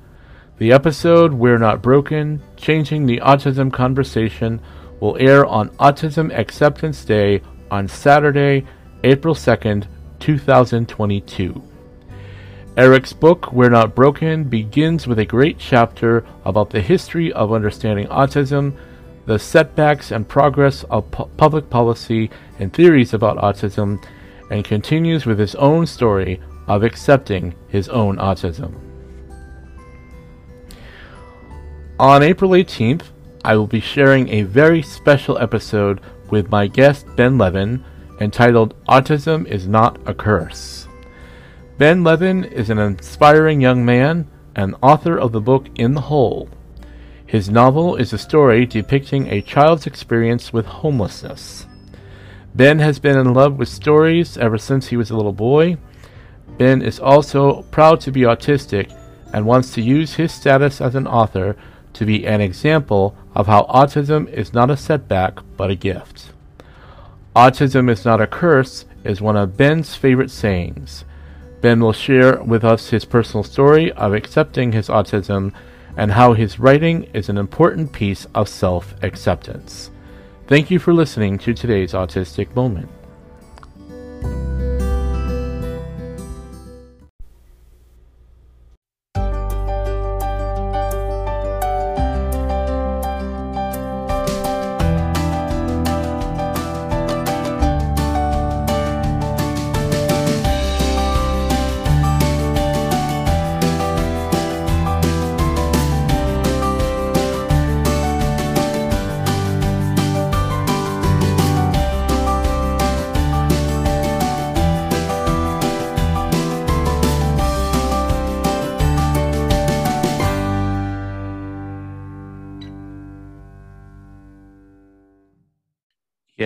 The 0.59 0.73
episode 0.73 1.35
We're 1.35 1.59
Not 1.59 1.83
Broken 1.83 2.43
Changing 2.57 3.05
the 3.05 3.19
Autism 3.19 3.71
Conversation 3.71 4.63
will 5.01 5.19
air 5.21 5.45
on 5.45 5.69
Autism 5.77 6.35
Acceptance 6.35 7.05
Day 7.05 7.43
on 7.71 7.87
Saturday, 7.87 8.65
April 9.05 9.35
2nd, 9.35 9.87
2022. 10.19 11.63
Eric's 12.75 13.13
book, 13.13 13.53
We're 13.53 13.69
Not 13.69 13.95
Broken, 13.95 14.45
begins 14.45 15.07
with 15.07 15.19
a 15.19 15.27
great 15.27 15.59
chapter 15.59 16.25
about 16.47 16.71
the 16.71 16.81
history 16.81 17.31
of 17.35 17.53
understanding 17.53 18.07
autism, 18.07 18.75
the 19.27 19.39
setbacks 19.39 20.11
and 20.11 20.27
progress 20.27 20.85
of 20.85 21.11
pu- 21.11 21.27
public 21.37 21.69
policy 21.69 22.31
and 22.59 22.73
theories 22.73 23.13
about 23.13 23.37
autism, 23.37 24.03
and 24.51 24.65
continues 24.65 25.27
with 25.27 25.39
his 25.39 25.55
own 25.57 25.87
story 25.87 26.41
of 26.67 26.83
accepting 26.83 27.55
his 27.69 27.91
own 27.91 28.17
autism. 28.17 28.86
On 31.99 32.23
April 32.23 32.51
18th, 32.51 33.05
I 33.43 33.57
will 33.57 33.67
be 33.67 33.81
sharing 33.81 34.29
a 34.29 34.43
very 34.43 34.83
special 34.83 35.39
episode 35.39 36.03
with 36.29 36.51
my 36.51 36.67
guest 36.67 37.07
Ben 37.17 37.39
Levin 37.39 37.83
entitled 38.21 38.75
Autism 38.87 39.47
is 39.47 39.67
Not 39.67 39.99
a 40.05 40.13
Curse. 40.13 40.89
Ben 41.79 42.05
Levin 42.05 42.45
is 42.45 42.69
an 42.69 42.79
inspiring 42.79 43.63
young 43.63 43.83
man 43.83 44.29
and 44.55 44.75
author 44.83 45.19
of 45.19 45.33
the 45.33 45.41
book 45.41 45.69
In 45.77 45.95
the 45.95 46.03
Hole. 46.03 46.51
His 47.25 47.49
novel 47.49 47.97
is 47.97 48.13
a 48.13 48.19
story 48.19 48.67
depicting 48.67 49.29
a 49.29 49.41
child's 49.41 49.87
experience 49.87 50.53
with 50.53 50.67
homelessness. 50.67 51.67
Ben 52.55 52.79
has 52.79 52.99
been 52.99 53.17
in 53.17 53.33
love 53.33 53.57
with 53.57 53.71
stories 53.71 54.37
ever 54.37 54.59
since 54.59 54.89
he 54.89 54.99
was 54.99 55.09
a 55.09 55.17
little 55.17 55.33
boy. 55.33 55.79
Ben 56.59 56.83
is 56.83 57.01
also 57.01 57.63
proud 57.71 58.01
to 58.01 58.13
be 58.13 58.21
autistic 58.21 58.93
and 59.33 59.47
wants 59.47 59.73
to 59.73 59.81
use 59.81 60.15
his 60.15 60.31
status 60.31 60.83
as 60.83 60.95
an 60.95 61.07
author 61.07 61.57
to 61.97 62.05
be 62.05 62.27
an 62.27 62.43
example 62.43 63.17
of 63.35 63.47
how 63.47 63.65
autism 63.65 64.31
is 64.31 64.53
not 64.53 64.71
a 64.71 64.77
setback 64.77 65.39
but 65.57 65.71
a 65.71 65.75
gift. 65.75 66.33
Autism 67.35 67.91
is 67.91 68.05
not 68.05 68.21
a 68.21 68.27
curse 68.27 68.85
is 69.03 69.23
one 69.23 69.37
of 69.37 69.57
Ben's 69.57 69.95
favorite 69.95 70.31
sayings. 70.31 71.05
Ben 71.63 71.81
will 71.81 71.95
share 71.95 72.43
with 72.43 72.65
us 72.65 72.91
his 72.91 73.07
personal 73.07 73.43
story 73.43 73.91
of 73.93 74.13
accepting 74.13 74.73
his 74.73 74.89
autism 74.89 75.55
and 75.97 76.13
how 76.13 76.35
his 76.35 76.59
writing 76.59 77.05
is 77.15 77.31
an 77.31 77.39
important 77.39 77.93
piece 77.93 78.27
of 78.35 78.47
self 78.47 78.95
acceptance. 79.03 79.91
Thank 80.49 80.71
you 80.71 80.79
for 80.79 80.93
listening 80.93 81.39
to 81.39 81.55
today's 81.55 81.93
Autistic 81.93 82.55
Moment. 82.55 82.91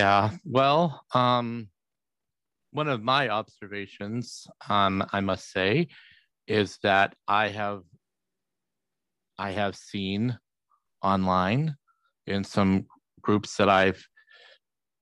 Yeah, 0.01 0.31
well, 0.47 1.05
um, 1.13 1.69
one 2.71 2.89
of 2.89 3.03
my 3.03 3.29
observations, 3.29 4.47
um, 4.67 5.05
I 5.13 5.21
must 5.21 5.53
say, 5.53 5.89
is 6.49 6.79
that 6.83 7.15
I 7.29 7.49
have 7.49 7.83
I 9.37 9.51
have 9.51 9.77
seen 9.77 10.39
online 11.03 11.77
in 12.27 12.45
some 12.45 12.87
groups 13.21 13.59
that 13.59 13.69
I've 13.69 14.03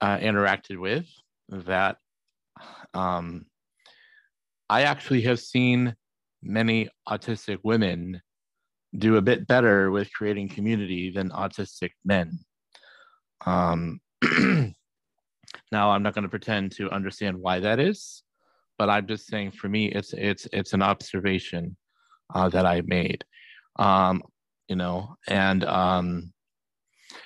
uh, 0.01 0.19
interacted 0.19 0.81
with 0.81 1.07
that 1.49 1.99
um, 2.93 3.47
I 4.69 4.83
actually 4.83 5.23
have 5.23 5.39
seen 5.39 5.95
many 6.43 6.89
autistic 7.09 7.59
women 7.63 8.21
do 8.99 9.15
a 9.15 9.23
bit 9.23 9.47
better 9.47 9.93
with 9.93 10.13
creating 10.13 10.49
community 10.49 11.13
than 11.13 11.31
autistic 11.31 11.91
men. 12.05 12.41
Um, 13.47 14.01
now, 15.71 15.91
I'm 15.91 16.03
not 16.03 16.14
going 16.14 16.23
to 16.23 16.29
pretend 16.29 16.73
to 16.73 16.91
understand 16.91 17.37
why 17.37 17.61
that 17.61 17.81
is, 17.81 18.23
but 18.79 18.89
I'm 18.89 19.07
just 19.07 19.27
saying 19.27 19.53
for 19.53 19.69
me, 19.69 19.87
it's 19.87 20.12
it's 20.14 20.47
it's 20.53 20.73
an 20.73 20.83
observation 20.83 21.77
uh, 22.35 22.49
that 22.51 22.66
I 22.66 22.83
made. 22.83 23.25
Um, 23.77 24.23
you 24.69 24.77
know, 24.77 25.16
and 25.29 25.64
um, 25.64 26.33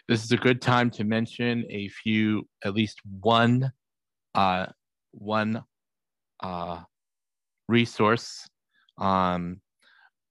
this 0.08 0.24
is 0.24 0.32
a 0.32 0.36
good 0.36 0.60
time 0.60 0.90
to 0.92 1.04
mention 1.04 1.64
a 1.70 1.88
few, 1.88 2.48
at 2.64 2.74
least 2.74 3.00
one, 3.20 3.72
uh, 4.34 4.66
one 5.12 5.62
uh, 6.40 6.80
resource. 7.68 8.48
Um, 8.98 9.60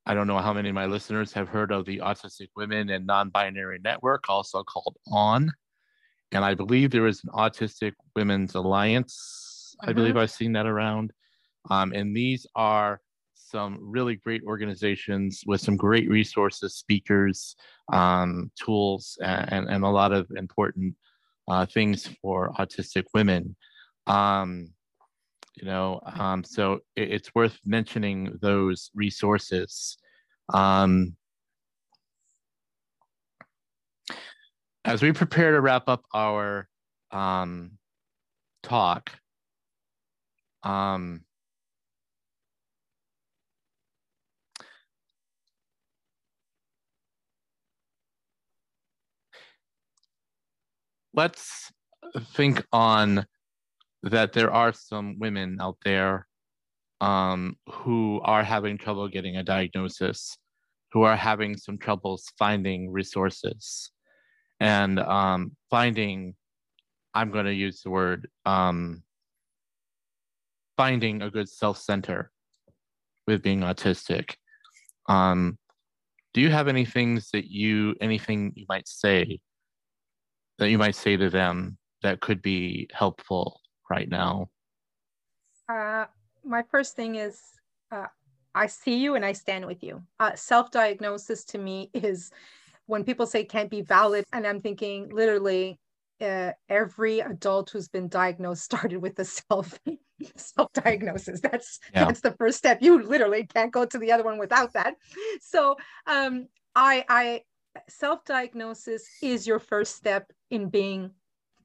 I 0.05 0.13
don't 0.13 0.27
know 0.27 0.39
how 0.39 0.53
many 0.53 0.69
of 0.69 0.75
my 0.75 0.85
listeners 0.85 1.33
have 1.33 1.47
heard 1.47 1.71
of 1.71 1.85
the 1.85 1.99
Autistic 1.99 2.49
Women 2.55 2.89
and 2.89 3.05
Non-Binary 3.05 3.79
Network, 3.83 4.29
also 4.29 4.63
called 4.63 4.97
AWN. 5.07 5.51
And 6.31 6.45
I 6.45 6.53
believe 6.53 6.91
there 6.91 7.07
is 7.07 7.23
an 7.23 7.31
Autistic 7.31 7.93
Women's 8.15 8.55
Alliance. 8.55 9.75
Mm-hmm. 9.81 9.89
I 9.89 9.93
believe 9.93 10.17
I've 10.17 10.31
seen 10.31 10.53
that 10.53 10.65
around. 10.65 11.11
Um, 11.69 11.93
and 11.93 12.15
these 12.15 12.47
are 12.55 13.01
some 13.35 13.77
really 13.81 14.15
great 14.15 14.41
organizations 14.43 15.43
with 15.45 15.61
some 15.61 15.75
great 15.75 16.09
resources, 16.09 16.75
speakers, 16.75 17.55
um, 17.91 18.49
tools, 18.59 19.17
and, 19.21 19.69
and 19.69 19.83
a 19.83 19.89
lot 19.89 20.13
of 20.13 20.27
important 20.37 20.95
uh, 21.49 21.65
things 21.65 22.09
for 22.21 22.51
autistic 22.59 23.03
women. 23.13 23.55
Um, 24.07 24.69
you 25.55 25.65
know, 25.65 25.99
um, 26.05 26.43
so 26.43 26.79
it, 26.95 27.11
it's 27.11 27.35
worth 27.35 27.59
mentioning 27.65 28.37
those 28.41 28.89
resources. 28.95 29.97
Um, 30.53 31.15
as 34.85 35.01
we 35.01 35.11
prepare 35.11 35.51
to 35.51 35.61
wrap 35.61 35.87
up 35.87 36.03
our 36.13 36.67
um, 37.11 37.71
talk, 38.63 39.11
um, 40.63 41.21
let's 51.13 51.71
think 52.33 52.65
on 52.71 53.25
that 54.03 54.33
there 54.33 54.51
are 54.51 54.73
some 54.73 55.19
women 55.19 55.57
out 55.61 55.77
there 55.83 56.27
um, 57.01 57.55
who 57.69 58.19
are 58.23 58.43
having 58.43 58.77
trouble 58.77 59.07
getting 59.07 59.37
a 59.37 59.43
diagnosis, 59.43 60.37
who 60.91 61.03
are 61.03 61.15
having 61.15 61.55
some 61.55 61.77
troubles 61.77 62.31
finding 62.37 62.91
resources 62.91 63.91
and 64.61 64.99
um, 64.99 65.55
finding, 65.71 66.35
I'm 67.15 67.31
going 67.31 67.45
to 67.45 67.53
use 67.53 67.81
the 67.81 67.89
word, 67.89 68.29
um, 68.45 69.01
finding 70.77 71.23
a 71.23 71.31
good 71.31 71.49
self 71.49 71.79
center 71.79 72.31
with 73.25 73.41
being 73.41 73.61
autistic. 73.61 74.35
Um, 75.09 75.57
do 76.35 76.41
you 76.41 76.51
have 76.51 76.67
any 76.67 76.85
things 76.85 77.31
that 77.31 77.51
you, 77.51 77.95
anything 78.01 78.53
you 78.55 78.67
might 78.69 78.87
say 78.87 79.39
that 80.59 80.69
you 80.69 80.77
might 80.77 80.95
say 80.95 81.17
to 81.17 81.31
them 81.31 81.79
that 82.03 82.21
could 82.21 82.43
be 82.43 82.87
helpful 82.93 83.59
right 83.89 84.07
now? 84.07 84.47
Uh, 85.67 86.05
my 86.45 86.61
first 86.69 86.95
thing 86.95 87.15
is 87.15 87.41
uh, 87.91 88.05
I 88.53 88.67
see 88.67 88.97
you 88.97 89.15
and 89.15 89.25
I 89.25 89.31
stand 89.31 89.65
with 89.65 89.81
you. 89.81 90.03
Uh, 90.19 90.35
Self 90.35 90.69
diagnosis 90.69 91.45
to 91.45 91.57
me 91.57 91.89
is 91.95 92.29
when 92.91 93.05
people 93.05 93.25
say 93.25 93.45
can't 93.45 93.69
be 93.69 93.81
valid, 93.81 94.25
and 94.33 94.45
I'm 94.45 94.59
thinking 94.59 95.07
literally 95.09 95.79
uh, 96.19 96.51
every 96.67 97.21
adult 97.21 97.69
who's 97.69 97.87
been 97.87 98.09
diagnosed 98.09 98.63
started 98.69 98.97
with 98.97 99.17
a 99.17 99.23
self 99.23 99.79
self 100.35 100.73
diagnosis. 100.73 101.39
That's 101.39 101.79
yeah. 101.93 102.05
that's 102.05 102.19
the 102.19 102.33
first 102.33 102.57
step. 102.57 102.79
You 102.81 103.01
literally 103.01 103.47
can't 103.47 103.71
go 103.71 103.85
to 103.85 103.97
the 103.97 104.11
other 104.11 104.23
one 104.23 104.37
without 104.37 104.73
that. 104.73 104.95
So 105.39 105.77
um, 106.05 106.47
I 106.75 107.05
I 107.07 107.41
self 107.87 108.25
diagnosis 108.25 109.07
is 109.23 109.47
your 109.47 109.59
first 109.59 109.95
step 109.95 110.29
in 110.49 110.67
being 110.67 111.11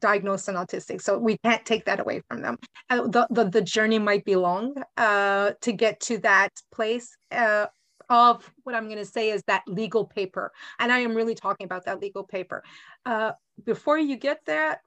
diagnosed 0.00 0.46
and 0.46 0.56
autistic. 0.56 1.02
So 1.02 1.18
we 1.18 1.38
can't 1.38 1.64
take 1.66 1.86
that 1.86 1.98
away 1.98 2.22
from 2.28 2.42
them. 2.42 2.58
Uh, 2.88 3.08
the, 3.08 3.26
the, 3.30 3.44
the, 3.44 3.62
journey 3.62 3.98
might 3.98 4.26
be 4.26 4.36
long 4.36 4.74
uh, 4.98 5.52
to 5.62 5.72
get 5.72 5.98
to 6.00 6.18
that 6.18 6.50
place 6.70 7.16
uh, 7.32 7.66
of 8.08 8.50
what 8.62 8.74
I'm 8.74 8.86
going 8.86 8.98
to 8.98 9.04
say 9.04 9.30
is 9.30 9.42
that 9.46 9.62
legal 9.66 10.04
paper. 10.04 10.52
And 10.78 10.92
I 10.92 10.98
am 11.00 11.14
really 11.14 11.34
talking 11.34 11.64
about 11.64 11.84
that 11.86 12.00
legal 12.00 12.24
paper. 12.24 12.62
Uh, 13.04 13.32
before 13.64 13.98
you 13.98 14.16
get 14.16 14.40
there, 14.46 14.80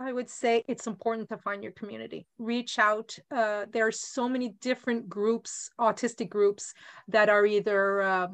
I 0.00 0.12
would 0.12 0.30
say 0.30 0.64
it's 0.68 0.86
important 0.86 1.28
to 1.30 1.38
find 1.38 1.62
your 1.62 1.72
community. 1.72 2.26
Reach 2.38 2.78
out. 2.78 3.18
Uh, 3.34 3.66
there 3.72 3.86
are 3.86 3.92
so 3.92 4.28
many 4.28 4.50
different 4.60 5.08
groups, 5.08 5.70
autistic 5.80 6.28
groups, 6.28 6.72
that 7.08 7.28
are 7.28 7.44
either 7.44 8.02
uh, 8.02 8.28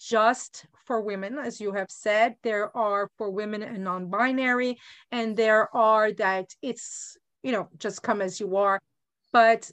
just 0.00 0.64
for 0.86 1.02
women, 1.02 1.38
as 1.38 1.60
you 1.60 1.72
have 1.72 1.90
said. 1.90 2.36
There 2.42 2.74
are 2.74 3.10
for 3.18 3.30
women 3.30 3.62
and 3.62 3.84
non-binary, 3.84 4.78
and 5.12 5.36
there 5.36 5.74
are 5.76 6.10
that 6.12 6.54
it's 6.62 7.18
you 7.42 7.52
know 7.52 7.68
just 7.78 8.02
come 8.02 8.22
as 8.22 8.40
you 8.40 8.56
are. 8.56 8.80
But 9.30 9.70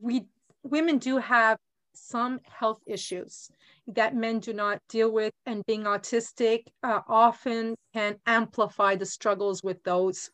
we 0.00 0.26
women 0.64 0.98
do 0.98 1.18
have 1.18 1.58
some 1.98 2.40
health 2.44 2.82
issues 2.86 3.50
that 3.88 4.14
men 4.14 4.38
do 4.38 4.52
not 4.52 4.78
deal 4.88 5.10
with, 5.10 5.32
and 5.46 5.64
being 5.66 5.84
autistic 5.84 6.64
uh, 6.82 7.00
often 7.08 7.74
can 7.94 8.16
amplify 8.26 8.94
the 8.96 9.06
struggles 9.06 9.62
with 9.62 9.82
those 9.84 10.30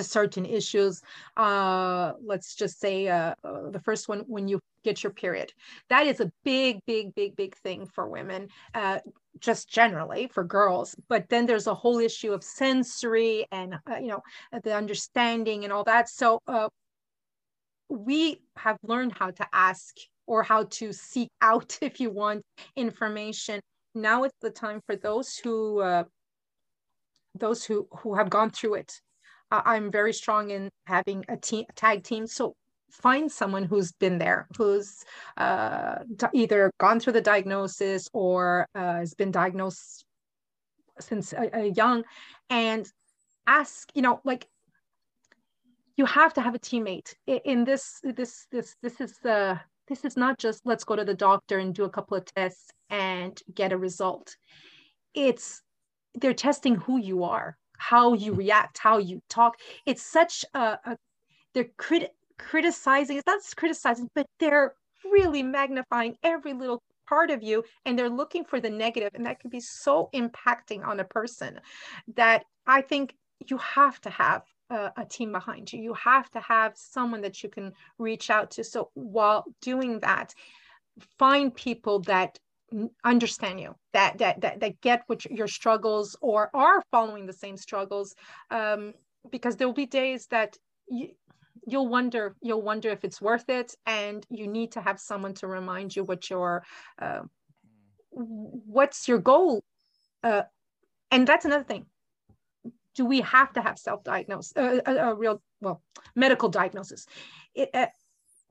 certain 0.00 0.46
issues. 0.46 1.02
Uh, 1.36 2.12
let's 2.24 2.54
just 2.54 2.78
say 2.80 3.08
uh, 3.08 3.34
uh, 3.42 3.70
the 3.70 3.80
first 3.80 4.08
one, 4.08 4.20
when 4.28 4.46
you 4.46 4.60
get 4.84 5.02
your 5.02 5.12
period. 5.12 5.52
That 5.88 6.06
is 6.06 6.20
a 6.20 6.30
big, 6.44 6.78
big, 6.86 7.14
big, 7.14 7.36
big 7.36 7.56
thing 7.56 7.86
for 7.86 8.08
women, 8.08 8.48
uh, 8.74 9.00
just 9.40 9.68
generally 9.68 10.28
for 10.28 10.44
girls. 10.44 10.94
But 11.08 11.28
then 11.28 11.44
there's 11.46 11.66
a 11.66 11.74
whole 11.74 11.98
issue 11.98 12.32
of 12.32 12.44
sensory 12.44 13.46
and, 13.50 13.74
uh, 13.90 13.96
you 13.96 14.08
know, 14.08 14.22
the 14.62 14.74
understanding 14.74 15.64
and 15.64 15.72
all 15.72 15.84
that. 15.84 16.08
So 16.08 16.40
uh, 16.46 16.68
we 17.88 18.40
have 18.56 18.78
learned 18.82 19.12
how 19.18 19.32
to 19.32 19.46
ask 19.52 19.96
or 20.30 20.42
how 20.42 20.64
to 20.78 20.92
seek 20.92 21.28
out, 21.42 21.78
if 21.88 22.00
you 22.00 22.10
want, 22.10 22.42
information. 22.76 23.60
Now 23.94 24.24
it's 24.24 24.38
the 24.40 24.50
time 24.50 24.80
for 24.86 24.96
those 24.96 25.36
who 25.36 25.82
those 27.34 27.64
who 27.64 27.86
who 27.98 28.14
have 28.14 28.28
gone 28.30 28.50
through 28.50 28.74
it 28.74 29.00
I'm 29.50 29.90
very 29.90 30.12
strong 30.12 30.50
in 30.50 30.70
having 30.86 31.24
a 31.28 31.36
team 31.36 31.64
tag 31.74 32.04
team. 32.04 32.26
So 32.26 32.54
find 32.90 33.30
someone 33.30 33.64
who's 33.64 33.92
been 33.92 34.18
there, 34.18 34.46
who's 34.56 35.04
uh, 35.36 35.96
either 36.32 36.70
gone 36.78 37.00
through 37.00 37.14
the 37.14 37.20
diagnosis 37.20 38.08
or 38.12 38.66
uh, 38.74 38.94
has 38.94 39.14
been 39.14 39.30
diagnosed 39.30 40.04
since 41.00 41.34
young, 41.74 42.04
and 42.48 42.86
ask. 43.46 43.90
You 43.94 44.02
know, 44.02 44.20
like 44.24 44.46
you 45.96 46.06
have 46.06 46.34
to 46.34 46.40
have 46.40 46.54
a 46.54 46.58
teammate 46.58 47.14
in 47.26 47.64
this. 47.64 48.00
This 48.02 48.46
this 48.50 48.76
this 48.82 49.00
is 49.00 49.18
the. 49.22 49.60
This 49.90 50.06
is 50.06 50.16
not 50.16 50.38
just 50.38 50.62
let's 50.64 50.84
go 50.84 50.96
to 50.96 51.04
the 51.04 51.14
doctor 51.14 51.58
and 51.58 51.74
do 51.74 51.84
a 51.84 51.90
couple 51.90 52.16
of 52.16 52.24
tests 52.24 52.70
and 52.88 53.38
get 53.54 53.72
a 53.72 53.76
result. 53.76 54.34
It's 55.12 55.60
they're 56.14 56.32
testing 56.32 56.76
who 56.76 56.98
you 56.98 57.24
are 57.24 57.58
how 57.80 58.12
you 58.12 58.34
react, 58.34 58.78
how 58.78 58.98
you 58.98 59.22
talk. 59.30 59.56
It's 59.86 60.02
such 60.02 60.44
a, 60.54 60.78
a 60.84 60.96
they're 61.54 61.70
crit- 61.78 62.14
criticizing. 62.38 63.16
It's 63.16 63.26
not 63.26 63.40
criticizing, 63.56 64.08
but 64.14 64.26
they're 64.38 64.74
really 65.10 65.42
magnifying 65.42 66.16
every 66.22 66.52
little 66.52 66.82
part 67.08 67.30
of 67.30 67.42
you 67.42 67.64
and 67.84 67.98
they're 67.98 68.10
looking 68.10 68.44
for 68.44 68.60
the 68.60 68.70
negative 68.70 69.10
and 69.14 69.26
that 69.26 69.40
can 69.40 69.50
be 69.50 69.60
so 69.60 70.10
impacting 70.14 70.86
on 70.86 71.00
a 71.00 71.04
person 71.04 71.58
that 72.14 72.44
i 72.68 72.80
think 72.80 73.16
you 73.48 73.58
have 73.58 74.00
to 74.00 74.10
have 74.10 74.42
a, 74.70 74.92
a, 74.96 75.04
team 75.04 75.32
behind 75.32 75.72
you. 75.72 75.82
You 75.82 75.94
have 75.94 76.30
to 76.30 76.40
have 76.40 76.72
someone 76.76 77.20
that 77.22 77.42
you 77.42 77.48
can 77.48 77.72
reach 77.98 78.30
out 78.30 78.50
to. 78.52 78.64
So 78.64 78.90
while 78.94 79.44
doing 79.60 80.00
that 80.00 80.34
find 81.18 81.54
people 81.54 82.00
that 82.00 82.38
understand 83.04 83.60
you 83.60 83.74
that 83.92 84.18
that 84.18 84.40
that, 84.40 84.60
that 84.60 84.80
get 84.80 85.02
what 85.06 85.24
your 85.24 85.48
struggles 85.48 86.16
or 86.20 86.50
are 86.54 86.82
following 86.90 87.26
the 87.26 87.32
same 87.32 87.56
struggles 87.56 88.14
um, 88.50 88.94
because 89.30 89.56
there 89.56 89.66
will 89.66 89.74
be 89.74 89.86
days 89.86 90.26
that 90.28 90.56
you, 90.88 91.08
you'll 91.66 91.88
wonder 91.88 92.36
you'll 92.42 92.62
wonder 92.62 92.88
if 92.88 93.04
it's 93.04 93.20
worth 93.20 93.48
it 93.48 93.74
and 93.86 94.24
you 94.30 94.46
need 94.46 94.70
to 94.72 94.80
have 94.80 95.00
someone 95.00 95.34
to 95.34 95.46
remind 95.48 95.94
you 95.94 96.04
what 96.04 96.30
your 96.30 96.62
uh, 97.00 97.22
what's 98.10 99.08
your 99.08 99.18
goal 99.18 99.62
uh, 100.22 100.42
and 101.10 101.26
that's 101.26 101.44
another 101.44 101.64
thing 101.64 101.86
do 103.00 103.06
we 103.06 103.22
have 103.22 103.50
to 103.54 103.62
have 103.62 103.78
self-diagnosis 103.78 104.52
uh, 104.58 104.80
a, 104.84 104.94
a, 104.94 105.14
real 105.14 105.40
well 105.62 105.80
medical 106.14 106.50
diagnosis 106.50 107.06
it, 107.54 107.70
uh, 107.72 107.86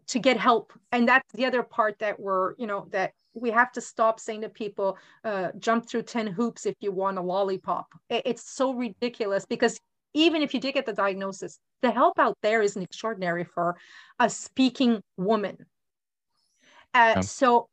to 0.08 0.18
get 0.18 0.38
help? 0.38 0.74
And 0.92 1.08
that's 1.08 1.32
the 1.34 1.46
other 1.46 1.62
part 1.62 2.00
that 2.00 2.20
we're 2.20 2.56
you 2.58 2.66
know 2.66 2.88
that 2.90 3.12
we 3.36 3.52
have 3.52 3.72
to 3.74 3.82
stop 3.82 4.20
saying 4.20 4.42
to 4.42 4.50
people 4.50 4.98
uh, 5.24 5.50
jump 5.60 5.88
through 5.88 6.02
10 6.02 6.26
hoops 6.26 6.66
if 6.66 6.74
you 6.80 6.92
want 6.92 7.20
a 7.20 7.22
lollipop. 7.22 7.86
It, 8.10 8.24
it's 8.26 8.50
so 8.50 8.74
ridiculous 8.74 9.46
because 9.46 9.80
even 10.16 10.42
if 10.42 10.52
you 10.56 10.60
did 10.60 10.74
get 10.74 10.88
the 10.88 10.94
diagnosis 10.94 11.60
the 11.84 11.92
help 11.92 12.18
out 12.18 12.36
there 12.42 12.64
isn't 12.64 12.82
extraordinary 12.82 13.44
for 13.44 13.78
a 14.20 14.32
speaking 14.32 15.04
woman. 15.16 15.58
Uh, 16.96 17.14
yeah. 17.18 17.22
so 17.22 17.70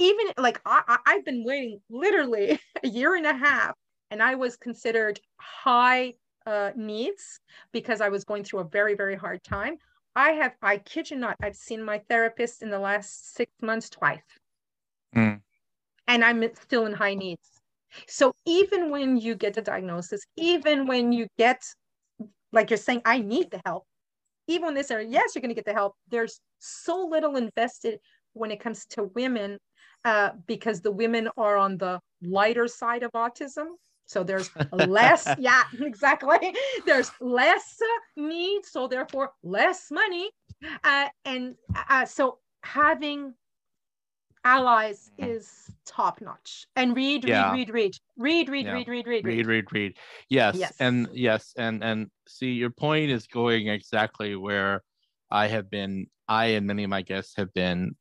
even 0.00 0.26
like 0.36 0.60
I, 0.66 0.98
i've 1.06 1.24
been 1.24 1.44
waiting 1.44 1.80
literally 1.88 2.58
a 2.82 2.88
year 2.88 3.14
and 3.14 3.24
a 3.24 3.34
half 3.34 3.76
and 4.10 4.22
i 4.22 4.34
was 4.34 4.56
considered 4.56 5.20
high 5.36 6.14
uh, 6.46 6.70
needs 6.76 7.40
because 7.72 8.00
i 8.00 8.08
was 8.08 8.24
going 8.24 8.42
through 8.42 8.60
a 8.60 8.68
very 8.68 8.94
very 8.94 9.16
hard 9.16 9.42
time 9.44 9.76
I 10.18 10.32
have, 10.32 10.56
I 10.62 10.78
kid 10.78 11.12
you 11.12 11.16
not, 11.16 11.36
I've 11.40 11.54
seen 11.54 11.80
my 11.80 12.00
therapist 12.08 12.60
in 12.60 12.70
the 12.70 12.78
last 12.80 13.36
six 13.36 13.52
months 13.62 13.88
twice. 13.88 14.18
Mm. 15.14 15.40
And 16.08 16.24
I'm 16.24 16.42
still 16.56 16.86
in 16.86 16.92
high 16.92 17.14
needs. 17.14 17.60
So 18.08 18.34
even 18.44 18.90
when 18.90 19.16
you 19.16 19.36
get 19.36 19.54
the 19.54 19.62
diagnosis, 19.62 20.24
even 20.36 20.88
when 20.88 21.12
you 21.12 21.28
get, 21.38 21.62
like 22.50 22.68
you're 22.68 22.78
saying, 22.78 23.02
I 23.04 23.20
need 23.20 23.52
the 23.52 23.60
help, 23.64 23.84
even 24.48 24.66
when 24.66 24.74
they 24.74 24.82
say, 24.82 25.06
yes, 25.06 25.36
you're 25.36 25.42
going 25.42 25.50
to 25.50 25.54
get 25.54 25.66
the 25.66 25.72
help, 25.72 25.94
there's 26.08 26.40
so 26.58 27.06
little 27.06 27.36
invested 27.36 28.00
when 28.32 28.50
it 28.50 28.58
comes 28.58 28.86
to 28.86 29.04
women 29.14 29.58
uh, 30.04 30.30
because 30.48 30.80
the 30.80 30.90
women 30.90 31.28
are 31.36 31.56
on 31.56 31.78
the 31.78 32.00
lighter 32.22 32.66
side 32.66 33.04
of 33.04 33.12
autism. 33.12 33.66
So 34.08 34.24
there's 34.24 34.50
less, 34.72 35.28
yeah, 35.38 35.64
exactly. 35.80 36.54
There's 36.86 37.12
less 37.20 37.78
need, 38.16 38.64
so 38.64 38.88
therefore 38.88 39.32
less 39.42 39.90
money. 39.90 40.30
Uh, 40.82 41.08
and 41.24 41.54
uh, 41.88 42.06
so 42.06 42.38
having 42.64 43.34
allies 44.44 45.10
is 45.18 45.70
top 45.86 46.22
notch. 46.22 46.66
And 46.74 46.96
read, 46.96 47.26
yeah. 47.26 47.52
read, 47.52 47.68
read, 47.68 47.96
read, 48.16 48.48
read, 48.48 48.64
yeah. 48.64 48.72
read, 48.72 48.88
read, 48.88 49.06
read, 49.06 49.24
read, 49.24 49.46
read, 49.46 49.72
read. 49.72 49.96
Yes. 50.30 50.56
yes, 50.56 50.72
and 50.80 51.08
yes, 51.12 51.52
and 51.58 51.84
and 51.84 52.10
see, 52.26 52.52
your 52.52 52.70
point 52.70 53.10
is 53.10 53.26
going 53.26 53.68
exactly 53.68 54.36
where 54.36 54.82
I 55.30 55.48
have 55.48 55.70
been. 55.70 56.06
I 56.26 56.46
and 56.46 56.66
many 56.66 56.84
of 56.84 56.90
my 56.90 57.02
guests 57.02 57.34
have 57.36 57.52
been 57.52 57.94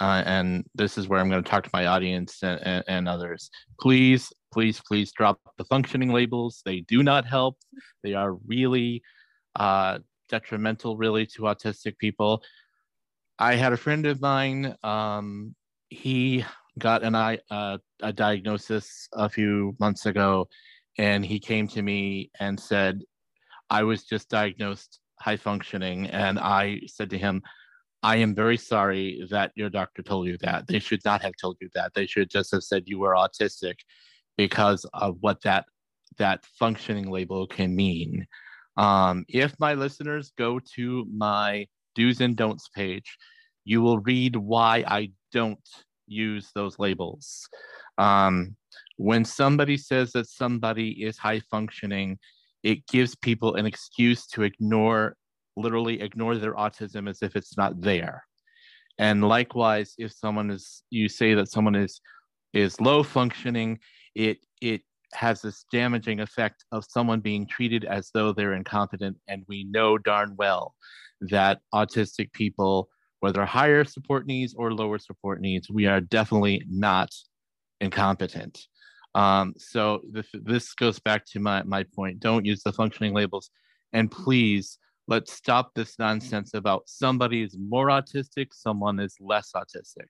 uh, 0.00 0.22
and 0.26 0.64
this 0.74 0.98
is 0.98 1.08
where 1.08 1.20
I'm 1.20 1.30
going 1.30 1.42
to 1.42 1.50
talk 1.50 1.64
to 1.64 1.70
my 1.72 1.86
audience 1.86 2.42
and, 2.42 2.60
and, 2.62 2.84
and, 2.86 3.08
others. 3.08 3.50
Please, 3.80 4.32
please, 4.52 4.80
please 4.86 5.12
drop 5.12 5.40
the 5.56 5.64
functioning 5.64 6.12
labels. 6.12 6.62
They 6.64 6.80
do 6.80 7.02
not 7.02 7.24
help. 7.24 7.56
They 8.02 8.12
are 8.12 8.34
really 8.46 9.02
uh, 9.54 10.00
detrimental, 10.28 10.96
really, 10.96 11.26
to 11.26 11.42
autistic 11.42 11.96
people. 11.98 12.42
I 13.38 13.54
had 13.54 13.72
a 13.72 13.76
friend 13.76 14.06
of 14.06 14.20
mine. 14.20 14.74
Um, 14.82 15.54
he 15.88 16.44
got 16.78 17.02
an 17.02 17.14
eye, 17.14 17.38
uh, 17.50 17.78
a 18.02 18.12
diagnosis 18.12 19.08
a 19.14 19.28
few 19.28 19.74
months 19.80 20.04
ago, 20.04 20.48
and 20.98 21.24
he 21.24 21.38
came 21.38 21.68
to 21.68 21.82
me 21.82 22.30
and 22.38 22.58
said, 22.58 23.02
"I 23.70 23.82
was 23.82 24.04
just 24.04 24.28
diagnosed 24.28 25.00
high 25.20 25.36
functioning," 25.36 26.06
and 26.08 26.38
I 26.38 26.80
said 26.86 27.10
to 27.10 27.18
him 27.18 27.42
I 28.06 28.18
am 28.18 28.36
very 28.36 28.56
sorry 28.56 29.26
that 29.30 29.50
your 29.56 29.68
doctor 29.68 30.00
told 30.00 30.28
you 30.28 30.38
that. 30.42 30.68
They 30.68 30.78
should 30.78 31.04
not 31.04 31.22
have 31.22 31.32
told 31.40 31.56
you 31.60 31.68
that. 31.74 31.92
They 31.92 32.06
should 32.06 32.30
just 32.30 32.52
have 32.52 32.62
said 32.62 32.84
you 32.86 33.00
were 33.00 33.14
autistic 33.14 33.80
because 34.36 34.86
of 34.94 35.16
what 35.22 35.42
that 35.42 35.64
that 36.16 36.46
functioning 36.46 37.10
label 37.10 37.48
can 37.48 37.74
mean. 37.74 38.24
Um, 38.76 39.24
if 39.28 39.58
my 39.58 39.74
listeners 39.74 40.32
go 40.38 40.60
to 40.76 41.04
my 41.12 41.66
do's 41.96 42.20
and 42.20 42.36
don'ts 42.36 42.68
page, 42.68 43.18
you 43.64 43.82
will 43.82 43.98
read 43.98 44.36
why 44.36 44.84
I 44.86 45.10
don't 45.32 45.68
use 46.06 46.52
those 46.54 46.78
labels. 46.78 47.48
Um, 47.98 48.54
when 48.98 49.24
somebody 49.24 49.76
says 49.76 50.12
that 50.12 50.28
somebody 50.28 50.90
is 51.04 51.18
high 51.18 51.40
functioning, 51.50 52.20
it 52.62 52.86
gives 52.86 53.16
people 53.16 53.56
an 53.56 53.66
excuse 53.66 54.28
to 54.28 54.44
ignore 54.44 55.16
literally 55.56 56.00
ignore 56.00 56.36
their 56.36 56.54
autism 56.54 57.08
as 57.08 57.22
if 57.22 57.36
it's 57.36 57.56
not 57.56 57.80
there. 57.80 58.24
And 58.98 59.22
likewise, 59.26 59.94
if 59.98 60.12
someone 60.12 60.50
is, 60.50 60.82
you 60.90 61.08
say 61.08 61.34
that 61.34 61.50
someone 61.50 61.74
is 61.74 62.00
is 62.52 62.80
low 62.80 63.02
functioning, 63.02 63.78
it 64.14 64.38
it 64.60 64.82
has 65.12 65.42
this 65.42 65.64
damaging 65.72 66.20
effect 66.20 66.64
of 66.72 66.84
someone 66.88 67.20
being 67.20 67.46
treated 67.46 67.84
as 67.84 68.10
though 68.12 68.32
they're 68.32 68.54
incompetent. 68.54 69.16
And 69.28 69.44
we 69.48 69.64
know 69.64 69.98
darn 69.98 70.34
well 70.36 70.74
that 71.20 71.60
autistic 71.74 72.32
people, 72.32 72.88
whether 73.20 73.44
higher 73.44 73.84
support 73.84 74.26
needs 74.26 74.54
or 74.54 74.72
lower 74.72 74.98
support 74.98 75.40
needs, 75.40 75.70
we 75.70 75.86
are 75.86 76.00
definitely 76.00 76.62
not 76.68 77.10
incompetent. 77.80 78.58
Um, 79.14 79.54
so 79.56 80.02
this, 80.10 80.26
this 80.34 80.74
goes 80.74 80.98
back 80.98 81.24
to 81.32 81.40
my, 81.40 81.62
my 81.62 81.84
point. 81.94 82.20
Don't 82.20 82.44
use 82.44 82.62
the 82.62 82.72
functioning 82.72 83.14
labels. 83.14 83.50
And 83.92 84.10
please 84.10 84.78
let's 85.08 85.32
stop 85.32 85.74
this 85.74 85.92
mm-hmm. 85.92 86.04
nonsense 86.04 86.54
about 86.54 86.82
somebody 86.86 87.42
is 87.42 87.56
more 87.58 87.88
autistic, 87.88 88.48
someone 88.52 89.00
is 89.00 89.16
less 89.20 89.52
autistic. 89.54 90.06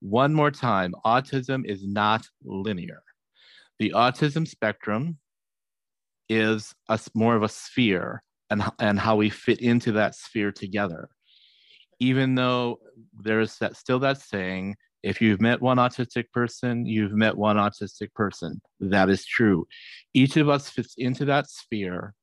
One 0.00 0.34
more 0.34 0.50
time 0.50 0.94
autism 1.04 1.64
is 1.64 1.86
not 1.86 2.26
linear. 2.44 3.02
The 3.78 3.90
autism 3.90 4.46
spectrum 4.46 5.18
is 6.28 6.74
a, 6.88 6.98
more 7.14 7.36
of 7.36 7.42
a 7.42 7.48
sphere 7.48 8.22
and, 8.50 8.62
and 8.78 8.98
how 8.98 9.16
we 9.16 9.30
fit 9.30 9.60
into 9.60 9.92
that 9.92 10.14
sphere 10.14 10.52
together. 10.52 11.08
Even 12.00 12.34
though 12.34 12.80
there's 13.22 13.58
that, 13.58 13.76
still 13.76 14.00
that 14.00 14.20
saying, 14.20 14.76
if 15.02 15.20
you've 15.20 15.40
met 15.40 15.60
one 15.60 15.78
autistic 15.78 16.30
person, 16.32 16.86
you've 16.86 17.12
met 17.12 17.36
one 17.36 17.56
autistic 17.56 18.12
person. 18.14 18.60
That 18.80 19.08
is 19.08 19.24
true. 19.24 19.66
Each 20.14 20.36
of 20.36 20.48
us 20.48 20.68
fits 20.68 20.94
into 20.96 21.24
that 21.26 21.48
sphere 21.48 22.14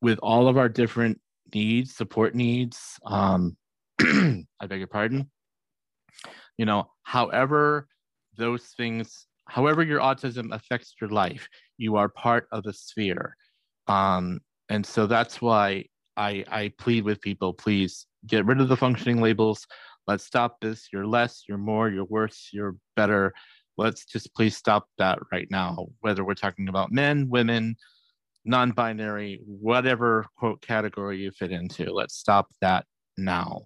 with 0.00 0.18
all 0.22 0.48
of 0.48 0.56
our 0.56 0.68
different 0.68 1.20
needs, 1.54 1.94
support 1.94 2.34
needs. 2.34 2.98
Um, 3.04 3.56
I 4.00 4.66
beg 4.68 4.78
your 4.78 4.86
pardon. 4.86 5.30
You 6.56 6.66
know, 6.66 6.90
however 7.02 7.88
those 8.36 8.64
things, 8.76 9.26
however 9.46 9.82
your 9.82 10.00
autism 10.00 10.54
affects 10.54 10.94
your 11.00 11.10
life, 11.10 11.48
you 11.76 11.96
are 11.96 12.08
part 12.08 12.48
of 12.52 12.62
the 12.64 12.72
sphere. 12.72 13.36
Um, 13.86 14.40
and 14.68 14.84
so 14.84 15.06
that's 15.06 15.40
why 15.40 15.86
I, 16.16 16.44
I 16.50 16.72
plead 16.78 17.04
with 17.04 17.20
people, 17.20 17.52
please 17.52 18.06
get 18.26 18.44
rid 18.44 18.60
of 18.60 18.68
the 18.68 18.76
functioning 18.76 19.20
labels. 19.20 19.66
Let's 20.06 20.24
stop 20.24 20.56
this. 20.60 20.88
You're 20.92 21.06
less, 21.06 21.44
you're 21.48 21.58
more, 21.58 21.88
you're 21.88 22.04
worse, 22.04 22.50
you're 22.52 22.76
better. 22.96 23.32
Let's 23.76 24.04
just 24.04 24.34
please 24.34 24.56
stop 24.56 24.88
that 24.98 25.18
right 25.30 25.46
now, 25.50 25.86
whether 26.00 26.24
we're 26.24 26.34
talking 26.34 26.68
about 26.68 26.90
men, 26.90 27.28
women, 27.28 27.76
non-binary, 28.44 29.40
whatever 29.44 30.26
quote 30.36 30.60
category 30.62 31.18
you 31.18 31.30
fit 31.30 31.52
into. 31.52 31.92
Let's 31.92 32.14
stop 32.14 32.48
that 32.60 32.84
now. 33.16 33.62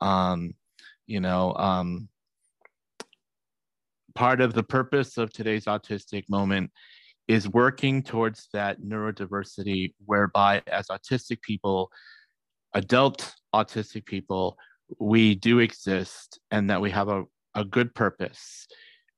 Um, 0.00 0.52
you 1.06 1.20
know, 1.20 1.54
um, 1.54 2.08
part 4.14 4.40
of 4.40 4.52
the 4.52 4.62
purpose 4.62 5.16
of 5.16 5.32
today's 5.32 5.64
autistic 5.66 6.24
moment 6.28 6.70
is 7.28 7.48
working 7.48 8.02
towards 8.02 8.48
that 8.52 8.80
neurodiversity, 8.80 9.92
whereby 10.06 10.62
as 10.66 10.88
autistic 10.88 11.40
people, 11.42 11.90
adult 12.74 13.34
autistic 13.54 14.06
people, 14.06 14.56
we 14.98 15.34
do 15.34 15.58
exist 15.58 16.40
and 16.50 16.70
that 16.70 16.80
we 16.80 16.90
have 16.90 17.08
a, 17.08 17.24
a 17.54 17.64
good 17.64 17.94
purpose. 17.94 18.66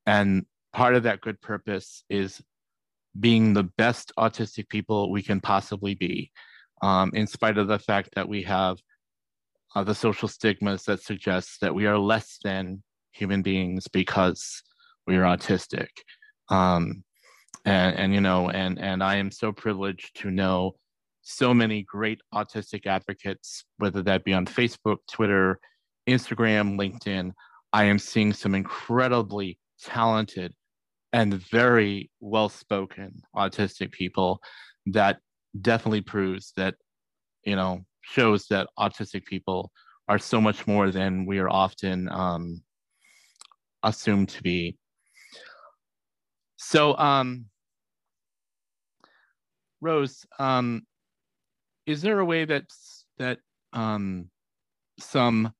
And 0.07 0.45
part 0.73 0.95
of 0.97 1.05
that 1.05 1.21
good 1.21 1.41
purpose 1.41 2.05
is 2.11 2.43
being 3.19 3.53
the 3.53 3.65
best 3.77 4.13
autistic 4.19 4.69
people 4.69 5.11
we 5.11 5.23
can 5.23 5.41
possibly 5.41 5.95
be, 5.95 6.31
um, 6.83 7.11
in 7.15 7.27
spite 7.27 7.59
of 7.59 7.69
the 7.69 7.79
fact 7.79 8.11
that 8.15 8.29
we 8.29 8.43
have 8.43 8.79
uh, 9.75 9.85
the 9.85 9.95
social 9.95 10.29
stigmas 10.29 10.85
that 10.85 11.03
suggest 11.03 11.61
that 11.61 11.75
we 11.75 11.87
are 11.87 11.99
less 11.99 12.39
than 12.43 12.83
human 13.13 13.43
beings 13.43 13.87
because 13.89 14.63
we 15.07 15.17
are 15.17 15.23
autistic. 15.23 15.89
Um, 16.49 17.05
and, 17.65 17.97
and 17.97 18.15
you 18.15 18.21
know, 18.21 18.51
and 18.51 18.79
and 18.79 19.03
I 19.03 19.17
am 19.17 19.31
so 19.31 19.53
privileged 19.53 20.19
to 20.21 20.31
know 20.31 20.77
so 21.23 21.53
many 21.53 21.83
great 21.83 22.21
autistic 22.35 22.87
advocates, 22.87 23.65
whether 23.77 24.03
that 24.03 24.25
be 24.25 24.33
on 24.33 24.47
Facebook, 24.47 24.99
Twitter, 25.11 25.61
Instagram, 26.09 26.77
LinkedIn. 26.79 27.33
I 27.73 27.85
am 27.85 27.99
seeing 27.99 28.33
some 28.33 28.55
incredibly 28.55 29.59
talented 29.83 30.55
and 31.13 31.35
very 31.35 32.11
well 32.21 32.49
spoken 32.49 33.23
autistic 33.37 33.91
people 33.93 34.41
that 34.87 35.19
definitely 35.61 36.01
proves 36.01 36.53
that, 36.57 36.75
you 37.45 37.57
know, 37.57 37.85
shows 38.03 38.47
that 38.47 38.69
autistic 38.79 39.25
people 39.25 39.71
are 40.09 40.19
so 40.19 40.41
much 40.41 40.67
more 40.67 40.91
than 40.91 41.27
we 41.27 41.39
are 41.39 41.51
often 41.51 42.09
um, 42.11 42.63
assumed 43.83 44.29
to 44.29 44.43
be. 44.43 44.77
So, 46.57 46.97
um, 46.97 47.47
Rose, 49.81 50.27
um, 50.39 50.83
is 51.87 52.03
there 52.03 52.19
a 52.19 52.25
way 52.25 52.45
that 52.45 52.65
that 53.19 53.39
um, 53.73 54.31
some 54.99 55.53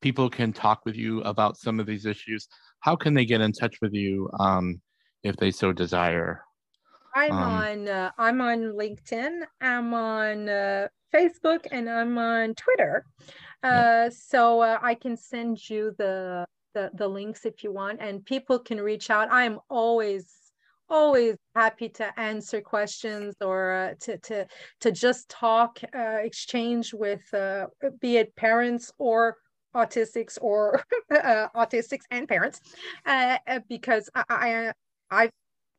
people 0.00 0.28
can 0.28 0.52
talk 0.52 0.84
with 0.84 0.96
you 0.96 1.20
about 1.22 1.56
some 1.56 1.78
of 1.80 1.86
these 1.86 2.06
issues? 2.06 2.48
How 2.86 2.94
can 2.94 3.14
they 3.14 3.24
get 3.24 3.40
in 3.40 3.50
touch 3.50 3.80
with 3.82 3.94
you 3.94 4.30
um, 4.38 4.80
if 5.24 5.36
they 5.36 5.50
so 5.50 5.72
desire? 5.72 6.44
I'm 7.16 7.32
um, 7.32 7.42
on 7.42 7.88
uh, 7.88 8.10
I'm 8.16 8.40
on 8.40 8.58
LinkedIn. 8.74 9.40
I'm 9.60 9.92
on 9.92 10.48
uh, 10.48 10.86
Facebook, 11.12 11.66
and 11.72 11.90
I'm 11.90 12.16
on 12.16 12.54
Twitter. 12.54 13.04
Uh, 13.64 13.66
yeah. 13.66 14.08
So 14.10 14.60
uh, 14.60 14.78
I 14.80 14.94
can 14.94 15.16
send 15.16 15.68
you 15.68 15.96
the, 15.98 16.46
the 16.74 16.92
the 16.94 17.08
links 17.08 17.44
if 17.44 17.64
you 17.64 17.72
want, 17.72 18.00
and 18.00 18.24
people 18.24 18.60
can 18.60 18.80
reach 18.80 19.10
out. 19.10 19.26
I'm 19.32 19.58
always 19.68 20.32
always 20.88 21.34
happy 21.56 21.88
to 21.88 22.16
answer 22.20 22.60
questions 22.60 23.34
or 23.40 23.72
uh, 23.72 23.94
to 24.02 24.16
to 24.18 24.46
to 24.82 24.92
just 24.92 25.28
talk, 25.28 25.80
uh, 25.92 26.18
exchange 26.22 26.94
with 26.94 27.24
be 28.00 28.18
it 28.18 28.36
parents 28.36 28.92
or 28.98 29.38
autistics 29.76 30.38
or 30.40 30.82
autistics 31.12 32.04
and 32.10 32.28
parents, 32.28 32.60
because 33.68 34.10
I, 34.14 34.24
I 34.30 34.72
I 35.10 35.30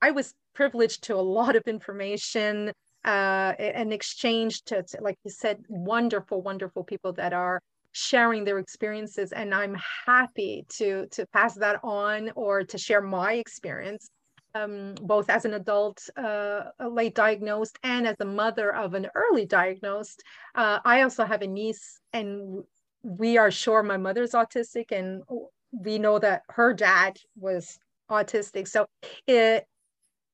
I 0.01 0.11
was 0.11 0.33
privileged 0.53 1.03
to 1.03 1.15
a 1.15 1.21
lot 1.21 1.55
of 1.55 1.63
information 1.67 2.71
uh, 3.05 3.53
and 3.59 3.93
exchange 3.93 4.63
to, 4.63 4.83
to, 4.83 4.97
like 5.01 5.17
you 5.23 5.31
said, 5.31 5.63
wonderful, 5.69 6.41
wonderful 6.41 6.83
people 6.83 7.13
that 7.13 7.31
are 7.31 7.61
sharing 7.91 8.43
their 8.43 8.59
experiences. 8.59 9.31
And 9.31 9.53
I'm 9.53 9.75
happy 10.05 10.65
to 10.77 11.07
to 11.11 11.25
pass 11.27 11.55
that 11.55 11.79
on 11.83 12.31
or 12.35 12.63
to 12.63 12.77
share 12.77 13.01
my 13.01 13.33
experience, 13.33 14.09
um, 14.55 14.95
both 15.01 15.29
as 15.29 15.45
an 15.45 15.53
adult, 15.53 16.09
uh, 16.17 16.63
late 16.89 17.15
diagnosed, 17.15 17.77
and 17.83 18.05
as 18.05 18.17
a 18.19 18.25
mother 18.25 18.73
of 18.73 18.93
an 18.93 19.07
early 19.15 19.45
diagnosed. 19.45 20.21
Uh, 20.53 20.79
I 20.83 21.01
also 21.03 21.23
have 21.23 21.41
a 21.41 21.47
niece, 21.47 21.99
and 22.13 22.63
we 23.07 23.37
are 23.37 23.49
sure 23.49 23.81
my 23.83 23.95
mother's 23.97 24.33
autistic, 24.33 24.91
and 24.91 25.23
we 25.71 25.97
know 25.97 26.19
that 26.19 26.41
her 26.49 26.73
dad 26.73 27.17
was 27.37 27.79
autistic. 28.11 28.67
So 28.67 28.85
it, 29.25 29.65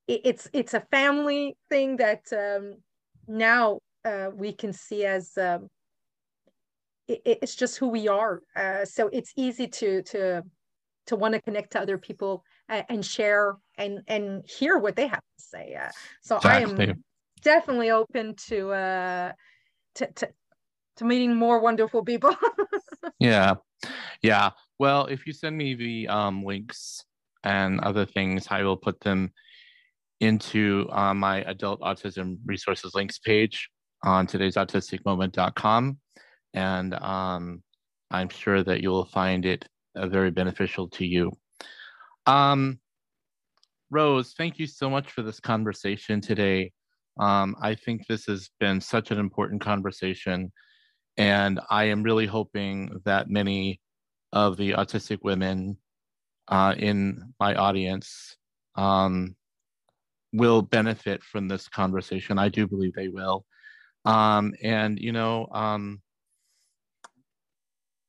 it's 0.08 0.48
it's 0.52 0.74
a 0.74 0.80
family 0.80 1.56
thing 1.70 1.96
that 1.96 2.22
um, 2.32 2.76
now 3.28 3.78
uh, 4.04 4.30
we 4.34 4.52
can 4.52 4.72
see 4.72 5.04
as 5.04 5.38
um, 5.38 5.68
it, 7.06 7.22
it's 7.24 7.54
just 7.54 7.78
who 7.78 7.88
we 7.88 8.08
are. 8.08 8.42
Uh, 8.56 8.84
so 8.84 9.08
it's 9.12 9.32
easy 9.36 9.68
to 9.68 10.02
to 10.02 10.42
to 11.06 11.16
want 11.16 11.34
to 11.34 11.40
connect 11.42 11.72
to 11.72 11.80
other 11.80 11.98
people 11.98 12.42
and, 12.68 12.84
and 12.88 13.06
share 13.06 13.56
and 13.78 14.00
and 14.08 14.42
hear 14.48 14.78
what 14.78 14.96
they 14.96 15.06
have 15.06 15.20
to 15.20 15.44
say. 15.44 15.76
Uh, 15.80 15.90
so 16.22 16.36
exactly. 16.36 16.86
I 16.86 16.90
am 16.90 17.04
definitely 17.40 17.90
open 17.90 18.34
to 18.48 18.72
uh 18.72 19.32
to 19.94 20.06
to, 20.12 20.28
to 20.96 21.04
meeting 21.04 21.34
more 21.34 21.60
wonderful 21.60 22.04
people. 22.04 22.34
yeah, 23.18 23.54
yeah. 24.22 24.50
Well, 24.78 25.06
if 25.06 25.26
you 25.26 25.32
send 25.32 25.56
me 25.56 25.74
the 25.74 26.08
um, 26.08 26.44
links 26.44 27.04
and 27.42 27.80
other 27.80 28.06
things, 28.06 28.46
I 28.50 28.62
will 28.62 28.76
put 28.76 29.00
them 29.00 29.32
into 30.20 30.88
uh, 30.92 31.14
my 31.14 31.42
adult 31.42 31.80
autism 31.80 32.38
resources 32.44 32.94
links 32.94 33.18
page 33.18 33.68
on 34.02 34.26
today's 34.26 34.56
autisticmoment.com. 34.56 35.98
And 36.54 36.94
um, 36.94 37.62
I'm 38.10 38.28
sure 38.28 38.62
that 38.62 38.80
you'll 38.80 39.06
find 39.06 39.44
it 39.44 39.66
uh, 39.96 40.06
very 40.06 40.30
beneficial 40.30 40.88
to 40.88 41.06
you. 41.06 41.32
Um, 42.26 42.78
Rose, 43.90 44.34
thank 44.36 44.58
you 44.58 44.66
so 44.66 44.88
much 44.88 45.10
for 45.10 45.22
this 45.22 45.40
conversation 45.40 46.20
today. 46.20 46.72
Um, 47.18 47.54
I 47.60 47.74
think 47.74 48.06
this 48.06 48.24
has 48.26 48.50
been 48.58 48.80
such 48.80 49.10
an 49.10 49.18
important 49.18 49.60
conversation. 49.60 50.52
And 51.16 51.60
I 51.70 51.84
am 51.84 52.02
really 52.02 52.26
hoping 52.26 53.00
that 53.04 53.30
many 53.30 53.80
of 54.32 54.56
the 54.56 54.72
autistic 54.72 55.18
women 55.22 55.76
uh, 56.48 56.74
in 56.76 57.32
my 57.38 57.54
audience 57.54 58.36
um, 58.74 59.36
will 60.32 60.60
benefit 60.60 61.22
from 61.22 61.46
this 61.46 61.68
conversation. 61.68 62.38
I 62.38 62.48
do 62.48 62.66
believe 62.66 62.94
they 62.94 63.08
will. 63.08 63.44
Um, 64.04 64.54
and, 64.62 64.98
you 64.98 65.12
know, 65.12 65.46
um, 65.52 66.02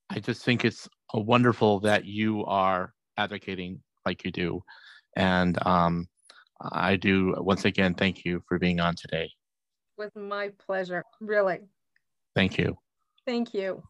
I 0.10 0.20
just 0.20 0.44
think 0.44 0.66
it's 0.66 0.90
wonderful 1.14 1.82
that 1.82 2.06
you 2.06 2.44
are 2.46 2.94
advocating 3.18 3.82
like 4.06 4.26
you 4.26 4.32
do. 4.32 4.62
And 5.16 5.58
um, 5.66 6.08
I 6.60 6.96
do, 6.96 7.36
once 7.38 7.66
again, 7.66 7.94
thank 7.94 8.26
you 8.26 8.42
for 8.48 8.60
being 8.60 8.80
on 8.80 8.96
today. 8.96 9.30
With 9.98 10.16
my 10.16 10.50
pleasure, 10.66 11.04
really. 11.22 11.60
Thank 12.36 12.58
you. 12.58 12.78
Thank 13.26 13.54
you. 13.54 13.84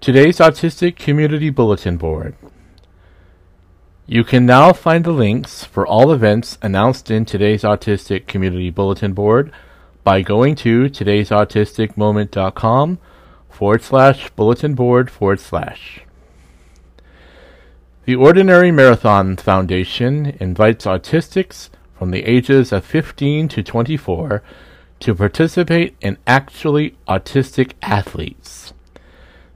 Today's 0.00 0.38
Autistic 0.38 0.96
Community 0.96 1.50
Bulletin 1.50 1.98
Board. 1.98 2.34
You 4.06 4.22
can 4.24 4.46
now 4.46 4.72
find 4.72 5.04
the 5.04 5.12
links 5.12 5.64
for 5.64 5.86
all 5.86 6.10
events 6.12 6.58
announced 6.62 7.10
in 7.10 7.24
today's 7.24 7.62
Autistic 7.62 8.26
Community 8.26 8.70
Bulletin 8.70 9.12
Board 9.12 9.52
by 10.02 10.22
going 10.22 10.56
to 10.56 10.90
today'sautisticmoment.com 10.90 12.98
forward 13.48 13.82
slash 13.82 14.28
bulletin 14.30 14.74
board 14.74 15.10
forward 15.10 15.40
slash. 15.40 16.00
The 18.04 18.14
Ordinary 18.14 18.70
Marathon 18.70 19.36
Foundation 19.36 20.36
invites 20.40 20.84
autistics 20.84 21.70
from 21.98 22.10
the 22.10 22.24
ages 22.24 22.72
of 22.72 22.84
15 22.84 23.48
to 23.48 23.62
24 23.62 24.42
to 25.04 25.14
participate 25.14 25.94
in 26.00 26.18
actually 26.26 26.96
autistic 27.06 27.74
athletes. 27.82 28.72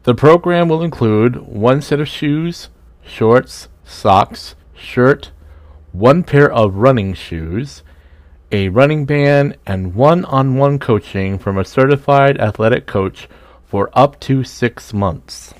The 0.03 0.15
program 0.15 0.69
will 0.69 0.83
include 0.83 1.37
one 1.37 1.81
set 1.81 2.01
of 2.01 2.09
shoes, 2.09 2.69
shorts, 3.03 3.69
socks, 3.83 4.55
shirt, 4.75 5.31
one 5.93 6.23
pair 6.23 6.53
of 6.53 6.75
running 6.75 7.15
shoes, 7.15 7.83
a 8.53 8.69
running 8.69 9.07
band, 9.07 9.57
and 9.67 9.95
one 9.95 10.27
on 10.27 10.57
one 10.57 10.79
coaching 10.79 11.39
from 11.39 11.57
a 11.57 11.65
certified 11.65 12.39
athletic 12.39 12.87
coach 12.87 13.27
for 13.65 13.89
up 13.95 14.21
to 14.21 14.45
six 14.45 14.93
months. 14.93 15.55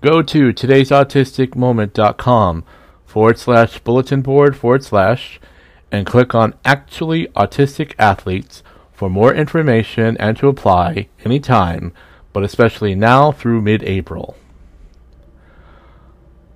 Go 0.00 0.22
to 0.22 0.50
today'sautisticmoment.com 0.50 2.64
forward 3.04 3.38
slash 3.38 3.80
bulletin 3.80 4.22
board 4.22 4.56
forward 4.56 4.82
slash 4.82 5.38
and 5.94 6.06
click 6.06 6.34
on 6.34 6.54
Actually 6.64 7.28
Autistic 7.28 7.94
Athletes 8.00 8.64
for 8.92 9.08
more 9.08 9.32
information 9.32 10.16
and 10.16 10.36
to 10.36 10.48
apply 10.48 11.08
anytime, 11.24 11.92
but 12.32 12.42
especially 12.42 12.96
now 12.96 13.30
through 13.30 13.62
mid 13.62 13.82
April. 13.84 14.36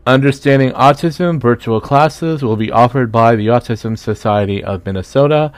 Understanding 0.05 0.72
Autism 0.72 1.41
virtual 1.41 1.80
classes 1.80 2.43
will 2.43 2.57
be 2.57 2.72
offered 2.72 3.12
by 3.12 3.36
the 3.36 3.47
Autism 3.47 3.97
Society 3.97 4.64
of 4.64 4.84
Minnesota. 4.84 5.53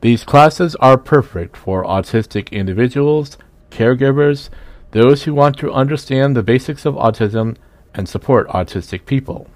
These 0.00 0.24
classes 0.24 0.74
are 0.76 0.98
perfect 0.98 1.56
for 1.56 1.84
autistic 1.84 2.50
individuals, 2.50 3.38
caregivers, 3.70 4.48
those 4.90 5.22
who 5.22 5.34
want 5.34 5.56
to 5.58 5.72
understand 5.72 6.34
the 6.34 6.42
basics 6.42 6.84
of 6.84 6.94
autism 6.94 7.56
and 7.94 8.08
support 8.08 8.48
autistic 8.48 9.06
people. 9.06 9.48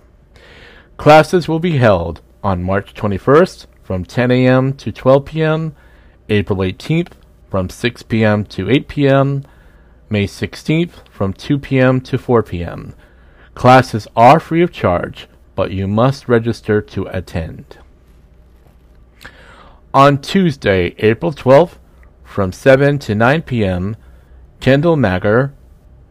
Classes 0.96 1.48
will 1.48 1.58
be 1.58 1.78
held 1.78 2.20
on 2.44 2.62
March 2.62 2.92
21st 2.94 3.66
from 3.82 4.04
10 4.04 4.30
a.m. 4.30 4.74
to 4.74 4.92
12 4.92 5.24
p.m., 5.24 5.74
April 6.28 6.58
18th 6.60 7.12
from 7.50 7.70
6 7.70 8.02
p.m. 8.04 8.44
to 8.44 8.70
8 8.70 8.86
p.m., 8.86 9.44
May 10.10 10.26
16th 10.26 11.08
from 11.10 11.32
2 11.32 11.58
p.m. 11.58 12.00
to 12.02 12.18
4 12.18 12.42
p.m. 12.42 12.94
Classes 13.54 14.06
are 14.14 14.38
free 14.38 14.62
of 14.62 14.70
charge, 14.70 15.26
but 15.54 15.72
you 15.72 15.88
must 15.88 16.28
register 16.28 16.82
to 16.82 17.06
attend. 17.06 17.78
On 19.94 20.20
Tuesday, 20.20 20.94
April 20.98 21.32
12th, 21.32 21.78
from 22.22 22.52
7 22.52 22.98
to 22.98 23.14
9 23.14 23.42
p.m., 23.42 23.96
Kendall 24.60 24.96
Magger 24.96 25.52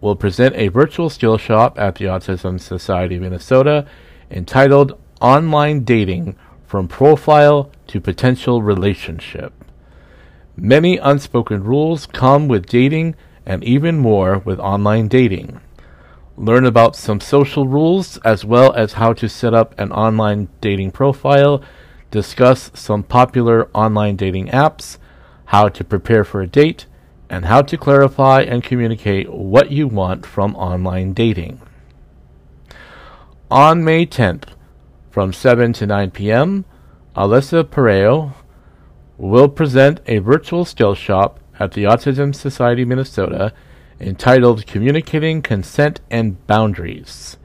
will 0.01 0.15
present 0.15 0.55
a 0.55 0.69
virtual 0.69 1.09
skill 1.09 1.37
shop 1.37 1.77
at 1.79 1.95
the 1.95 2.05
Autism 2.05 2.59
Society 2.59 3.15
of 3.15 3.21
Minnesota 3.21 3.85
entitled 4.31 4.99
Online 5.23 5.83
Dating 5.83 6.35
From 6.67 6.87
Profile 6.87 7.71
to 7.87 7.99
Potential 7.99 8.61
Relationship. 8.61 9.53
Many 10.55 10.97
unspoken 10.97 11.63
rules 11.63 12.05
come 12.05 12.47
with 12.47 12.67
dating 12.67 13.15
and 13.43 13.63
even 13.63 13.97
more 13.97 14.37
with 14.37 14.59
online 14.59 15.07
dating 15.07 15.59
learn 16.35 16.65
about 16.65 16.95
some 16.95 17.19
social 17.19 17.67
rules 17.67 18.17
as 18.17 18.43
well 18.43 18.73
as 18.73 18.93
how 18.93 19.13
to 19.13 19.29
set 19.29 19.53
up 19.53 19.77
an 19.79 19.91
online 19.91 20.49
dating 20.61 20.91
profile 20.91 21.61
discuss 22.11 22.71
some 22.73 23.01
popular 23.03 23.69
online 23.73 24.15
dating 24.15 24.47
apps, 24.47 24.97
how 25.45 25.67
to 25.67 25.83
prepare 25.83 26.23
for 26.23 26.41
a 26.41 26.47
date, 26.47 26.85
and 27.29 27.45
how 27.45 27.61
to 27.61 27.77
clarify 27.77 28.41
and 28.41 28.63
communicate 28.63 29.31
what 29.31 29.71
you 29.71 29.87
want 29.87 30.25
from 30.25 30.55
online 30.55 31.13
dating. 31.13 31.59
On 33.49 33.83
May 33.83 34.05
10th, 34.05 34.49
from 35.13 35.31
7 35.31 35.73
to 35.73 35.85
9 35.85 36.09
p.m., 36.09 36.65
Alyssa 37.15 37.63
Pareo 37.63 38.33
will 39.15 39.47
present 39.47 39.99
a 40.07 40.17
virtual 40.17 40.65
skill 40.65 40.95
shop 40.95 41.39
at 41.59 41.73
the 41.73 41.83
Autism 41.83 42.33
Society 42.33 42.83
Minnesota 42.83 43.53
entitled 43.99 44.65
Communicating 44.65 45.43
Consent 45.43 46.01
and 46.09 46.43
Boundaries. 46.47 47.37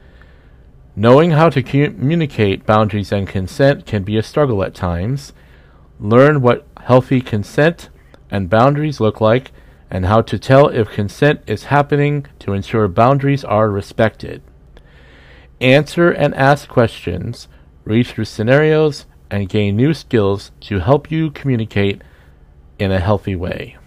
Knowing 0.95 1.29
how 1.29 1.47
to 1.51 1.61
communicate 1.61 2.65
boundaries 2.65 3.11
and 3.11 3.27
consent 3.27 3.85
can 3.85 4.01
be 4.01 4.17
a 4.17 4.23
struggle 4.23 4.63
at 4.63 4.73
times. 4.73 5.31
Learn 5.99 6.41
what 6.41 6.65
healthy 6.85 7.21
consent 7.21 7.89
and 8.31 8.49
boundaries 8.49 8.99
look 8.99 9.21
like 9.21 9.51
and 9.91 10.07
how 10.07 10.21
to 10.21 10.39
tell 10.39 10.69
if 10.69 10.89
consent 10.89 11.41
is 11.45 11.65
happening 11.65 12.25
to 12.39 12.53
ensure 12.53 12.87
boundaries 12.87 13.43
are 13.43 13.69
respected. 13.69 14.41
Answer 15.61 16.09
and 16.09 16.33
ask 16.33 16.67
questions, 16.67 17.47
read 17.89 18.07
through 18.07 18.25
scenarios, 18.25 19.05
and 19.31 19.49
gain 19.49 19.75
new 19.75 19.93
skills 19.93 20.51
to 20.61 20.79
help 20.79 21.11
you 21.11 21.31
communicate 21.31 22.01
in 22.77 22.91
a 22.91 22.99
healthy 22.99 23.35
way. 23.35 23.77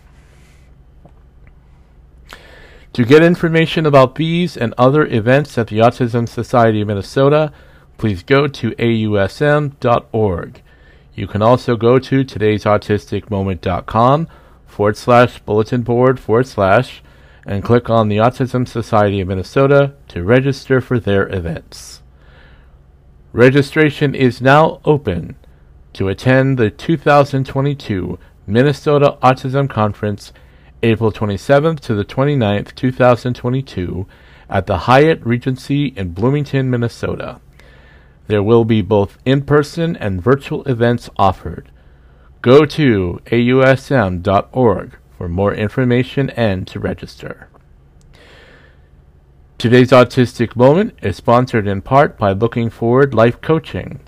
To 2.92 3.04
get 3.04 3.22
information 3.22 3.86
about 3.86 4.16
these 4.16 4.56
and 4.56 4.74
other 4.76 5.06
events 5.06 5.56
at 5.56 5.68
the 5.68 5.78
Autism 5.78 6.28
Society 6.28 6.82
of 6.82 6.88
Minnesota, 6.88 7.52
please 7.96 8.22
go 8.22 8.46
to 8.46 8.72
ausm.org. 8.72 10.62
You 11.14 11.26
can 11.26 11.42
also 11.42 11.76
go 11.76 11.98
to 11.98 12.24
today'sautisticmoment.com 12.24 14.28
forward 14.66 14.96
slash 14.96 15.38
bulletin 15.40 15.82
board 15.82 16.18
forward 16.18 16.46
slash 16.46 17.02
and 17.46 17.64
click 17.64 17.88
on 17.88 18.08
the 18.08 18.16
Autism 18.16 18.68
Society 18.68 19.20
of 19.20 19.28
Minnesota 19.28 19.94
to 20.08 20.22
register 20.22 20.80
for 20.80 20.98
their 20.98 21.28
events. 21.34 22.01
Registration 23.34 24.14
is 24.14 24.42
now 24.42 24.82
open 24.84 25.36
to 25.94 26.08
attend 26.08 26.58
the 26.58 26.68
2022 26.68 28.18
Minnesota 28.46 29.16
Autism 29.22 29.70
Conference 29.70 30.34
April 30.82 31.10
27th 31.10 31.80
to 31.80 31.94
the 31.94 32.04
29th, 32.04 32.74
2022 32.74 34.06
at 34.50 34.66
the 34.66 34.80
Hyatt 34.80 35.24
Regency 35.24 35.86
in 35.96 36.12
Bloomington, 36.12 36.68
Minnesota. 36.68 37.40
There 38.26 38.42
will 38.42 38.66
be 38.66 38.82
both 38.82 39.16
in-person 39.24 39.96
and 39.96 40.20
virtual 40.20 40.62
events 40.64 41.08
offered. 41.16 41.70
Go 42.42 42.66
to 42.66 43.22
ausm.org 43.24 44.98
for 45.16 45.28
more 45.30 45.54
information 45.54 46.28
and 46.30 46.66
to 46.66 46.78
register. 46.78 47.48
Today's 49.62 49.92
Autistic 49.92 50.56
Moment 50.56 50.98
is 51.02 51.16
sponsored 51.16 51.68
in 51.68 51.82
part 51.82 52.18
by 52.18 52.32
Looking 52.32 52.68
Forward 52.68 53.14
Life 53.14 53.40
Coaching. 53.40 54.00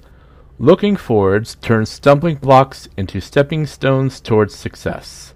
Looking 0.58 0.96
Forwards 0.96 1.54
turns 1.54 1.90
stumbling 1.90 2.38
blocks 2.38 2.88
into 2.96 3.20
stepping 3.20 3.64
stones 3.64 4.20
towards 4.20 4.52
success. 4.52 5.32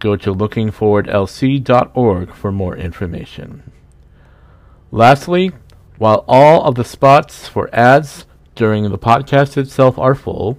Go 0.00 0.16
to 0.16 0.34
lookingforwardlc.org 0.34 2.34
for 2.34 2.50
more 2.50 2.76
information. 2.76 3.70
Lastly, 4.90 5.52
while 5.98 6.24
all 6.26 6.64
of 6.64 6.74
the 6.74 6.82
spots 6.82 7.46
for 7.46 7.72
ads 7.72 8.26
during 8.56 8.90
the 8.90 8.98
podcast 8.98 9.56
itself 9.56 9.96
are 10.00 10.16
full, 10.16 10.58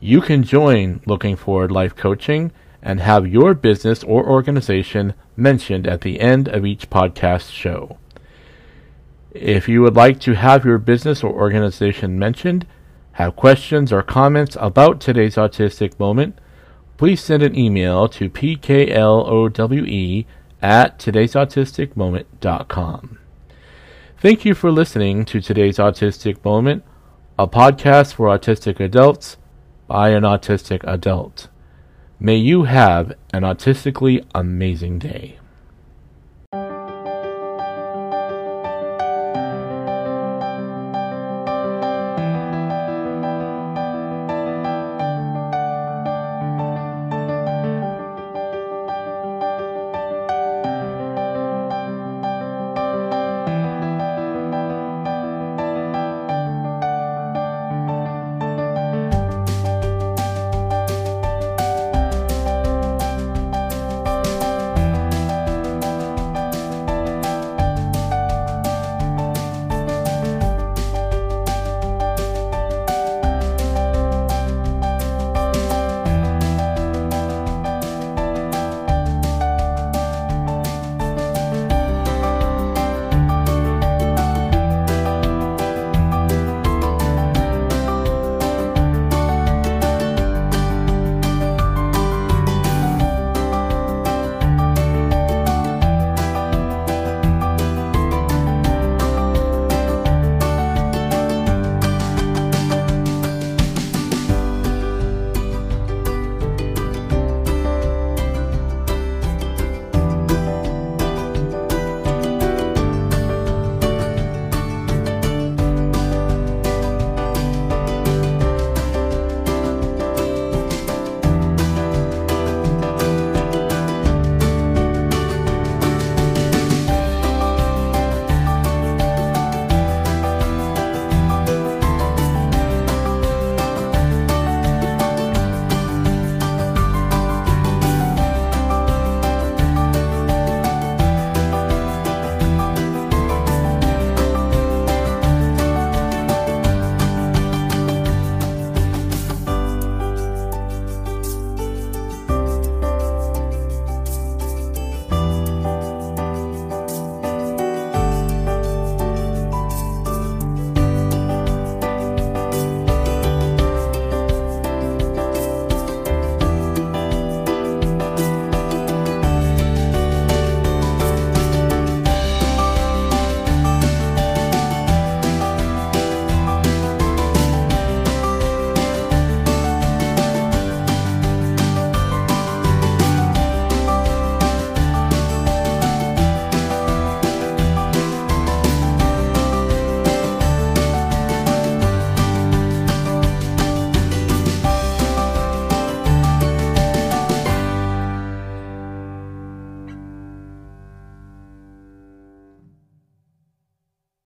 you 0.00 0.20
can 0.20 0.42
join 0.42 1.00
Looking 1.06 1.36
Forward 1.36 1.70
Life 1.70 1.94
Coaching 1.94 2.50
and 2.82 2.98
have 2.98 3.28
your 3.28 3.54
business 3.54 4.02
or 4.02 4.28
organization 4.28 5.14
mentioned 5.36 5.86
at 5.86 6.00
the 6.00 6.18
end 6.18 6.48
of 6.48 6.66
each 6.66 6.90
podcast 6.90 7.52
show. 7.52 7.98
If 9.40 9.68
you 9.68 9.82
would 9.82 9.96
like 9.96 10.20
to 10.20 10.34
have 10.34 10.64
your 10.64 10.78
business 10.78 11.22
or 11.22 11.30
organization 11.32 12.18
mentioned, 12.18 12.66
have 13.12 13.36
questions 13.36 13.92
or 13.92 14.02
comments 14.02 14.56
about 14.60 15.00
today's 15.00 15.36
autistic 15.36 15.98
moment, 15.98 16.38
please 16.96 17.20
send 17.20 17.42
an 17.42 17.54
email 17.56 18.08
to 18.08 18.30
pklowe 18.30 20.24
at 20.62 20.98
today'sautisticmoment.com. 20.98 23.18
Thank 24.18 24.46
you 24.46 24.54
for 24.54 24.72
listening 24.72 25.26
to 25.26 25.42
today's 25.42 25.76
Autistic 25.76 26.42
Moment, 26.42 26.82
a 27.38 27.46
podcast 27.46 28.14
for 28.14 28.28
autistic 28.28 28.80
adults 28.80 29.36
by 29.86 30.08
an 30.08 30.22
autistic 30.22 30.82
adult. 30.84 31.48
May 32.18 32.36
you 32.36 32.62
have 32.64 33.12
an 33.34 33.42
autistically 33.42 34.24
amazing 34.34 34.98
day. 34.98 35.38